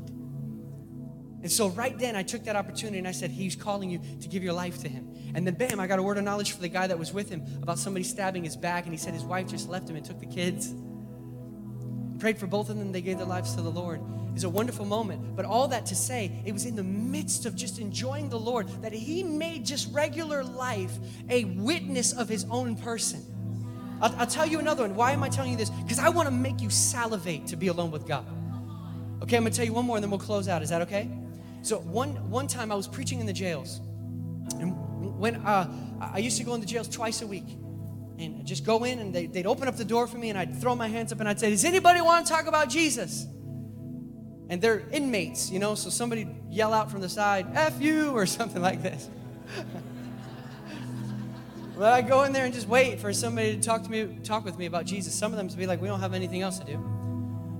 And 1.41 1.51
so, 1.51 1.69
right 1.69 1.97
then, 1.97 2.15
I 2.15 2.23
took 2.23 2.43
that 2.45 2.55
opportunity 2.55 2.97
and 2.97 3.07
I 3.07 3.11
said, 3.11 3.31
He's 3.31 3.55
calling 3.55 3.89
you 3.89 4.01
to 4.21 4.27
give 4.27 4.43
your 4.43 4.53
life 4.53 4.79
to 4.79 4.89
Him. 4.89 5.07
And 5.33 5.45
then, 5.45 5.53
bam, 5.53 5.79
I 5.79 5.87
got 5.87 5.99
a 5.99 6.03
word 6.03 6.17
of 6.17 6.23
knowledge 6.23 6.51
for 6.51 6.61
the 6.61 6.67
guy 6.67 6.87
that 6.87 6.97
was 6.97 7.13
with 7.13 7.29
him 7.29 7.43
about 7.61 7.77
somebody 7.77 8.03
stabbing 8.03 8.43
his 8.43 8.55
back. 8.55 8.85
And 8.85 8.93
he 8.93 8.97
said 8.97 9.13
his 9.13 9.23
wife 9.23 9.47
just 9.47 9.69
left 9.69 9.89
him 9.89 9.95
and 9.95 10.05
took 10.05 10.19
the 10.19 10.25
kids. 10.25 10.73
Prayed 12.19 12.37
for 12.37 12.47
both 12.47 12.69
of 12.69 12.77
them, 12.77 12.91
they 12.91 13.01
gave 13.01 13.17
their 13.17 13.27
lives 13.27 13.55
to 13.55 13.61
the 13.61 13.69
Lord 13.71 14.01
is 14.37 14.43
a 14.43 14.49
wonderful 14.49 14.85
moment. 14.85 15.35
But 15.35 15.45
all 15.45 15.67
that 15.69 15.85
to 15.87 15.95
say, 15.95 16.31
it 16.45 16.53
was 16.53 16.65
in 16.65 16.75
the 16.75 16.83
midst 16.83 17.45
of 17.45 17.55
just 17.55 17.79
enjoying 17.79 18.29
the 18.29 18.39
Lord 18.39 18.69
that 18.81 18.93
He 18.93 19.23
made 19.23 19.65
just 19.65 19.91
regular 19.91 20.43
life 20.43 20.97
a 21.29 21.45
witness 21.45 22.13
of 22.13 22.29
His 22.29 22.45
own 22.49 22.75
person. 22.77 23.25
I'll, 23.99 24.15
I'll 24.17 24.27
tell 24.27 24.45
you 24.45 24.59
another 24.59 24.83
one. 24.83 24.95
Why 24.95 25.11
am 25.11 25.23
I 25.23 25.29
telling 25.29 25.51
you 25.51 25.57
this? 25.57 25.71
Because 25.71 25.99
I 25.99 26.09
want 26.09 26.27
to 26.27 26.31
make 26.31 26.61
you 26.61 26.69
salivate 26.69 27.47
to 27.47 27.55
be 27.55 27.67
alone 27.67 27.91
with 27.91 28.07
God. 28.07 28.25
Okay, 29.23 29.35
I'm 29.35 29.43
gonna 29.43 29.55
tell 29.55 29.65
you 29.65 29.73
one 29.73 29.85
more 29.85 29.97
and 29.97 30.03
then 30.03 30.11
we'll 30.11 30.19
close 30.19 30.47
out. 30.47 30.61
Is 30.61 30.69
that 30.69 30.83
okay? 30.83 31.09
So 31.63 31.79
one 31.79 32.11
one 32.29 32.47
time 32.47 32.71
I 32.71 32.75
was 32.75 32.87
preaching 32.87 33.19
in 33.19 33.25
the 33.25 33.33
jails, 33.33 33.81
and 34.59 35.19
when 35.19 35.37
uh, 35.37 35.67
I 35.99 36.19
used 36.19 36.37
to 36.37 36.43
go 36.43 36.53
in 36.53 36.61
the 36.61 36.67
jails 36.67 36.87
twice 36.87 37.23
a 37.23 37.27
week, 37.27 37.57
and 38.19 38.45
just 38.45 38.65
go 38.65 38.83
in 38.83 38.99
and 38.99 39.13
they, 39.13 39.27
would 39.27 39.45
open 39.45 39.67
up 39.67 39.77
the 39.77 39.85
door 39.85 40.07
for 40.07 40.17
me, 40.17 40.29
and 40.29 40.37
I'd 40.37 40.59
throw 40.59 40.75
my 40.75 40.87
hands 40.87 41.11
up 41.11 41.19
and 41.19 41.29
I'd 41.29 41.39
say, 41.39 41.49
"Does 41.49 41.65
anybody 41.65 42.01
want 42.01 42.25
to 42.25 42.31
talk 42.31 42.47
about 42.47 42.69
Jesus?" 42.69 43.27
and 44.49 44.61
they're 44.61 44.83
inmates, 44.91 45.51
you 45.51 45.59
know, 45.59 45.75
so 45.75 45.89
somebody 45.89 46.27
yell 46.49 46.73
out 46.73 46.89
from 46.89 47.01
the 47.01 47.09
side, 47.09 47.47
F 47.53 47.81
you, 47.81 48.11
or 48.11 48.25
something 48.37 48.61
like 48.61 48.81
this. 48.81 49.09
but 51.77 51.93
I 51.93 52.01
go 52.01 52.23
in 52.23 52.33
there 52.33 52.45
and 52.45 52.53
just 52.53 52.67
wait 52.67 52.99
for 52.99 53.13
somebody 53.13 53.55
to 53.55 53.61
talk 53.61 53.83
to 53.83 53.91
me, 53.91 54.19
talk 54.23 54.45
with 54.45 54.57
me 54.57 54.65
about 54.65 54.85
Jesus. 54.85 55.13
Some 55.13 55.31
of 55.31 55.37
them 55.37 55.49
to 55.49 55.57
be 55.57 55.67
like, 55.67 55.81
we 55.81 55.87
don't 55.87 55.99
have 55.99 56.13
anything 56.13 56.41
else 56.41 56.59
to 56.59 56.65
do. 56.65 56.83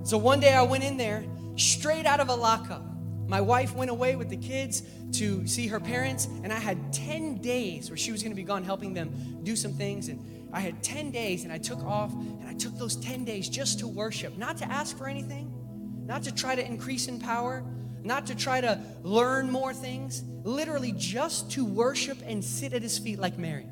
So 0.04 0.16
one 0.16 0.40
day 0.40 0.54
I 0.54 0.62
went 0.62 0.84
in 0.84 0.96
there 0.96 1.24
straight 1.56 2.06
out 2.06 2.20
of 2.20 2.28
a 2.28 2.34
lockup. 2.34 2.84
My 3.26 3.40
wife 3.42 3.74
went 3.74 3.90
away 3.90 4.16
with 4.16 4.30
the 4.30 4.38
kids 4.38 4.82
to 5.12 5.46
see 5.46 5.66
her 5.66 5.80
parents, 5.80 6.26
and 6.42 6.50
I 6.50 6.58
had 6.58 6.94
10 6.94 7.42
days 7.42 7.90
where 7.90 7.96
she 7.98 8.10
was 8.10 8.22
going 8.22 8.30
to 8.30 8.36
be 8.36 8.42
gone 8.42 8.64
helping 8.64 8.94
them 8.94 9.40
do 9.42 9.54
some 9.54 9.74
things. 9.74 10.08
And 10.08 10.18
I 10.52 10.60
had 10.60 10.82
10 10.82 11.10
days, 11.10 11.44
and 11.44 11.52
I 11.52 11.58
took 11.58 11.82
off, 11.84 12.12
and 12.12 12.46
I 12.48 12.54
took 12.54 12.76
those 12.78 12.96
10 12.96 13.24
days 13.24 13.48
just 13.48 13.78
to 13.80 13.88
worship, 13.88 14.36
not 14.38 14.56
to 14.58 14.64
ask 14.64 14.96
for 14.96 15.08
anything, 15.08 15.52
not 16.06 16.22
to 16.24 16.34
try 16.34 16.54
to 16.54 16.64
increase 16.64 17.06
in 17.06 17.18
power, 17.18 17.62
not 18.02 18.26
to 18.26 18.34
try 18.34 18.60
to 18.60 18.80
learn 19.02 19.50
more 19.50 19.74
things, 19.74 20.22
literally 20.44 20.92
just 20.96 21.50
to 21.52 21.64
worship 21.64 22.18
and 22.24 22.42
sit 22.42 22.72
at 22.72 22.82
his 22.82 22.98
feet 22.98 23.18
like 23.18 23.38
Mary. 23.38 23.66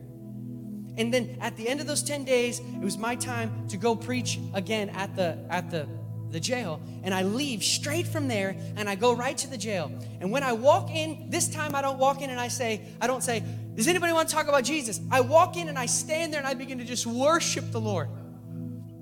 And 0.99 1.13
then 1.13 1.39
at 1.41 1.57
the 1.57 1.69
end 1.69 1.81
of 1.81 1.87
those 1.87 2.03
10 2.03 2.25
days, 2.25 2.61
it 2.61 2.81
was 2.81 2.97
my 2.99 3.17
time 3.17 3.69
to 3.69 3.77
go 3.77 3.95
preach 3.95 4.39
again 4.55 4.91
at 4.91 5.15
the 5.15 5.39
at 5.51 5.71
the 5.71 5.87
the 6.31 6.41
jail 6.41 6.81
and 7.03 7.15
I 7.15 7.23
leave 7.23 7.63
straight 7.63 8.07
from 8.07 8.29
there 8.29 8.57
and 8.77 8.89
I 8.89 8.95
go 8.95 9.15
right 9.15 9.37
to 9.39 9.49
the 9.49 9.57
jail. 9.57 9.91
And 10.21 10.31
when 10.31 10.43
I 10.43 10.53
walk 10.53 10.91
in, 10.91 11.31
this 11.31 11.49
time 11.49 11.75
I 11.75 11.83
don't 11.83 11.99
walk 11.99 12.21
in 12.21 12.31
and 12.31 12.41
I 12.41 12.49
say, 12.49 12.83
I 13.01 13.07
don't 13.07 13.23
say, 13.23 13.43
does 13.77 13.89
anybody 13.89 14.13
want 14.13 14.29
to 14.29 14.35
talk 14.35 14.49
about 14.49 14.65
Jesus? 14.65 15.01
I 15.11 15.21
walk 15.21 15.57
in 15.57 15.69
and 15.69 15.79
I 15.79 15.87
stand 15.87 16.33
there 16.33 16.41
and 16.41 16.49
I 16.49 16.55
begin 16.55 16.79
to 16.79 16.85
just 16.85 17.07
worship 17.07 17.71
the 17.71 17.81
Lord. 17.81 18.09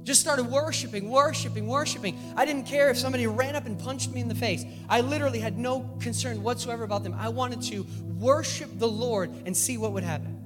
Just 0.02 0.20
started 0.20 0.50
worshiping, 0.50 1.08
worshiping, 1.08 1.66
worshiping. 1.66 2.18
I 2.36 2.44
didn't 2.44 2.64
care 2.64 2.90
if 2.90 2.98
somebody 2.98 3.26
ran 3.26 3.56
up 3.56 3.64
and 3.64 3.78
punched 3.78 4.10
me 4.10 4.20
in 4.20 4.28
the 4.28 4.34
face. 4.34 4.64
I 4.88 5.00
literally 5.00 5.38
had 5.38 5.56
no 5.56 5.96
concern 6.00 6.42
whatsoever 6.42 6.84
about 6.84 7.04
them. 7.04 7.14
I 7.14 7.30
wanted 7.30 7.62
to 7.72 7.86
worship 8.18 8.78
the 8.78 8.88
Lord 8.88 9.30
and 9.46 9.56
see 9.56 9.78
what 9.78 9.92
would 9.92 10.04
happen. 10.04 10.38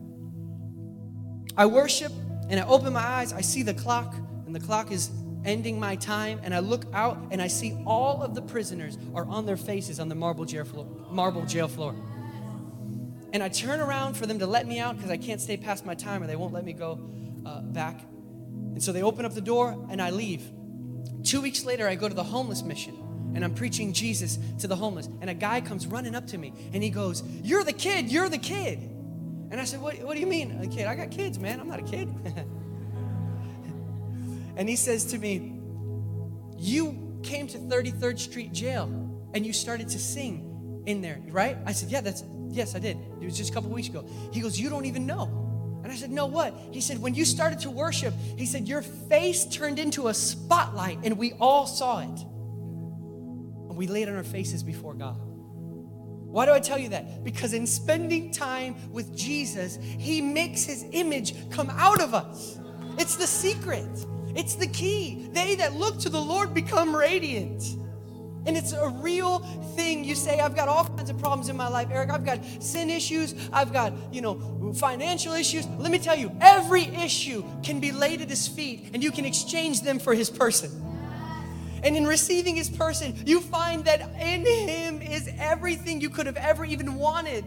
I 1.57 1.67
worship 1.67 2.13
and 2.49 2.61
I 2.61 2.67
open 2.67 2.93
my 2.93 3.01
eyes. 3.01 3.33
I 3.33 3.41
see 3.41 3.63
the 3.63 3.75
clock, 3.75 4.15
and 4.47 4.55
the 4.55 4.61
clock 4.61 4.93
is 4.93 5.11
ending 5.45 5.81
my 5.81 5.97
time. 5.97 6.41
And 6.45 6.55
I 6.55 6.61
look 6.61 6.85
out 6.93 7.19
and 7.31 7.43
I 7.43 7.49
see 7.49 7.77
all 7.85 8.23
of 8.23 8.35
the 8.35 8.43
prisoners 8.43 8.97
are 9.15 9.27
on 9.27 9.45
their 9.45 9.57
faces 9.57 9.99
on 9.99 10.09
the 10.09 10.15
marble 10.15 10.45
jail 10.45 10.65
floor. 10.65 10.87
Marble 11.11 11.45
jail 11.47 11.67
floor. 11.67 11.97
And 13.33 13.43
I 13.43 13.49
turn 13.49 13.81
around 13.81 14.15
for 14.15 14.27
them 14.27 14.39
to 14.39 14.47
let 14.47 14.67
me 14.67 14.79
out 14.79 14.97
because 14.97 15.11
I 15.11 15.17
can't 15.17 15.41
stay 15.41 15.57
past 15.57 15.85
my 15.85 15.95
time 15.95 16.23
or 16.23 16.27
they 16.27 16.37
won't 16.37 16.53
let 16.53 16.65
me 16.65 16.73
go 16.73 17.01
uh, 17.45 17.61
back. 17.61 18.01
And 18.73 18.83
so 18.83 18.93
they 18.93 19.03
open 19.03 19.25
up 19.25 19.35
the 19.35 19.41
door 19.41 19.87
and 19.91 20.01
I 20.01 20.11
leave. 20.11 20.51
Two 21.25 21.41
weeks 21.41 21.65
later, 21.65 21.89
I 21.89 21.95
go 21.95 22.09
to 22.09 22.15
the 22.15 22.25
homeless 22.25 22.63
mission 22.63 22.97
and 23.35 23.45
I'm 23.45 23.55
preaching 23.55 23.93
Jesus 23.93 24.39
to 24.61 24.67
the 24.67 24.77
homeless. 24.77 25.09
And 25.21 25.29
a 25.29 25.35
guy 25.35 25.61
comes 25.61 25.87
running 25.87 26.15
up 26.15 26.27
to 26.29 26.39
me 26.39 26.53
and 26.73 26.83
he 26.83 26.91
goes, 26.91 27.23
You're 27.43 27.65
the 27.65 27.73
kid, 27.73 28.11
you're 28.11 28.29
the 28.29 28.39
kid. 28.39 28.79
And 29.51 29.61
I 29.61 29.65
said, 29.65 29.81
What, 29.81 29.99
what 29.99 30.15
do 30.15 30.21
you 30.21 30.27
mean, 30.27 30.59
a 30.63 30.67
kid? 30.67 30.87
I 30.87 30.95
got 30.95 31.11
kids, 31.11 31.39
man. 31.39 31.61
I'm 31.61 31.69
not 31.69 31.81
a 31.81 31.83
kid. 31.83 32.09
and 34.57 34.69
he 34.69 34.77
says 34.77 35.05
to 35.07 35.19
me, 35.19 35.61
You 36.57 37.21
came 37.23 37.47
to 37.49 37.59
33rd 37.59 38.19
Street 38.19 38.53
Jail 38.53 38.85
and 39.35 39.45
you 39.45 39.53
started 39.53 39.89
to 39.91 39.99
sing 39.99 40.83
in 40.87 41.03
there, 41.03 41.21
right? 41.29 41.59
I 41.67 41.73
said, 41.73 41.91
Yeah, 41.91 42.01
that's, 42.01 42.23
yes, 42.51 42.75
I 42.75 42.79
did. 42.79 42.99
It 43.21 43.25
was 43.25 43.37
just 43.37 43.51
a 43.51 43.55
couple 43.55 43.71
weeks 43.71 43.89
ago. 43.89 44.05
He 44.33 44.41
goes, 44.41 44.59
You 44.59 44.69
don't 44.69 44.87
even 44.87 45.07
know. 45.07 45.81
And 45.83 45.93
I 45.93 45.97
said, 45.97 46.11
No, 46.11 46.27
what? 46.27 46.55
He 46.73 46.81
said, 46.81 47.01
When 47.01 47.15
you 47.15 47.25
started 47.25 47.61
to 47.61 47.71
worship, 47.71 48.15
he 48.37 48.47
said, 48.47 48.69
Your 48.69 48.83
face 48.83 49.45
turned 49.45 49.79
into 49.79 50.09
a 50.09 50.15
spotlight 50.15 50.99
and 51.05 51.17
we 51.19 51.33
all 51.35 51.67
saw 51.67 52.01
it. 52.01 52.21
And 53.69 53.77
we 53.77 53.87
laid 53.87 54.09
on 54.09 54.17
our 54.17 54.25
faces 54.25 54.63
before 54.63 54.95
God. 54.95 55.19
Why 56.29 56.45
do 56.45 56.53
I 56.53 56.61
tell 56.61 56.79
you 56.79 56.91
that? 56.91 57.25
Because 57.25 57.55
in 57.55 57.67
spending 57.67 58.31
time 58.33 58.77
with 58.93 59.17
Jesus, 59.17 59.79
He 59.81 60.21
makes 60.21 60.65
His 60.65 60.85
image 60.93 61.49
come 61.51 61.71
out 61.71 62.03
of 62.03 62.13
us. 62.13 62.59
It's 62.99 63.17
the 63.17 63.27
secret, 63.27 63.89
it's 64.35 64.57
the 64.57 64.67
key. 64.67 65.29
They 65.33 65.55
that 65.57 65.75
look 65.75 65.99
to 66.01 66.11
the 66.11 66.21
Lord 66.21 66.53
become 66.53 66.95
radiant. 66.95 67.63
And 68.49 68.57
it's 68.57 68.73
a 68.73 68.89
real 68.89 69.41
thing. 69.77 70.05
You 70.05 70.15
say, 70.15 70.41
I've 70.41 70.57
got 70.57 70.69
all 70.69 70.87
kinds 70.87 71.11
of 71.11 71.19
problems 71.19 71.51
in 71.51 71.57
my 71.59 71.69
life, 71.69 71.89
Eric. 71.91 72.09
I've 72.09 72.25
got 72.25 72.43
sin 72.61 72.89
issues. 72.89 73.35
I've 73.53 73.75
got, 73.75 73.93
you 74.11 74.23
know, 74.23 74.73
financial 74.75 75.35
issues. 75.35 75.67
Let 75.67 75.93
me 75.93 75.99
tell 75.99 76.17
you, 76.17 76.35
every 76.41 76.85
issue 76.85 77.45
can 77.63 77.79
be 77.79 77.93
laid 77.93 78.23
at 78.23 78.31
his 78.31 78.49
feet 78.49 78.89
and 78.95 79.03
you 79.05 79.13
can 79.13 79.27
exchange 79.27 79.83
them 79.83 79.99
for 79.99 80.15
his 80.15 80.31
person. 80.31 80.71
And 81.83 81.95
in 81.95 82.07
receiving 82.07 82.57
his 82.57 82.71
person, 82.71 83.23
you 83.27 83.43
find 83.43 83.85
that 83.85 84.01
in 84.19 84.47
him 84.47 85.03
is 85.03 85.29
everything 85.37 86.01
you 86.01 86.09
could 86.09 86.25
have 86.25 86.39
ever 86.39 86.65
even 86.65 86.95
wanted. 86.95 87.45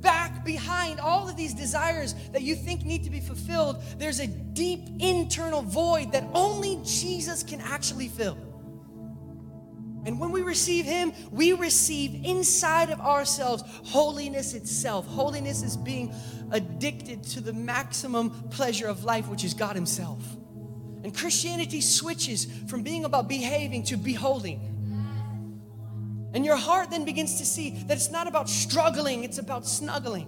Back 0.00 0.46
behind 0.46 0.98
all 0.98 1.28
of 1.28 1.36
these 1.36 1.52
desires 1.52 2.14
that 2.32 2.40
you 2.40 2.54
think 2.54 2.86
need 2.86 3.04
to 3.04 3.10
be 3.10 3.20
fulfilled, 3.20 3.82
there's 3.98 4.20
a 4.20 4.26
deep 4.26 4.88
internal 4.98 5.60
void 5.60 6.12
that 6.12 6.24
only 6.32 6.80
Jesus 6.86 7.42
can 7.42 7.60
actually 7.60 8.08
fill. 8.08 8.47
And 10.08 10.18
when 10.18 10.32
we 10.32 10.40
receive 10.40 10.86
Him, 10.86 11.12
we 11.30 11.52
receive 11.52 12.24
inside 12.24 12.88
of 12.88 12.98
ourselves 12.98 13.62
holiness 13.84 14.54
itself. 14.54 15.06
Holiness 15.06 15.62
is 15.62 15.76
being 15.76 16.14
addicted 16.50 17.22
to 17.24 17.42
the 17.42 17.52
maximum 17.52 18.30
pleasure 18.48 18.86
of 18.86 19.04
life, 19.04 19.28
which 19.28 19.44
is 19.44 19.52
God 19.52 19.76
Himself. 19.76 20.22
And 21.04 21.14
Christianity 21.14 21.82
switches 21.82 22.46
from 22.68 22.82
being 22.82 23.04
about 23.04 23.28
behaving 23.28 23.82
to 23.84 23.98
beholding. 23.98 24.60
And 26.32 26.42
your 26.42 26.56
heart 26.56 26.88
then 26.90 27.04
begins 27.04 27.36
to 27.36 27.44
see 27.44 27.70
that 27.86 27.98
it's 27.98 28.10
not 28.10 28.26
about 28.26 28.48
struggling, 28.48 29.24
it's 29.24 29.36
about 29.36 29.66
snuggling. 29.66 30.26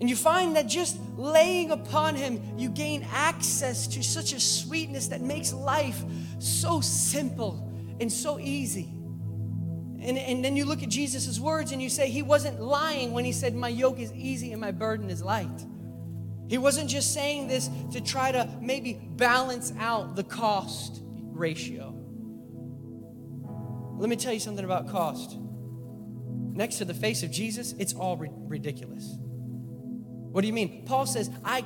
And 0.00 0.10
you 0.10 0.16
find 0.16 0.56
that 0.56 0.66
just 0.66 0.98
laying 1.16 1.70
upon 1.70 2.14
Him, 2.14 2.42
you 2.58 2.68
gain 2.68 3.06
access 3.12 3.86
to 3.88 4.02
such 4.02 4.32
a 4.32 4.40
sweetness 4.40 5.08
that 5.08 5.22
makes 5.22 5.52
life 5.52 6.02
so 6.38 6.80
simple 6.80 7.72
and 7.98 8.12
so 8.12 8.38
easy. 8.38 8.92
And, 10.00 10.18
and 10.18 10.44
then 10.44 10.54
you 10.54 10.66
look 10.66 10.82
at 10.82 10.90
Jesus' 10.90 11.40
words 11.40 11.72
and 11.72 11.80
you 11.80 11.88
say, 11.88 12.10
He 12.10 12.22
wasn't 12.22 12.60
lying 12.60 13.12
when 13.12 13.24
He 13.24 13.32
said, 13.32 13.54
My 13.54 13.68
yoke 13.68 13.98
is 13.98 14.12
easy 14.12 14.52
and 14.52 14.60
my 14.60 14.70
burden 14.70 15.08
is 15.08 15.22
light. 15.22 15.64
He 16.48 16.58
wasn't 16.58 16.90
just 16.90 17.12
saying 17.12 17.48
this 17.48 17.68
to 17.92 18.00
try 18.00 18.30
to 18.32 18.48
maybe 18.60 18.94
balance 19.16 19.72
out 19.78 20.14
the 20.14 20.22
cost 20.22 21.00
ratio. 21.32 21.92
Let 23.98 24.10
me 24.10 24.16
tell 24.16 24.32
you 24.32 24.40
something 24.40 24.64
about 24.64 24.88
cost. 24.88 25.38
Next 26.52 26.76
to 26.76 26.84
the 26.84 26.94
face 26.94 27.22
of 27.22 27.30
Jesus, 27.30 27.72
it's 27.78 27.94
all 27.94 28.16
ri- 28.16 28.30
ridiculous. 28.32 29.16
What 30.36 30.42
do 30.42 30.48
you 30.48 30.52
mean? 30.52 30.82
Paul 30.84 31.06
says, 31.06 31.30
I 31.46 31.64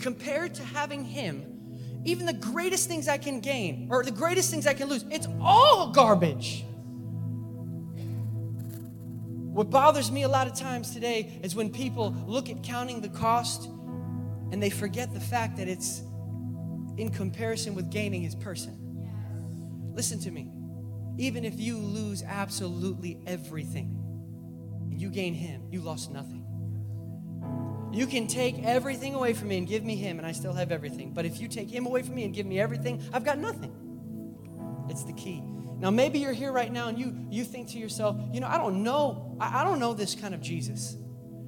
compared 0.00 0.52
to 0.56 0.64
having 0.64 1.04
him, 1.04 2.02
even 2.04 2.26
the 2.26 2.32
greatest 2.32 2.88
things 2.88 3.06
I 3.06 3.16
can 3.16 3.38
gain 3.38 3.86
or 3.92 4.02
the 4.02 4.10
greatest 4.10 4.50
things 4.50 4.66
I 4.66 4.74
can 4.74 4.88
lose, 4.88 5.04
it's 5.08 5.28
all 5.40 5.92
garbage. 5.92 6.64
What 9.54 9.70
bothers 9.70 10.10
me 10.10 10.24
a 10.24 10.28
lot 10.28 10.48
of 10.48 10.56
times 10.56 10.92
today 10.92 11.38
is 11.44 11.54
when 11.54 11.70
people 11.70 12.12
look 12.26 12.50
at 12.50 12.60
counting 12.64 13.00
the 13.02 13.08
cost 13.08 13.66
and 14.50 14.60
they 14.60 14.70
forget 14.70 15.14
the 15.14 15.20
fact 15.20 15.56
that 15.58 15.68
it's 15.68 16.02
in 16.96 17.10
comparison 17.14 17.76
with 17.76 17.88
gaining 17.88 18.22
his 18.22 18.34
person. 18.34 19.92
Listen 19.94 20.18
to 20.18 20.32
me. 20.32 20.50
Even 21.18 21.44
if 21.44 21.60
you 21.60 21.78
lose 21.78 22.24
absolutely 22.24 23.20
everything 23.28 23.96
and 24.90 25.00
you 25.00 25.08
gain 25.08 25.34
him, 25.34 25.68
you 25.70 25.80
lost 25.82 26.10
nothing. 26.10 26.37
You 27.92 28.06
can 28.06 28.26
take 28.26 28.62
everything 28.64 29.14
away 29.14 29.32
from 29.32 29.48
me 29.48 29.58
and 29.58 29.66
give 29.66 29.84
me 29.84 29.96
him, 29.96 30.18
and 30.18 30.26
I 30.26 30.32
still 30.32 30.52
have 30.52 30.70
everything. 30.70 31.12
But 31.12 31.24
if 31.24 31.40
you 31.40 31.48
take 31.48 31.70
him 31.70 31.86
away 31.86 32.02
from 32.02 32.14
me 32.14 32.24
and 32.24 32.34
give 32.34 32.46
me 32.46 32.60
everything, 32.60 33.02
I've 33.12 33.24
got 33.24 33.38
nothing. 33.38 33.74
It's 34.90 35.04
the 35.04 35.12
key. 35.12 35.42
Now, 35.78 35.90
maybe 35.90 36.18
you're 36.18 36.32
here 36.32 36.50
right 36.50 36.72
now 36.72 36.88
and 36.88 36.98
you, 36.98 37.14
you 37.30 37.44
think 37.44 37.68
to 37.70 37.78
yourself, 37.78 38.16
you 38.32 38.40
know, 38.40 38.48
I 38.48 38.58
don't 38.58 38.82
know, 38.82 39.36
I, 39.40 39.60
I 39.60 39.64
don't 39.64 39.78
know 39.78 39.94
this 39.94 40.14
kind 40.14 40.34
of 40.34 40.40
Jesus. 40.40 40.96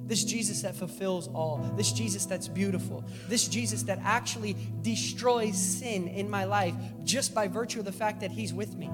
This 0.05 0.23
Jesus 0.23 0.61
that 0.61 0.75
fulfills 0.75 1.27
all. 1.27 1.73
This 1.77 1.91
Jesus 1.91 2.25
that's 2.25 2.47
beautiful. 2.47 3.03
This 3.27 3.47
Jesus 3.47 3.83
that 3.83 3.99
actually 4.03 4.55
destroys 4.81 5.57
sin 5.57 6.07
in 6.07 6.29
my 6.29 6.45
life 6.45 6.75
just 7.03 7.35
by 7.35 7.47
virtue 7.47 7.79
of 7.79 7.85
the 7.85 7.91
fact 7.91 8.21
that 8.21 8.31
He's 8.31 8.53
with 8.53 8.75
me. 8.75 8.89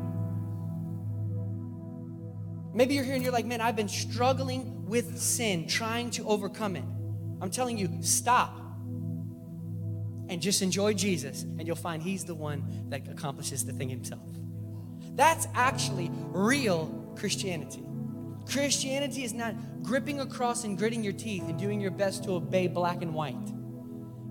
Maybe 2.74 2.94
you're 2.94 3.04
here 3.04 3.16
and 3.16 3.24
you're 3.24 3.34
like, 3.34 3.46
man, 3.46 3.62
I've 3.62 3.76
been 3.76 3.90
struggling 3.90 4.86
with 4.86 5.18
sin, 5.18 5.68
trying 5.68 6.12
to 6.12 6.28
overcome 6.28 6.76
it. 6.76 6.84
I'm 7.42 7.50
telling 7.50 7.78
you, 7.78 8.00
stop 8.02 8.58
and 10.30 10.42
just 10.42 10.62
enjoy 10.62 10.94
Jesus, 10.94 11.44
and 11.44 11.66
you'll 11.66 11.76
find 11.76 12.02
He's 12.02 12.26
the 12.26 12.36
one 12.36 12.90
that 12.90 13.08
accomplishes 13.08 13.66
the 13.66 13.74
thing 13.74 13.90
Himself. 13.90 14.28
That's 15.16 15.48
actually 15.54 16.12
real 16.28 17.14
Christianity. 17.16 17.84
Christianity 18.50 19.24
is 19.24 19.34
not 19.34 19.56
gripping 19.84 20.20
a 20.20 20.26
cross 20.26 20.64
and 20.64 20.78
gritting 20.78 21.04
your 21.04 21.14
teeth 21.14 21.44
and 21.48 21.60
doing 21.60 21.82
your 21.82 21.92
best 21.92 22.24
to 22.26 22.32
obey 22.32 22.68
black 22.68 23.02
and 23.02 23.14
white. 23.14 23.36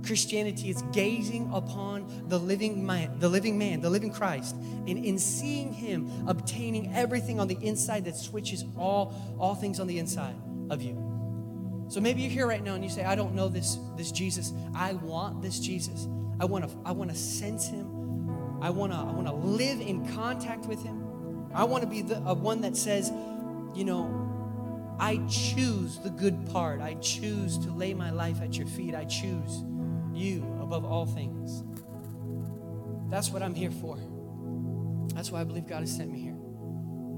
Christianity 0.04 0.70
is 0.70 0.82
gazing 0.92 1.50
upon 1.52 2.28
the 2.28 2.38
living 2.38 2.86
man, 2.86 3.18
the 3.18 3.28
living 3.28 3.58
man, 3.58 3.80
the 3.80 3.90
living 3.90 4.12
Christ, 4.12 4.54
and 4.54 5.04
in 5.04 5.18
seeing 5.18 5.72
him 5.72 6.28
obtaining 6.28 6.94
everything 6.94 7.40
on 7.40 7.48
the 7.48 7.58
inside 7.60 8.04
that 8.04 8.16
switches 8.16 8.64
all 8.78 9.14
all 9.38 9.54
things 9.54 9.80
on 9.80 9.86
the 9.86 9.98
inside 9.98 10.36
of 10.70 10.80
you. 10.80 11.05
So 11.88 12.00
maybe 12.00 12.22
you're 12.22 12.30
here 12.30 12.46
right 12.46 12.62
now 12.62 12.74
and 12.74 12.82
you 12.82 12.90
say, 12.90 13.04
I 13.04 13.14
don't 13.14 13.34
know 13.34 13.48
this, 13.48 13.78
this 13.96 14.10
Jesus. 14.10 14.52
I 14.74 14.94
want 14.94 15.42
this 15.42 15.60
Jesus. 15.60 16.08
I 16.40 16.44
want 16.44 16.68
to 16.68 16.76
I 16.84 16.92
want 16.92 17.10
to 17.10 17.16
sense 17.16 17.68
him. 17.68 18.60
I 18.60 18.70
want 18.70 18.92
to 18.92 18.98
I 18.98 19.12
want 19.12 19.26
to 19.26 19.34
live 19.34 19.80
in 19.80 20.06
contact 20.14 20.66
with 20.66 20.82
him. 20.82 21.02
I 21.54 21.64
want 21.64 21.82
to 21.84 21.88
be 21.88 22.02
the 22.02 22.18
one 22.20 22.60
that 22.62 22.76
says, 22.76 23.10
you 23.74 23.84
know, 23.84 24.96
I 24.98 25.18
choose 25.28 25.98
the 25.98 26.10
good 26.10 26.46
part. 26.50 26.80
I 26.80 26.94
choose 26.94 27.58
to 27.58 27.70
lay 27.70 27.94
my 27.94 28.10
life 28.10 28.42
at 28.42 28.56
your 28.58 28.66
feet. 28.66 28.94
I 28.94 29.04
choose 29.04 29.64
you 30.12 30.42
above 30.60 30.84
all 30.84 31.06
things. 31.06 31.62
That's 33.08 33.30
what 33.30 33.42
I'm 33.42 33.54
here 33.54 33.70
for. 33.70 33.98
That's 35.14 35.30
why 35.30 35.40
I 35.40 35.44
believe 35.44 35.66
God 35.66 35.80
has 35.80 35.94
sent 35.94 36.10
me 36.10 36.20
here. 36.20 36.36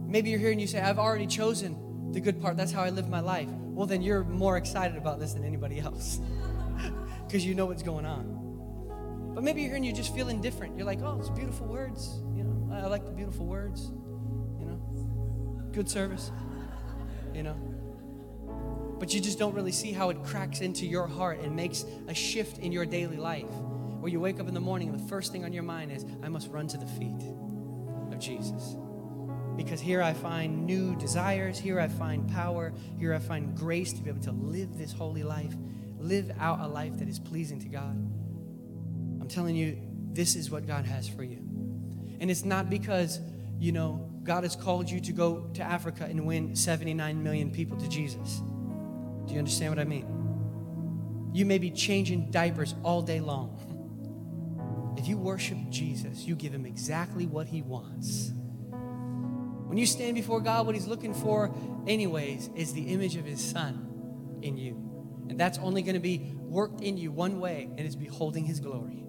Maybe 0.06 0.30
you're 0.30 0.38
here 0.38 0.50
and 0.50 0.60
you 0.60 0.66
say, 0.66 0.80
I've 0.80 0.98
already 0.98 1.26
chosen 1.26 1.76
the 2.12 2.20
good 2.20 2.40
part. 2.40 2.56
That's 2.56 2.72
how 2.72 2.82
I 2.82 2.90
live 2.90 3.08
my 3.08 3.20
life. 3.20 3.48
Well, 3.50 3.86
then 3.86 4.02
you're 4.02 4.24
more 4.24 4.56
excited 4.56 4.96
about 4.96 5.20
this 5.20 5.34
than 5.34 5.44
anybody 5.44 5.80
else 5.80 6.20
because 7.26 7.44
you 7.44 7.54
know 7.54 7.66
what's 7.66 7.82
going 7.82 8.06
on. 8.06 9.32
But 9.34 9.44
maybe 9.44 9.60
you're 9.60 9.70
here 9.70 9.76
and 9.76 9.86
you're 9.86 9.94
just 9.94 10.14
feeling 10.14 10.40
different. 10.40 10.76
You're 10.76 10.86
like, 10.86 11.00
oh, 11.02 11.18
it's 11.20 11.30
beautiful 11.30 11.66
words. 11.66 12.20
You 12.34 12.44
know, 12.44 12.74
I 12.74 12.86
like 12.86 13.04
the 13.04 13.12
beautiful 13.12 13.46
words. 13.46 13.92
You 14.58 14.66
know, 14.66 15.70
good 15.72 15.88
service. 15.88 16.32
You 17.34 17.44
know, 17.44 17.54
but 18.98 19.14
you 19.14 19.20
just 19.20 19.38
don't 19.38 19.54
really 19.54 19.72
see 19.72 19.92
how 19.92 20.10
it 20.10 20.22
cracks 20.24 20.60
into 20.60 20.86
your 20.86 21.06
heart 21.06 21.40
and 21.40 21.54
makes 21.54 21.84
a 22.08 22.14
shift 22.14 22.58
in 22.58 22.72
your 22.72 22.84
daily 22.84 23.16
life. 23.16 23.46
Where 24.00 24.10
you 24.10 24.20
wake 24.20 24.40
up 24.40 24.48
in 24.48 24.54
the 24.54 24.60
morning 24.60 24.88
and 24.88 24.98
the 24.98 25.08
first 25.08 25.32
thing 25.32 25.44
on 25.44 25.52
your 25.52 25.62
mind 25.62 25.92
is, 25.92 26.04
I 26.22 26.28
must 26.28 26.50
run 26.50 26.66
to 26.68 26.78
the 26.78 26.86
feet 26.86 27.22
of 28.12 28.18
Jesus. 28.18 28.76
Because 29.58 29.80
here 29.80 30.00
I 30.00 30.14
find 30.14 30.66
new 30.66 30.94
desires, 30.94 31.58
here 31.58 31.80
I 31.80 31.88
find 31.88 32.30
power, 32.30 32.72
here 32.96 33.12
I 33.12 33.18
find 33.18 33.56
grace 33.56 33.92
to 33.92 34.00
be 34.00 34.08
able 34.08 34.22
to 34.22 34.30
live 34.30 34.78
this 34.78 34.92
holy 34.92 35.24
life, 35.24 35.52
live 35.98 36.30
out 36.38 36.60
a 36.60 36.68
life 36.68 36.96
that 37.00 37.08
is 37.08 37.18
pleasing 37.18 37.58
to 37.62 37.68
God. 37.68 37.96
I'm 39.20 39.26
telling 39.26 39.56
you, 39.56 39.76
this 40.12 40.36
is 40.36 40.48
what 40.48 40.64
God 40.64 40.84
has 40.84 41.08
for 41.08 41.24
you. 41.24 41.38
And 42.20 42.30
it's 42.30 42.44
not 42.44 42.70
because, 42.70 43.18
you 43.58 43.72
know, 43.72 44.08
God 44.22 44.44
has 44.44 44.54
called 44.54 44.88
you 44.88 45.00
to 45.00 45.12
go 45.12 45.50
to 45.54 45.62
Africa 45.64 46.04
and 46.04 46.24
win 46.24 46.54
79 46.54 47.20
million 47.20 47.50
people 47.50 47.76
to 47.78 47.88
Jesus. 47.88 48.40
Do 49.26 49.32
you 49.32 49.40
understand 49.40 49.72
what 49.72 49.80
I 49.80 49.84
mean? 49.84 50.06
You 51.32 51.44
may 51.44 51.58
be 51.58 51.72
changing 51.72 52.30
diapers 52.30 52.76
all 52.84 53.02
day 53.02 53.18
long. 53.18 54.94
If 54.96 55.08
you 55.08 55.18
worship 55.18 55.58
Jesus, 55.68 56.20
you 56.26 56.36
give 56.36 56.54
him 56.54 56.64
exactly 56.64 57.26
what 57.26 57.48
he 57.48 57.60
wants. 57.62 58.30
When 59.68 59.76
you 59.76 59.84
stand 59.84 60.14
before 60.14 60.40
God, 60.40 60.64
what 60.64 60.74
he's 60.74 60.86
looking 60.86 61.12
for, 61.12 61.54
anyways, 61.86 62.48
is 62.56 62.72
the 62.72 62.84
image 62.84 63.16
of 63.16 63.26
his 63.26 63.44
son 63.44 64.38
in 64.40 64.56
you. 64.56 64.82
And 65.28 65.38
that's 65.38 65.58
only 65.58 65.82
going 65.82 65.94
to 65.94 66.00
be 66.00 66.32
worked 66.38 66.80
in 66.80 66.96
you 66.96 67.12
one 67.12 67.38
way, 67.38 67.68
and 67.76 67.80
it's 67.80 67.94
beholding 67.94 68.46
his 68.46 68.60
glory. 68.60 69.04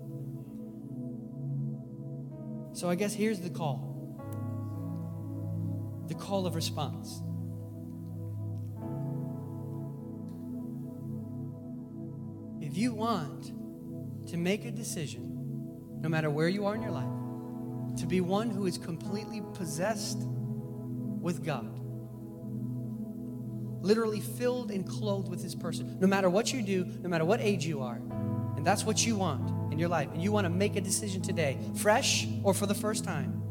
So 2.73 2.89
I 2.89 2.95
guess 2.95 3.13
here's 3.13 3.39
the 3.39 3.49
call 3.49 3.87
the 6.09 6.15
call 6.15 6.45
of 6.45 6.55
response. 6.55 7.21
If 12.61 12.77
you 12.77 12.93
want 12.93 13.53
to 14.29 14.37
make 14.37 14.65
a 14.65 14.71
decision, 14.71 16.01
no 16.01 16.09
matter 16.09 16.29
where 16.29 16.49
you 16.49 16.65
are 16.65 16.75
in 16.75 16.81
your 16.81 16.91
life, 16.91 17.99
to 18.01 18.07
be 18.07 18.19
one 18.19 18.49
who 18.49 18.65
is 18.65 18.77
completely 18.77 19.41
possessed 19.53 20.21
with 21.21 21.43
God, 21.43 21.79
literally 23.83 24.19
filled 24.19 24.71
and 24.71 24.87
clothed 24.87 25.29
with 25.29 25.41
His 25.41 25.55
person, 25.55 25.97
no 25.99 26.07
matter 26.07 26.29
what 26.29 26.51
you 26.53 26.61
do, 26.61 26.85
no 27.01 27.09
matter 27.09 27.25
what 27.25 27.39
age 27.41 27.65
you 27.65 27.81
are, 27.81 28.01
and 28.55 28.65
that's 28.65 28.83
what 28.83 29.05
you 29.05 29.15
want 29.15 29.71
in 29.71 29.79
your 29.79 29.89
life, 29.89 30.09
and 30.13 30.21
you 30.21 30.31
want 30.31 30.45
to 30.45 30.49
make 30.49 30.75
a 30.75 30.81
decision 30.81 31.21
today, 31.21 31.57
fresh 31.75 32.27
or 32.43 32.53
for 32.53 32.65
the 32.65 32.75
first 32.75 33.03
time, 33.03 33.41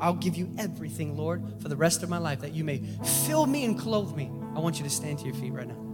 I'll 0.00 0.14
give 0.14 0.36
you 0.36 0.52
everything, 0.58 1.16
Lord, 1.16 1.60
for 1.62 1.68
the 1.68 1.76
rest 1.76 2.02
of 2.02 2.08
my 2.08 2.18
life, 2.18 2.40
that 2.40 2.52
you 2.52 2.64
may 2.64 2.82
fill 3.26 3.46
me 3.46 3.64
and 3.64 3.78
clothe 3.78 4.16
me. 4.16 4.30
I 4.54 4.58
want 4.58 4.78
you 4.78 4.84
to 4.84 4.90
stand 4.90 5.20
to 5.20 5.24
your 5.24 5.34
feet 5.34 5.52
right 5.52 5.68
now. 5.68 5.91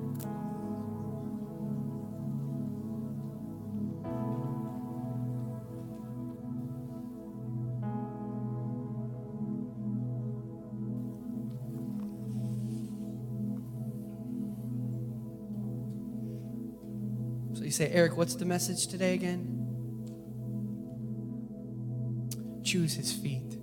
Say, 17.78 17.90
Eric, 17.92 18.16
what's 18.16 18.34
the 18.34 18.44
message 18.44 18.88
today 18.88 19.14
again? 19.14 19.54
Choose 22.64 22.94
his 22.94 23.12
feet. 23.12 23.56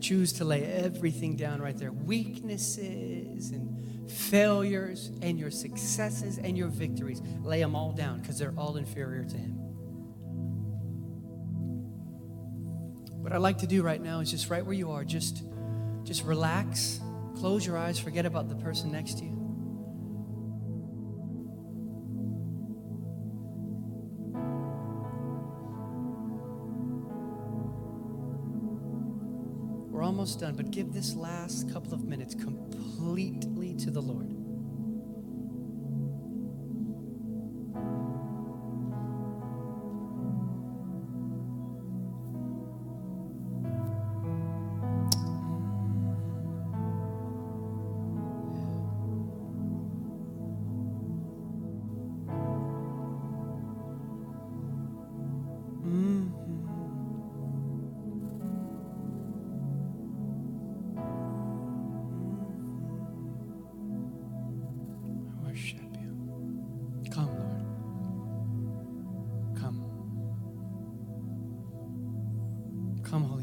Choose 0.00 0.32
to 0.34 0.44
lay 0.44 0.64
everything 0.64 1.36
down 1.36 1.62
right 1.62 1.78
there 1.78 1.92
weaknesses 1.92 3.50
and 3.50 4.10
failures 4.10 5.12
and 5.22 5.38
your 5.38 5.52
successes 5.52 6.38
and 6.38 6.58
your 6.58 6.66
victories. 6.66 7.22
Lay 7.42 7.60
them 7.60 7.76
all 7.76 7.92
down 7.92 8.20
because 8.20 8.40
they're 8.40 8.54
all 8.58 8.76
inferior 8.76 9.24
to 9.24 9.36
him. 9.36 9.52
What 13.22 13.32
I'd 13.32 13.38
like 13.38 13.58
to 13.58 13.68
do 13.68 13.84
right 13.84 14.02
now 14.02 14.18
is 14.18 14.32
just 14.32 14.50
right 14.50 14.64
where 14.64 14.74
you 14.74 14.90
are, 14.90 15.04
just, 15.04 15.44
just 16.02 16.24
relax, 16.24 17.00
close 17.36 17.64
your 17.64 17.78
eyes, 17.78 18.00
forget 18.00 18.26
about 18.26 18.48
the 18.48 18.56
person 18.56 18.90
next 18.90 19.18
to 19.18 19.24
you. 19.24 19.35
Almost 30.26 30.40
done, 30.40 30.56
but 30.56 30.72
give 30.72 30.92
this 30.92 31.14
last 31.14 31.72
couple 31.72 31.94
of 31.94 32.02
minutes 32.02 32.34
completely 32.34 33.74
to 33.74 33.92
the 33.92 34.02
Lord. 34.02 34.35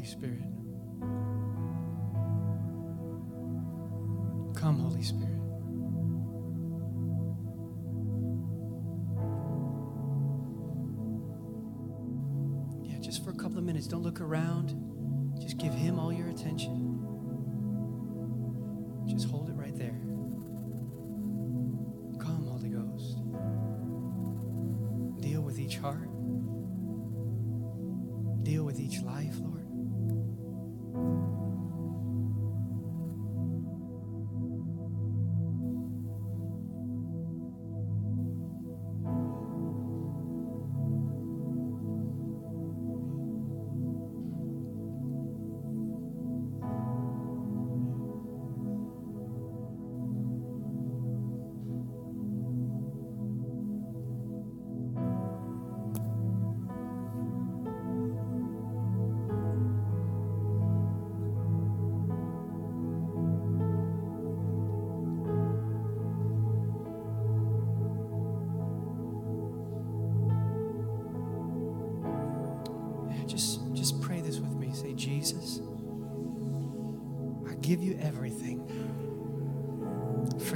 Holy 0.04 0.12
Spirit. 0.12 0.42
Come, 4.54 4.78
Holy 4.78 5.02
Spirit. 5.02 5.40
Yeah, 12.82 12.98
just 13.00 13.24
for 13.24 13.30
a 13.30 13.34
couple 13.34 13.56
of 13.56 13.64
minutes, 13.64 13.86
don't 13.86 14.02
look 14.02 14.20
around. 14.20 14.74
Just 15.40 15.56
give 15.56 15.72
Him 15.72 15.98
all 15.98 16.12
your 16.12 16.28
attention. 16.28 16.93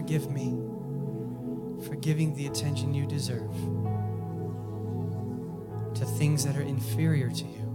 Forgive 0.08 0.30
me 0.30 0.56
for 1.84 1.94
giving 1.96 2.34
the 2.34 2.46
attention 2.46 2.94
you 2.94 3.04
deserve 3.04 3.52
to 5.94 6.06
things 6.06 6.46
that 6.46 6.56
are 6.56 6.62
inferior 6.62 7.28
to 7.28 7.44
you. 7.44 7.66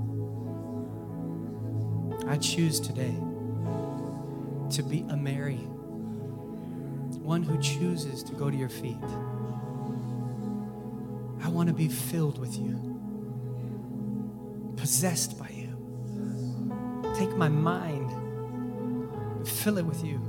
I 2.28 2.38
choose 2.38 2.80
today 2.80 3.14
to 4.72 4.82
be 4.82 5.06
a 5.10 5.16
Mary, 5.16 5.58
one 7.22 7.44
who 7.44 7.62
chooses 7.62 8.24
to 8.24 8.34
go 8.34 8.50
to 8.50 8.58
your 8.58 8.68
feet. 8.68 8.98
I 11.44 11.50
want 11.50 11.68
to 11.68 11.74
be 11.76 11.88
filled 11.88 12.40
with 12.40 12.58
you, 12.58 12.80
possessed 14.76 15.38
by 15.38 15.50
you. 15.50 15.70
Take 17.14 17.38
my 17.38 17.50
mind, 17.50 18.10
fill 19.48 19.78
it 19.78 19.86
with 19.86 20.04
you. 20.04 20.20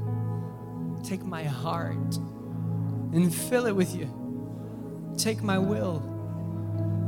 Take 1.05 1.23
my 1.23 1.45
heart 1.45 2.17
and 3.13 3.33
fill 3.35 3.67
it 3.67 3.77
with 3.77 3.95
you. 3.95 4.09
Take 5.19 5.43
my 5.43 5.59
will 5.59 5.99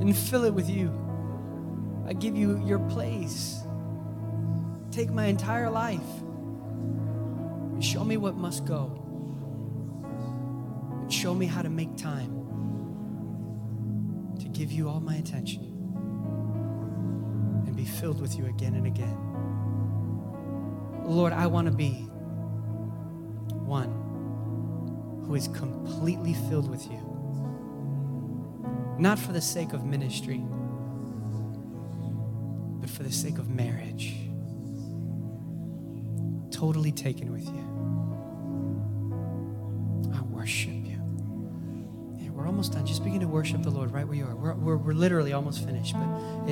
and 0.01 0.15
fill 0.15 0.45
it 0.45 0.53
with 0.53 0.69
you. 0.69 0.93
I 2.07 2.13
give 2.13 2.37
you 2.37 2.63
your 2.65 2.79
place. 2.79 3.61
Take 4.91 5.11
my 5.11 5.27
entire 5.27 5.71
life. 5.71 6.07
Show 7.81 8.05
me 8.05 8.17
what 8.17 8.37
must 8.37 8.67
go. 8.67 9.03
And 11.01 11.13
show 11.13 11.35
me 11.35 11.47
how 11.47 11.63
to 11.63 11.71
make 11.71 11.97
time 11.97 12.33
to 14.39 14.49
give 14.49 14.71
you 14.71 14.89
all 14.89 15.01
my 15.01 15.17
attention 15.17 15.65
and 17.67 17.75
be 17.75 17.85
filled 17.85 18.21
with 18.21 18.37
you 18.37 18.47
again 18.47 18.75
and 18.75 18.87
again. 18.87 19.17
Lord, 21.05 21.33
I 21.33 21.47
want 21.47 21.67
to 21.67 21.73
be 21.73 22.06
one 23.67 25.25
who 25.27 25.35
is 25.35 25.49
completely 25.49 26.35
filled 26.49 26.71
with 26.71 26.85
you. 26.91 27.03
Not 28.99 29.19
for 29.19 29.33
the 29.33 29.41
sake 29.41 29.73
of 29.73 29.85
ministry, 29.85 30.43
but 32.81 32.89
for 32.89 33.03
the 33.03 33.13
sake 33.13 33.39
of 33.39 33.51
marriage. 33.51 34.15
Totally 36.51 36.93
taken 36.93 37.33
with 37.33 37.45
you. 37.45 37.65
I 40.15 40.23
worship 40.23 40.73
you. 40.73 41.01
Yeah, 42.19 42.31
we're 42.31 42.47
almost 42.47 42.73
done. 42.73 42.87
Just 42.87 43.05
begin 43.05 43.21
to 43.21 43.29
worship 43.29 43.63
the 43.63 43.71
Lord 43.71 43.91
right 43.91 44.07
where 44.07 44.17
you 44.17 44.25
are. 44.25 44.35
We're, 44.35 44.55
we're, 44.55 44.77
we're 44.77 44.95
literally 44.95 45.33
almost 45.35 45.65
finished. 45.67 45.95
But 45.95 46.47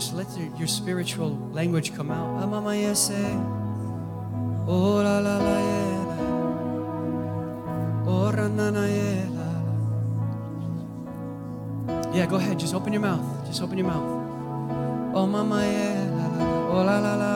Just 0.00 0.14
let 0.14 0.32
your, 0.34 0.48
your 0.56 0.66
spiritual 0.66 1.36
language 1.52 1.94
come 1.94 2.10
out. 2.10 2.40
Ah, 2.40 2.46
la 2.48 2.60
yeah. 12.16 12.26
Go 12.26 12.36
ahead. 12.36 12.58
Just 12.58 12.72
open 12.72 12.94
your 12.94 13.02
mouth. 13.02 13.46
Just 13.46 13.60
open 13.60 13.76
your 13.76 13.88
mouth. 13.88 15.14
Oh 15.14 15.26
mama 15.26 15.60
yeah. 15.60 16.70
Oh 16.72 16.82
la 16.82 16.98
la 16.98 17.14
la. 17.16 17.29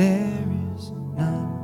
There 0.00 0.48
is 0.78 0.92
none 1.14 1.59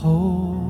Holy, 0.00 0.67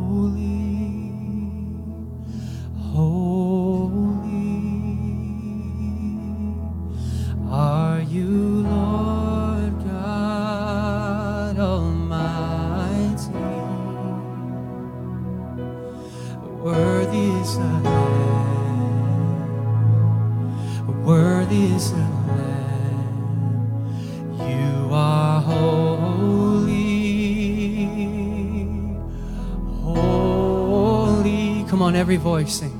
every 32.08 32.16
voice 32.16 32.60
sing. 32.60 32.77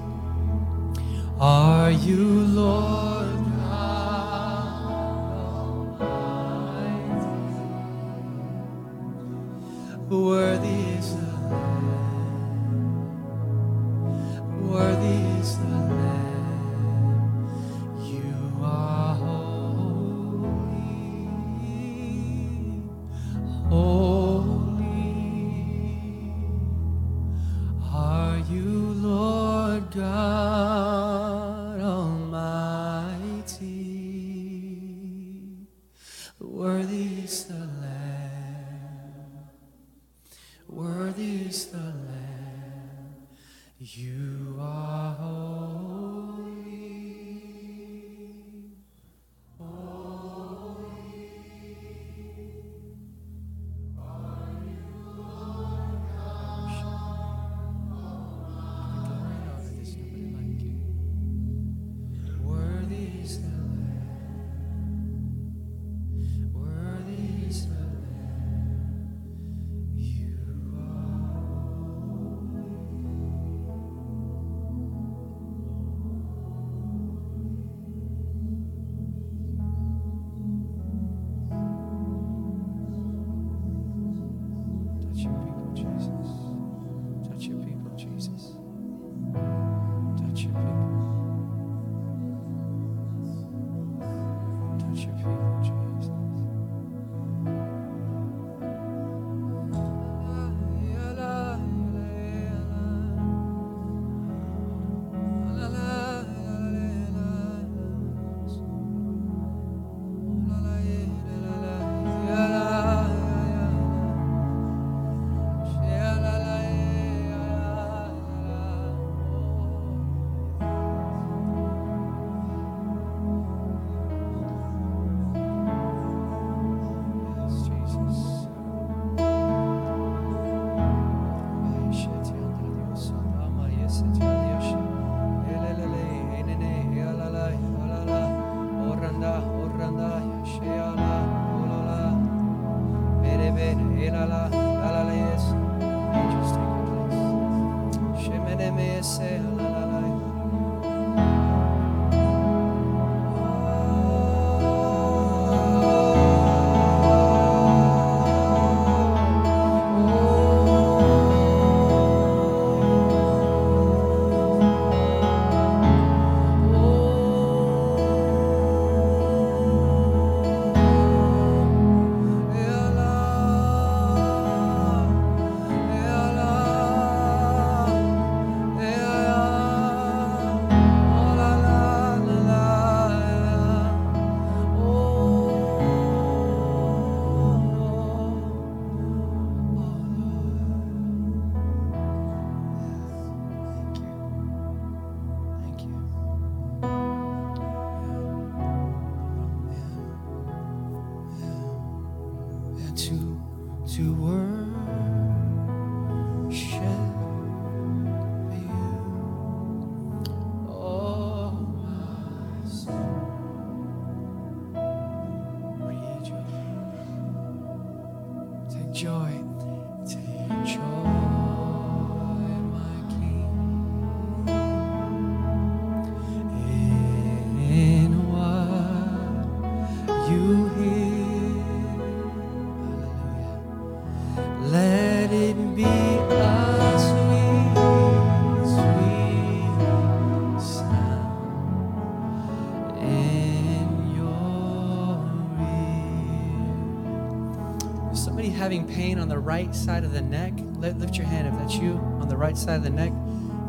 Having 248.69 248.87
pain 248.87 249.19
on 249.19 249.31
the 249.31 249.39
right 249.39 249.75
side 249.75 250.05
of 250.05 250.13
the 250.13 250.21
neck, 250.21 250.53
lift 250.77 251.17
your 251.17 251.27
hand 251.27 251.49
if 251.49 251.55
that's 251.55 251.77
you 251.77 251.93
on 252.21 252.29
the 252.29 252.37
right 252.37 252.55
side 252.55 252.77
of 252.77 252.83
the 252.83 252.91
neck. 252.91 253.11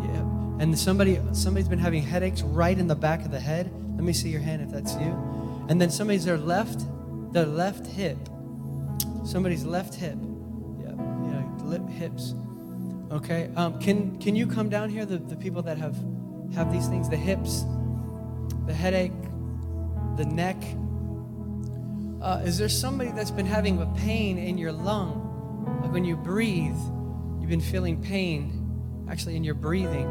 Yeah. 0.04 0.62
And 0.62 0.78
somebody 0.78 1.22
somebody's 1.32 1.70
been 1.70 1.80
having 1.80 2.04
headaches 2.04 2.42
right 2.42 2.78
in 2.78 2.86
the 2.86 2.98
back 2.98 3.24
of 3.24 3.32
the 3.32 3.40
head. 3.40 3.72
Let 3.96 4.04
me 4.04 4.12
see 4.12 4.28
your 4.28 4.42
hand 4.42 4.62
if 4.62 4.72
that's 4.72 4.96
you. 4.96 5.66
And 5.70 5.80
then 5.80 5.90
somebody's 5.90 6.26
their 6.26 6.38
left, 6.38 6.84
their 7.32 7.46
left 7.46 7.88
hip. 7.88 8.18
Somebody's 9.24 9.64
left 9.64 9.96
hip. 9.96 10.18
Yeah, 10.82 10.92
yeah, 10.98 11.46
lip 11.64 11.88
hips. 11.88 12.36
Okay. 13.10 13.50
Um, 13.56 13.80
can 13.80 14.20
can 14.20 14.36
you 14.36 14.48
come 14.48 14.68
down 14.68 14.90
here? 14.90 15.06
The, 15.06 15.20
the 15.20 15.38
people 15.38 15.62
that 15.62 15.78
have 15.78 15.96
have 16.54 16.74
these 16.74 16.90
things, 16.90 17.08
the 17.08 17.16
hips, 17.16 17.64
the 18.66 18.74
headache, 18.74 19.14
the 20.18 20.26
neck. 20.26 20.62
Uh, 22.22 22.42
is 22.44 22.58
there 22.58 22.70
somebody 22.70 23.12
that's 23.12 23.32
been 23.32 23.46
having 23.46 23.82
a 23.82 23.86
pain 23.98 24.38
in 24.38 24.58
your 24.58 24.72
lung? 24.72 25.80
Like 25.82 25.94
when 25.94 26.04
you 26.04 26.18
breathe, 26.18 26.78
you've 27.40 27.50
been 27.50 27.62
feeling 27.62 28.02
pain 28.02 29.06
actually 29.10 29.36
in 29.36 29.44
your 29.44 29.56
breathing, 29.56 30.06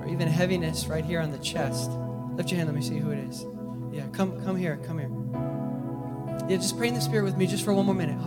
or 0.00 0.06
even 0.08 0.28
heaviness 0.28 0.86
right 0.86 1.04
here 1.04 1.20
on 1.20 1.32
the 1.32 1.38
chest. 1.38 1.90
Lift 2.32 2.50
your 2.50 2.58
hand, 2.58 2.68
let 2.68 2.74
me 2.74 2.82
see 2.82 2.98
who 2.98 3.10
it 3.10 3.18
is. 3.18 3.44
Yeah, 3.92 4.06
come 4.12 4.42
come 4.44 4.56
here, 4.56 4.78
come 4.86 4.98
here. 4.98 5.10
Yeah, 6.48 6.56
just 6.56 6.78
pray 6.78 6.88
in 6.88 6.94
the 6.94 7.00
spirit 7.00 7.24
with 7.24 7.36
me 7.36 7.46
just 7.46 7.64
for 7.64 7.74
one 7.74 7.86
more 7.86 7.94
minute. 7.94 8.18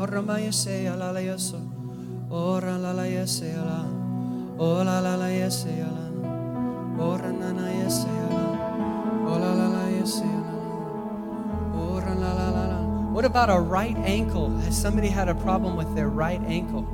What 13.12 13.26
about 13.26 13.50
a 13.50 13.60
right 13.60 13.98
ankle? 13.98 14.50
Has 14.60 14.82
somebody 14.82 15.10
had 15.10 15.28
a 15.28 15.36
problem 15.36 15.76
with 15.76 15.94
their 15.96 16.08
right 16.08 16.42
ankle? 16.44 16.88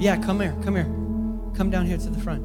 Yeah, 0.00 0.16
come 0.16 0.40
here, 0.40 0.56
come 0.62 0.74
here. 0.74 0.90
Come 1.54 1.68
down 1.70 1.84
here 1.84 1.98
to 1.98 2.08
the 2.08 2.18
front. 2.18 2.44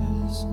Yes. 0.00 0.46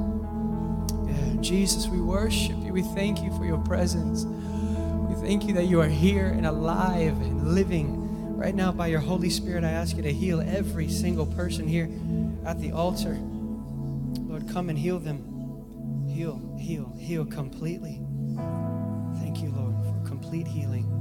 Yeah, 1.07 1.41
Jesus, 1.41 1.88
we 1.88 2.01
worship 2.01 2.57
you. 2.61 2.74
We 2.74 2.82
thank 2.82 3.24
you 3.24 3.32
for 3.38 3.45
your 3.45 3.59
presence. 3.59 4.26
We 4.26 5.15
thank 5.26 5.45
you 5.45 5.53
that 5.53 5.67
you 5.67 5.80
are 5.80 5.88
here 5.88 6.28
and 6.28 6.45
alive 6.45 7.22
and 7.22 7.55
living 7.55 7.99
right 8.39 8.55
now 8.55 8.71
by 8.71 8.87
your 8.87 9.01
Holy 9.01 9.29
Spirit. 9.29 9.65
I 9.65 9.71
ask 9.71 9.97
you 9.97 10.03
to 10.03 10.13
heal 10.13 10.39
every 10.39 10.87
single 10.87 11.25
person 11.25 11.67
here 11.67 11.89
at 12.45 12.57
the 12.61 12.71
altar. 12.71 13.17
Lord, 13.19 14.47
come 14.47 14.69
and 14.69 14.79
heal 14.79 14.97
them. 14.97 16.07
Heal, 16.07 16.55
heal, 16.57 16.95
heal 16.97 17.25
completely. 17.25 18.01
Thank 19.17 19.41
you, 19.41 19.49
Lord, 19.49 19.75
for 19.83 20.07
complete 20.07 20.47
healing. 20.47 20.99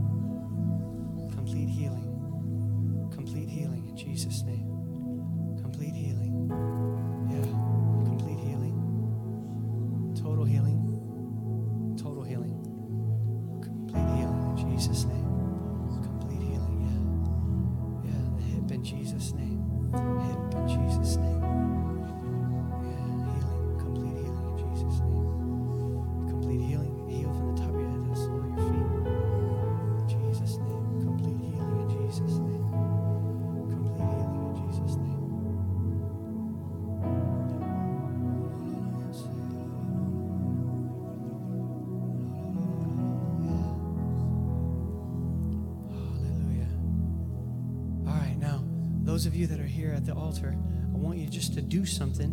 Those 49.19 49.27
of 49.27 49.35
you 49.35 49.49
that 49.49 49.59
are 49.59 49.66
here 49.66 49.90
at 49.90 50.07
the 50.07 50.15
altar, 50.15 50.57
I 50.95 50.97
want 50.97 51.19
you 51.19 51.27
just 51.27 51.53
to 51.55 51.61
do 51.61 51.85
something. 51.85 52.31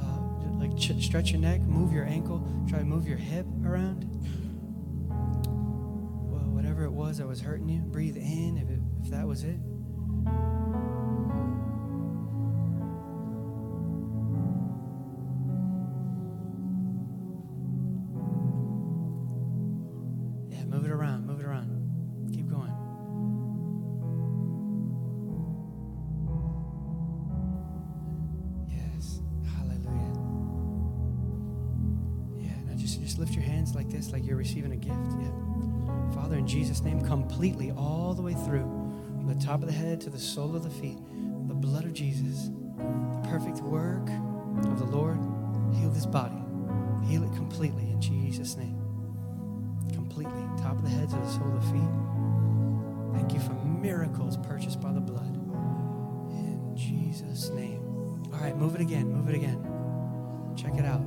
Uh, 0.00 0.60
like 0.60 0.78
ch- 0.78 1.04
stretch 1.04 1.32
your 1.32 1.40
neck, 1.40 1.60
move 1.62 1.92
your 1.92 2.04
ankle, 2.04 2.46
try 2.68 2.78
to 2.78 2.84
move 2.84 3.08
your 3.08 3.16
hip 3.16 3.44
around. 3.66 4.04
Well, 6.30 6.52
whatever 6.52 6.84
it 6.84 6.92
was 6.92 7.18
that 7.18 7.26
was 7.26 7.40
hurting 7.40 7.68
you, 7.68 7.80
breathe 7.80 8.16
in 8.16 8.58
if, 8.58 8.70
it, 8.70 8.78
if 9.02 9.10
that 9.10 9.26
was 9.26 9.42
it. 9.42 9.58
The 39.38 39.44
top 39.44 39.60
of 39.60 39.66
the 39.66 39.72
head 39.72 40.00
to 40.02 40.10
the 40.10 40.18
sole 40.18 40.54
of 40.54 40.62
the 40.62 40.70
feet, 40.70 40.98
the 41.48 41.54
blood 41.54 41.84
of 41.84 41.92
Jesus, 41.92 42.50
the 42.78 43.28
perfect 43.28 43.60
work 43.60 44.08
of 44.64 44.78
the 44.78 44.86
Lord, 44.86 45.18
heal 45.74 45.90
this 45.90 46.06
body. 46.06 46.40
Heal 47.06 47.24
it 47.24 47.34
completely 47.34 47.90
in 47.90 48.00
Jesus' 48.00 48.56
name 48.56 48.84
completely, 50.14 50.62
top 50.62 50.76
of 50.76 50.82
the 50.82 50.88
head 50.88 51.08
to 51.10 51.16
the 51.16 51.28
sole 51.28 51.48
of 51.48 51.54
the 51.54 51.72
feet. 51.72 51.90
Thank 53.14 53.32
you 53.32 53.40
for 53.40 53.52
miracles 53.64 54.36
purchased 54.36 54.80
by 54.80 54.92
the 54.92 55.00
blood. 55.00 55.34
In 56.30 56.72
Jesus' 56.76 57.50
name. 57.50 57.82
All 58.32 58.38
right, 58.40 58.56
move 58.56 58.76
it 58.76 58.80
again, 58.80 59.12
move 59.12 59.28
it 59.28 59.34
again. 59.34 59.58
Check 60.56 60.76
it 60.76 60.84
out. 60.84 61.02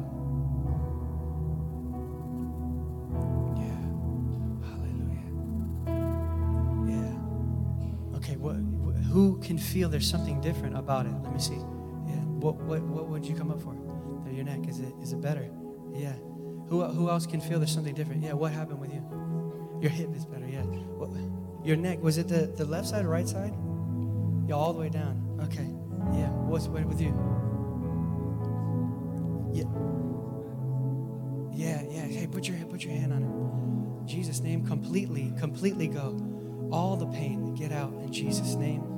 Can 9.58 9.66
feel 9.66 9.90
there's 9.90 10.10
something 10.10 10.40
different 10.40 10.78
about 10.78 11.06
it? 11.06 11.14
Let 11.24 11.34
me 11.34 11.40
see. 11.40 11.56
Yeah. 11.56 12.22
What, 12.40 12.56
what, 12.58 12.82
what 12.82 13.08
would 13.08 13.26
you 13.26 13.36
come 13.36 13.52
up 13.52 13.60
for? 13.60 13.76
There, 14.24 14.34
your 14.34 14.46
neck. 14.46 14.68
Is 14.68 14.80
it, 14.80 14.94
is 15.02 15.14
it 15.14 15.22
better? 15.22 15.50
Yeah. 15.94 16.14
Who, 16.70 16.84
who 16.84 17.10
else 17.10 17.26
can 17.26 17.42
feel 17.42 17.60
there's 17.60 17.74
something 17.74 17.96
different? 17.96 18.24
Yeah, 18.24 18.34
what 18.34 18.52
happened 18.52 18.80
with 18.80 18.94
you? 18.94 19.04
Your 19.82 19.90
hip 19.90 20.16
is 20.16 20.26
better, 20.26 20.48
yeah. 20.48 20.62
What, 20.62 21.10
your 21.66 21.76
neck, 21.76 22.02
was 22.02 22.18
it 22.18 22.28
the, 22.28 22.48
the 22.56 22.66
left 22.66 22.88
side 22.88 23.06
or 23.06 23.10
right 23.10 23.28
side? 23.28 23.54
Yeah, 24.48 24.56
all 24.56 24.74
the 24.74 24.80
way 24.80 24.90
down. 24.90 25.40
Okay. 25.44 25.68
Yeah. 26.18 26.30
What's 26.30 26.68
what 26.68 26.86
with 26.86 27.02
you? 27.02 27.14
Yeah. 29.54 29.66
Yeah, 31.52 31.82
yeah. 31.90 32.06
Hey, 32.06 32.28
put 32.28 32.48
your 32.48 32.58
put 32.68 32.84
your 32.84 32.94
hand 32.94 33.12
on 33.12 33.24
it. 33.24 34.08
Jesus' 34.08 34.40
name, 34.40 34.66
completely, 34.66 35.34
completely 35.40 35.88
go. 35.88 36.18
All 36.72 36.96
the 36.96 37.08
pain, 37.08 37.56
get 37.56 37.72
out 37.72 37.92
in 37.94 38.12
Jesus' 38.12 38.56
name. 38.56 38.97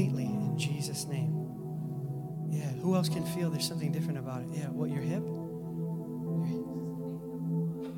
Completely 0.00 0.24
in 0.24 0.56
Jesus' 0.56 1.06
name. 1.06 1.34
Yeah. 2.48 2.70
Who 2.80 2.94
else 2.94 3.10
can 3.10 3.22
feel 3.22 3.50
there's 3.50 3.68
something 3.68 3.92
different 3.92 4.18
about 4.18 4.40
it? 4.40 4.48
Yeah. 4.50 4.68
What, 4.68 4.88
your 4.88 5.02
hip? 5.02 5.22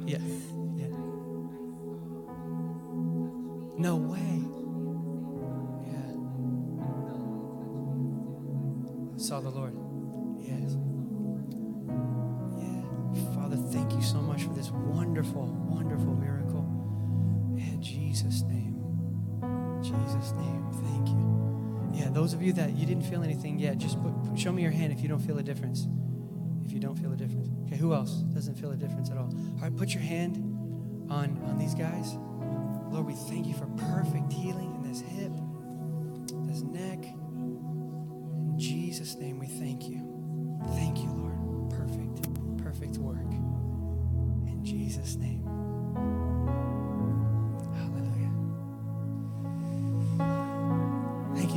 Yeah. 0.04 0.18
Yeah. 0.76 0.88
No 3.78 3.94
way. 3.94 4.42
Yeah. 5.86 6.12
Saw 9.16 9.40
the 9.40 9.50
Lord. 9.50 9.76
Yes. 10.40 10.76
Yeah. 12.58 13.32
Father, 13.32 13.56
thank 13.70 13.92
you 13.92 14.02
so 14.02 14.20
much 14.20 14.42
for 14.42 14.54
this 14.54 14.72
wonderful, 14.72 15.46
wonderful 15.68 16.11
those 22.32 22.40
of 22.40 22.46
you 22.46 22.52
that 22.54 22.70
you 22.78 22.86
didn't 22.86 23.02
feel 23.02 23.22
anything 23.22 23.58
yet, 23.58 23.76
just 23.76 24.02
put, 24.02 24.14
show 24.38 24.50
me 24.52 24.62
your 24.62 24.70
hand 24.70 24.90
if 24.90 25.02
you 25.02 25.08
don't 25.08 25.20
feel 25.20 25.36
a 25.36 25.42
difference. 25.42 25.86
If 26.64 26.72
you 26.72 26.80
don't 26.80 26.96
feel 26.96 27.12
a 27.12 27.16
difference. 27.16 27.50
Okay, 27.66 27.76
who 27.76 27.92
else 27.92 28.10
doesn't 28.32 28.54
feel 28.54 28.70
a 28.70 28.76
difference 28.76 29.10
at 29.10 29.18
all? 29.18 29.28
All 29.34 29.60
right, 29.60 29.76
put 29.76 29.92
your 29.92 30.02
hand 30.02 30.36
on, 31.10 31.38
on 31.44 31.58
these 31.58 31.74
guys. 31.74 32.16
Lord, 32.90 33.06
we 33.06 33.12
thank 33.12 33.46
you 33.46 33.52
for 33.52 33.66
perfect 33.66 34.32
healing 34.32 34.74
in 34.74 34.82
this 34.88 35.00
hip, 35.02 35.32
this 36.48 36.62
neck. 36.62 37.04
In 37.04 38.54
Jesus' 38.56 39.14
name, 39.16 39.38
we 39.38 39.48
thank 39.48 39.86
you. 39.90 40.00
Thank 40.74 41.00
you, 41.00 41.10
Lord. 41.10 41.68
Perfect, 41.70 42.62
perfect 42.64 42.96
work. 42.96 43.30
In 44.48 44.64
Jesus' 44.64 45.16
name. 45.16 45.51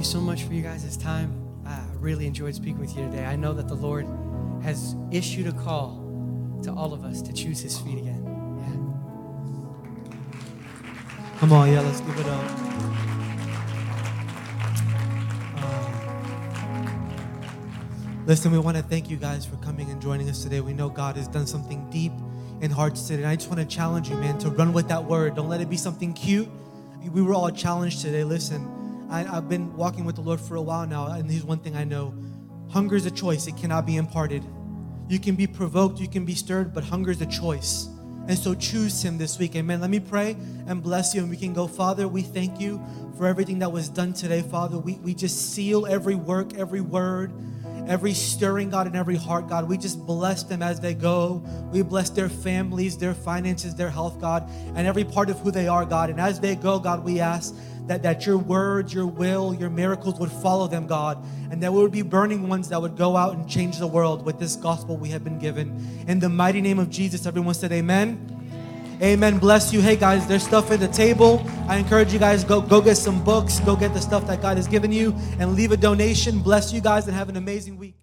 So 0.05 0.19
much 0.19 0.43
for 0.43 0.53
you 0.53 0.61
guys' 0.61 0.83
this 0.83 0.97
time. 0.97 1.33
I 1.65 1.81
really 1.99 2.27
enjoyed 2.27 2.55
speaking 2.55 2.79
with 2.79 2.95
you 2.95 3.05
today. 3.05 3.25
I 3.25 3.35
know 3.35 3.53
that 3.53 3.67
the 3.67 3.75
Lord 3.75 4.07
has 4.61 4.95
issued 5.11 5.47
a 5.47 5.51
call 5.51 6.01
to 6.63 6.71
all 6.71 6.93
of 6.93 7.03
us 7.03 7.21
to 7.23 7.33
choose 7.33 7.59
his 7.59 7.79
feet 7.79 7.97
again. 7.97 8.21
Come 11.39 11.51
on, 11.51 11.71
yeah, 11.71 11.81
let's 11.81 11.99
give 11.99 12.17
it 12.17 12.25
up. 12.27 12.51
Um, 15.57 17.09
listen, 18.25 18.53
we 18.53 18.57
want 18.57 18.77
to 18.77 18.83
thank 18.83 19.09
you 19.09 19.17
guys 19.17 19.45
for 19.45 19.57
coming 19.57 19.91
and 19.91 20.01
joining 20.01 20.29
us 20.29 20.41
today. 20.41 20.61
We 20.61 20.73
know 20.73 20.87
God 20.87 21.17
has 21.17 21.27
done 21.27 21.45
something 21.45 21.89
deep 21.89 22.13
in 22.61 22.71
hearts 22.71 23.07
today. 23.07 23.23
And 23.23 23.31
I 23.31 23.35
just 23.35 23.49
want 23.49 23.59
to 23.59 23.65
challenge 23.65 24.09
you, 24.09 24.15
man, 24.15 24.37
to 24.39 24.49
run 24.49 24.71
with 24.71 24.87
that 24.87 25.03
word. 25.03 25.35
Don't 25.35 25.49
let 25.49 25.59
it 25.59 25.69
be 25.69 25.77
something 25.77 26.13
cute. 26.13 26.47
We 27.11 27.21
were 27.21 27.33
all 27.33 27.51
challenged 27.51 28.01
today. 28.01 28.23
Listen, 28.23 28.65
I, 29.15 29.37
I've 29.37 29.47
been 29.47 29.73
walking 29.77 30.03
with 30.03 30.15
the 30.15 30.21
Lord 30.21 30.41
for 30.41 30.55
a 30.55 30.61
while 30.61 30.85
now, 30.85 31.07
and 31.07 31.31
here's 31.31 31.45
one 31.45 31.59
thing 31.59 31.75
I 31.75 31.85
know 31.85 32.13
hunger 32.69 32.97
is 32.97 33.05
a 33.05 33.11
choice, 33.11 33.47
it 33.47 33.55
cannot 33.55 33.85
be 33.85 33.95
imparted. 33.95 34.43
You 35.07 35.19
can 35.19 35.35
be 35.35 35.47
provoked, 35.47 35.99
you 35.99 36.09
can 36.09 36.25
be 36.25 36.35
stirred, 36.35 36.73
but 36.73 36.83
hunger 36.83 37.11
is 37.11 37.21
a 37.21 37.25
choice. 37.25 37.87
And 38.27 38.37
so 38.37 38.53
choose 38.55 39.01
Him 39.01 39.17
this 39.17 39.39
week. 39.39 39.55
Amen. 39.55 39.79
Let 39.79 39.89
me 39.89 40.01
pray 40.01 40.35
and 40.67 40.83
bless 40.83 41.15
you, 41.15 41.21
and 41.21 41.29
we 41.29 41.37
can 41.37 41.53
go. 41.53 41.65
Father, 41.65 42.09
we 42.09 42.23
thank 42.23 42.59
you 42.59 42.81
for 43.17 43.25
everything 43.25 43.59
that 43.59 43.71
was 43.71 43.87
done 43.87 44.11
today, 44.11 44.41
Father. 44.41 44.77
We, 44.77 44.95
we 44.95 45.13
just 45.13 45.53
seal 45.53 45.85
every 45.85 46.15
work, 46.15 46.53
every 46.55 46.81
word, 46.81 47.31
every 47.87 48.13
stirring, 48.13 48.69
God, 48.69 48.87
in 48.87 48.95
every 48.95 49.15
heart, 49.15 49.47
God. 49.47 49.67
We 49.67 49.77
just 49.77 50.05
bless 50.05 50.43
them 50.43 50.61
as 50.61 50.79
they 50.79 50.93
go. 50.93 51.43
We 51.71 51.81
bless 51.81 52.09
their 52.09 52.29
families, 52.29 52.97
their 52.97 53.13
finances, 53.13 53.75
their 53.75 53.89
health, 53.89 54.19
God, 54.19 54.49
and 54.75 54.87
every 54.87 55.03
part 55.03 55.29
of 55.29 55.39
who 55.39 55.51
they 55.51 55.67
are, 55.67 55.85
God. 55.85 56.09
And 56.09 56.19
as 56.19 56.39
they 56.39 56.55
go, 56.55 56.79
God, 56.79 57.03
we 57.03 57.19
ask 57.19 57.55
that, 57.87 58.01
that 58.03 58.25
your 58.25 58.37
words, 58.37 58.93
your 58.93 59.05
will, 59.05 59.53
your 59.53 59.69
miracles 59.69 60.19
would 60.19 60.31
follow 60.31 60.67
them, 60.67 60.87
God, 60.87 61.23
and 61.51 61.61
there 61.61 61.71
would 61.71 61.91
be 61.91 62.01
burning 62.01 62.47
ones 62.47 62.69
that 62.69 62.81
would 62.81 62.97
go 62.97 63.15
out 63.15 63.35
and 63.35 63.47
change 63.47 63.77
the 63.77 63.87
world 63.87 64.25
with 64.25 64.39
this 64.39 64.55
gospel 64.55 64.97
we 64.97 65.09
have 65.09 65.23
been 65.23 65.39
given. 65.39 66.05
In 66.07 66.19
the 66.19 66.29
mighty 66.29 66.61
name 66.61 66.79
of 66.79 66.89
Jesus, 66.89 67.25
everyone 67.25 67.53
said, 67.53 67.71
Amen. 67.71 68.34
Amen. 69.01 69.39
Bless 69.39 69.73
you. 69.73 69.81
Hey 69.81 69.97
guys, 69.97 70.25
there's 70.25 70.43
stuff 70.43 70.71
at 70.71 70.79
the 70.79 70.87
table. 70.87 71.45
I 71.67 71.77
encourage 71.77 72.13
you 72.13 72.19
guys 72.19 72.45
go 72.45 72.61
go 72.61 72.79
get 72.79 72.95
some 72.95 73.21
books, 73.23 73.59
go 73.59 73.75
get 73.75 73.93
the 73.93 73.99
stuff 74.01 74.25
that 74.27 74.41
God 74.41 74.55
has 74.55 74.67
given 74.67 74.91
you, 74.91 75.13
and 75.39 75.53
leave 75.53 75.73
a 75.73 75.77
donation. 75.77 76.39
Bless 76.39 76.71
you 76.71 76.79
guys 76.79 77.05
and 77.07 77.15
have 77.15 77.27
an 77.27 77.35
amazing 77.35 77.77
week. 77.77 77.95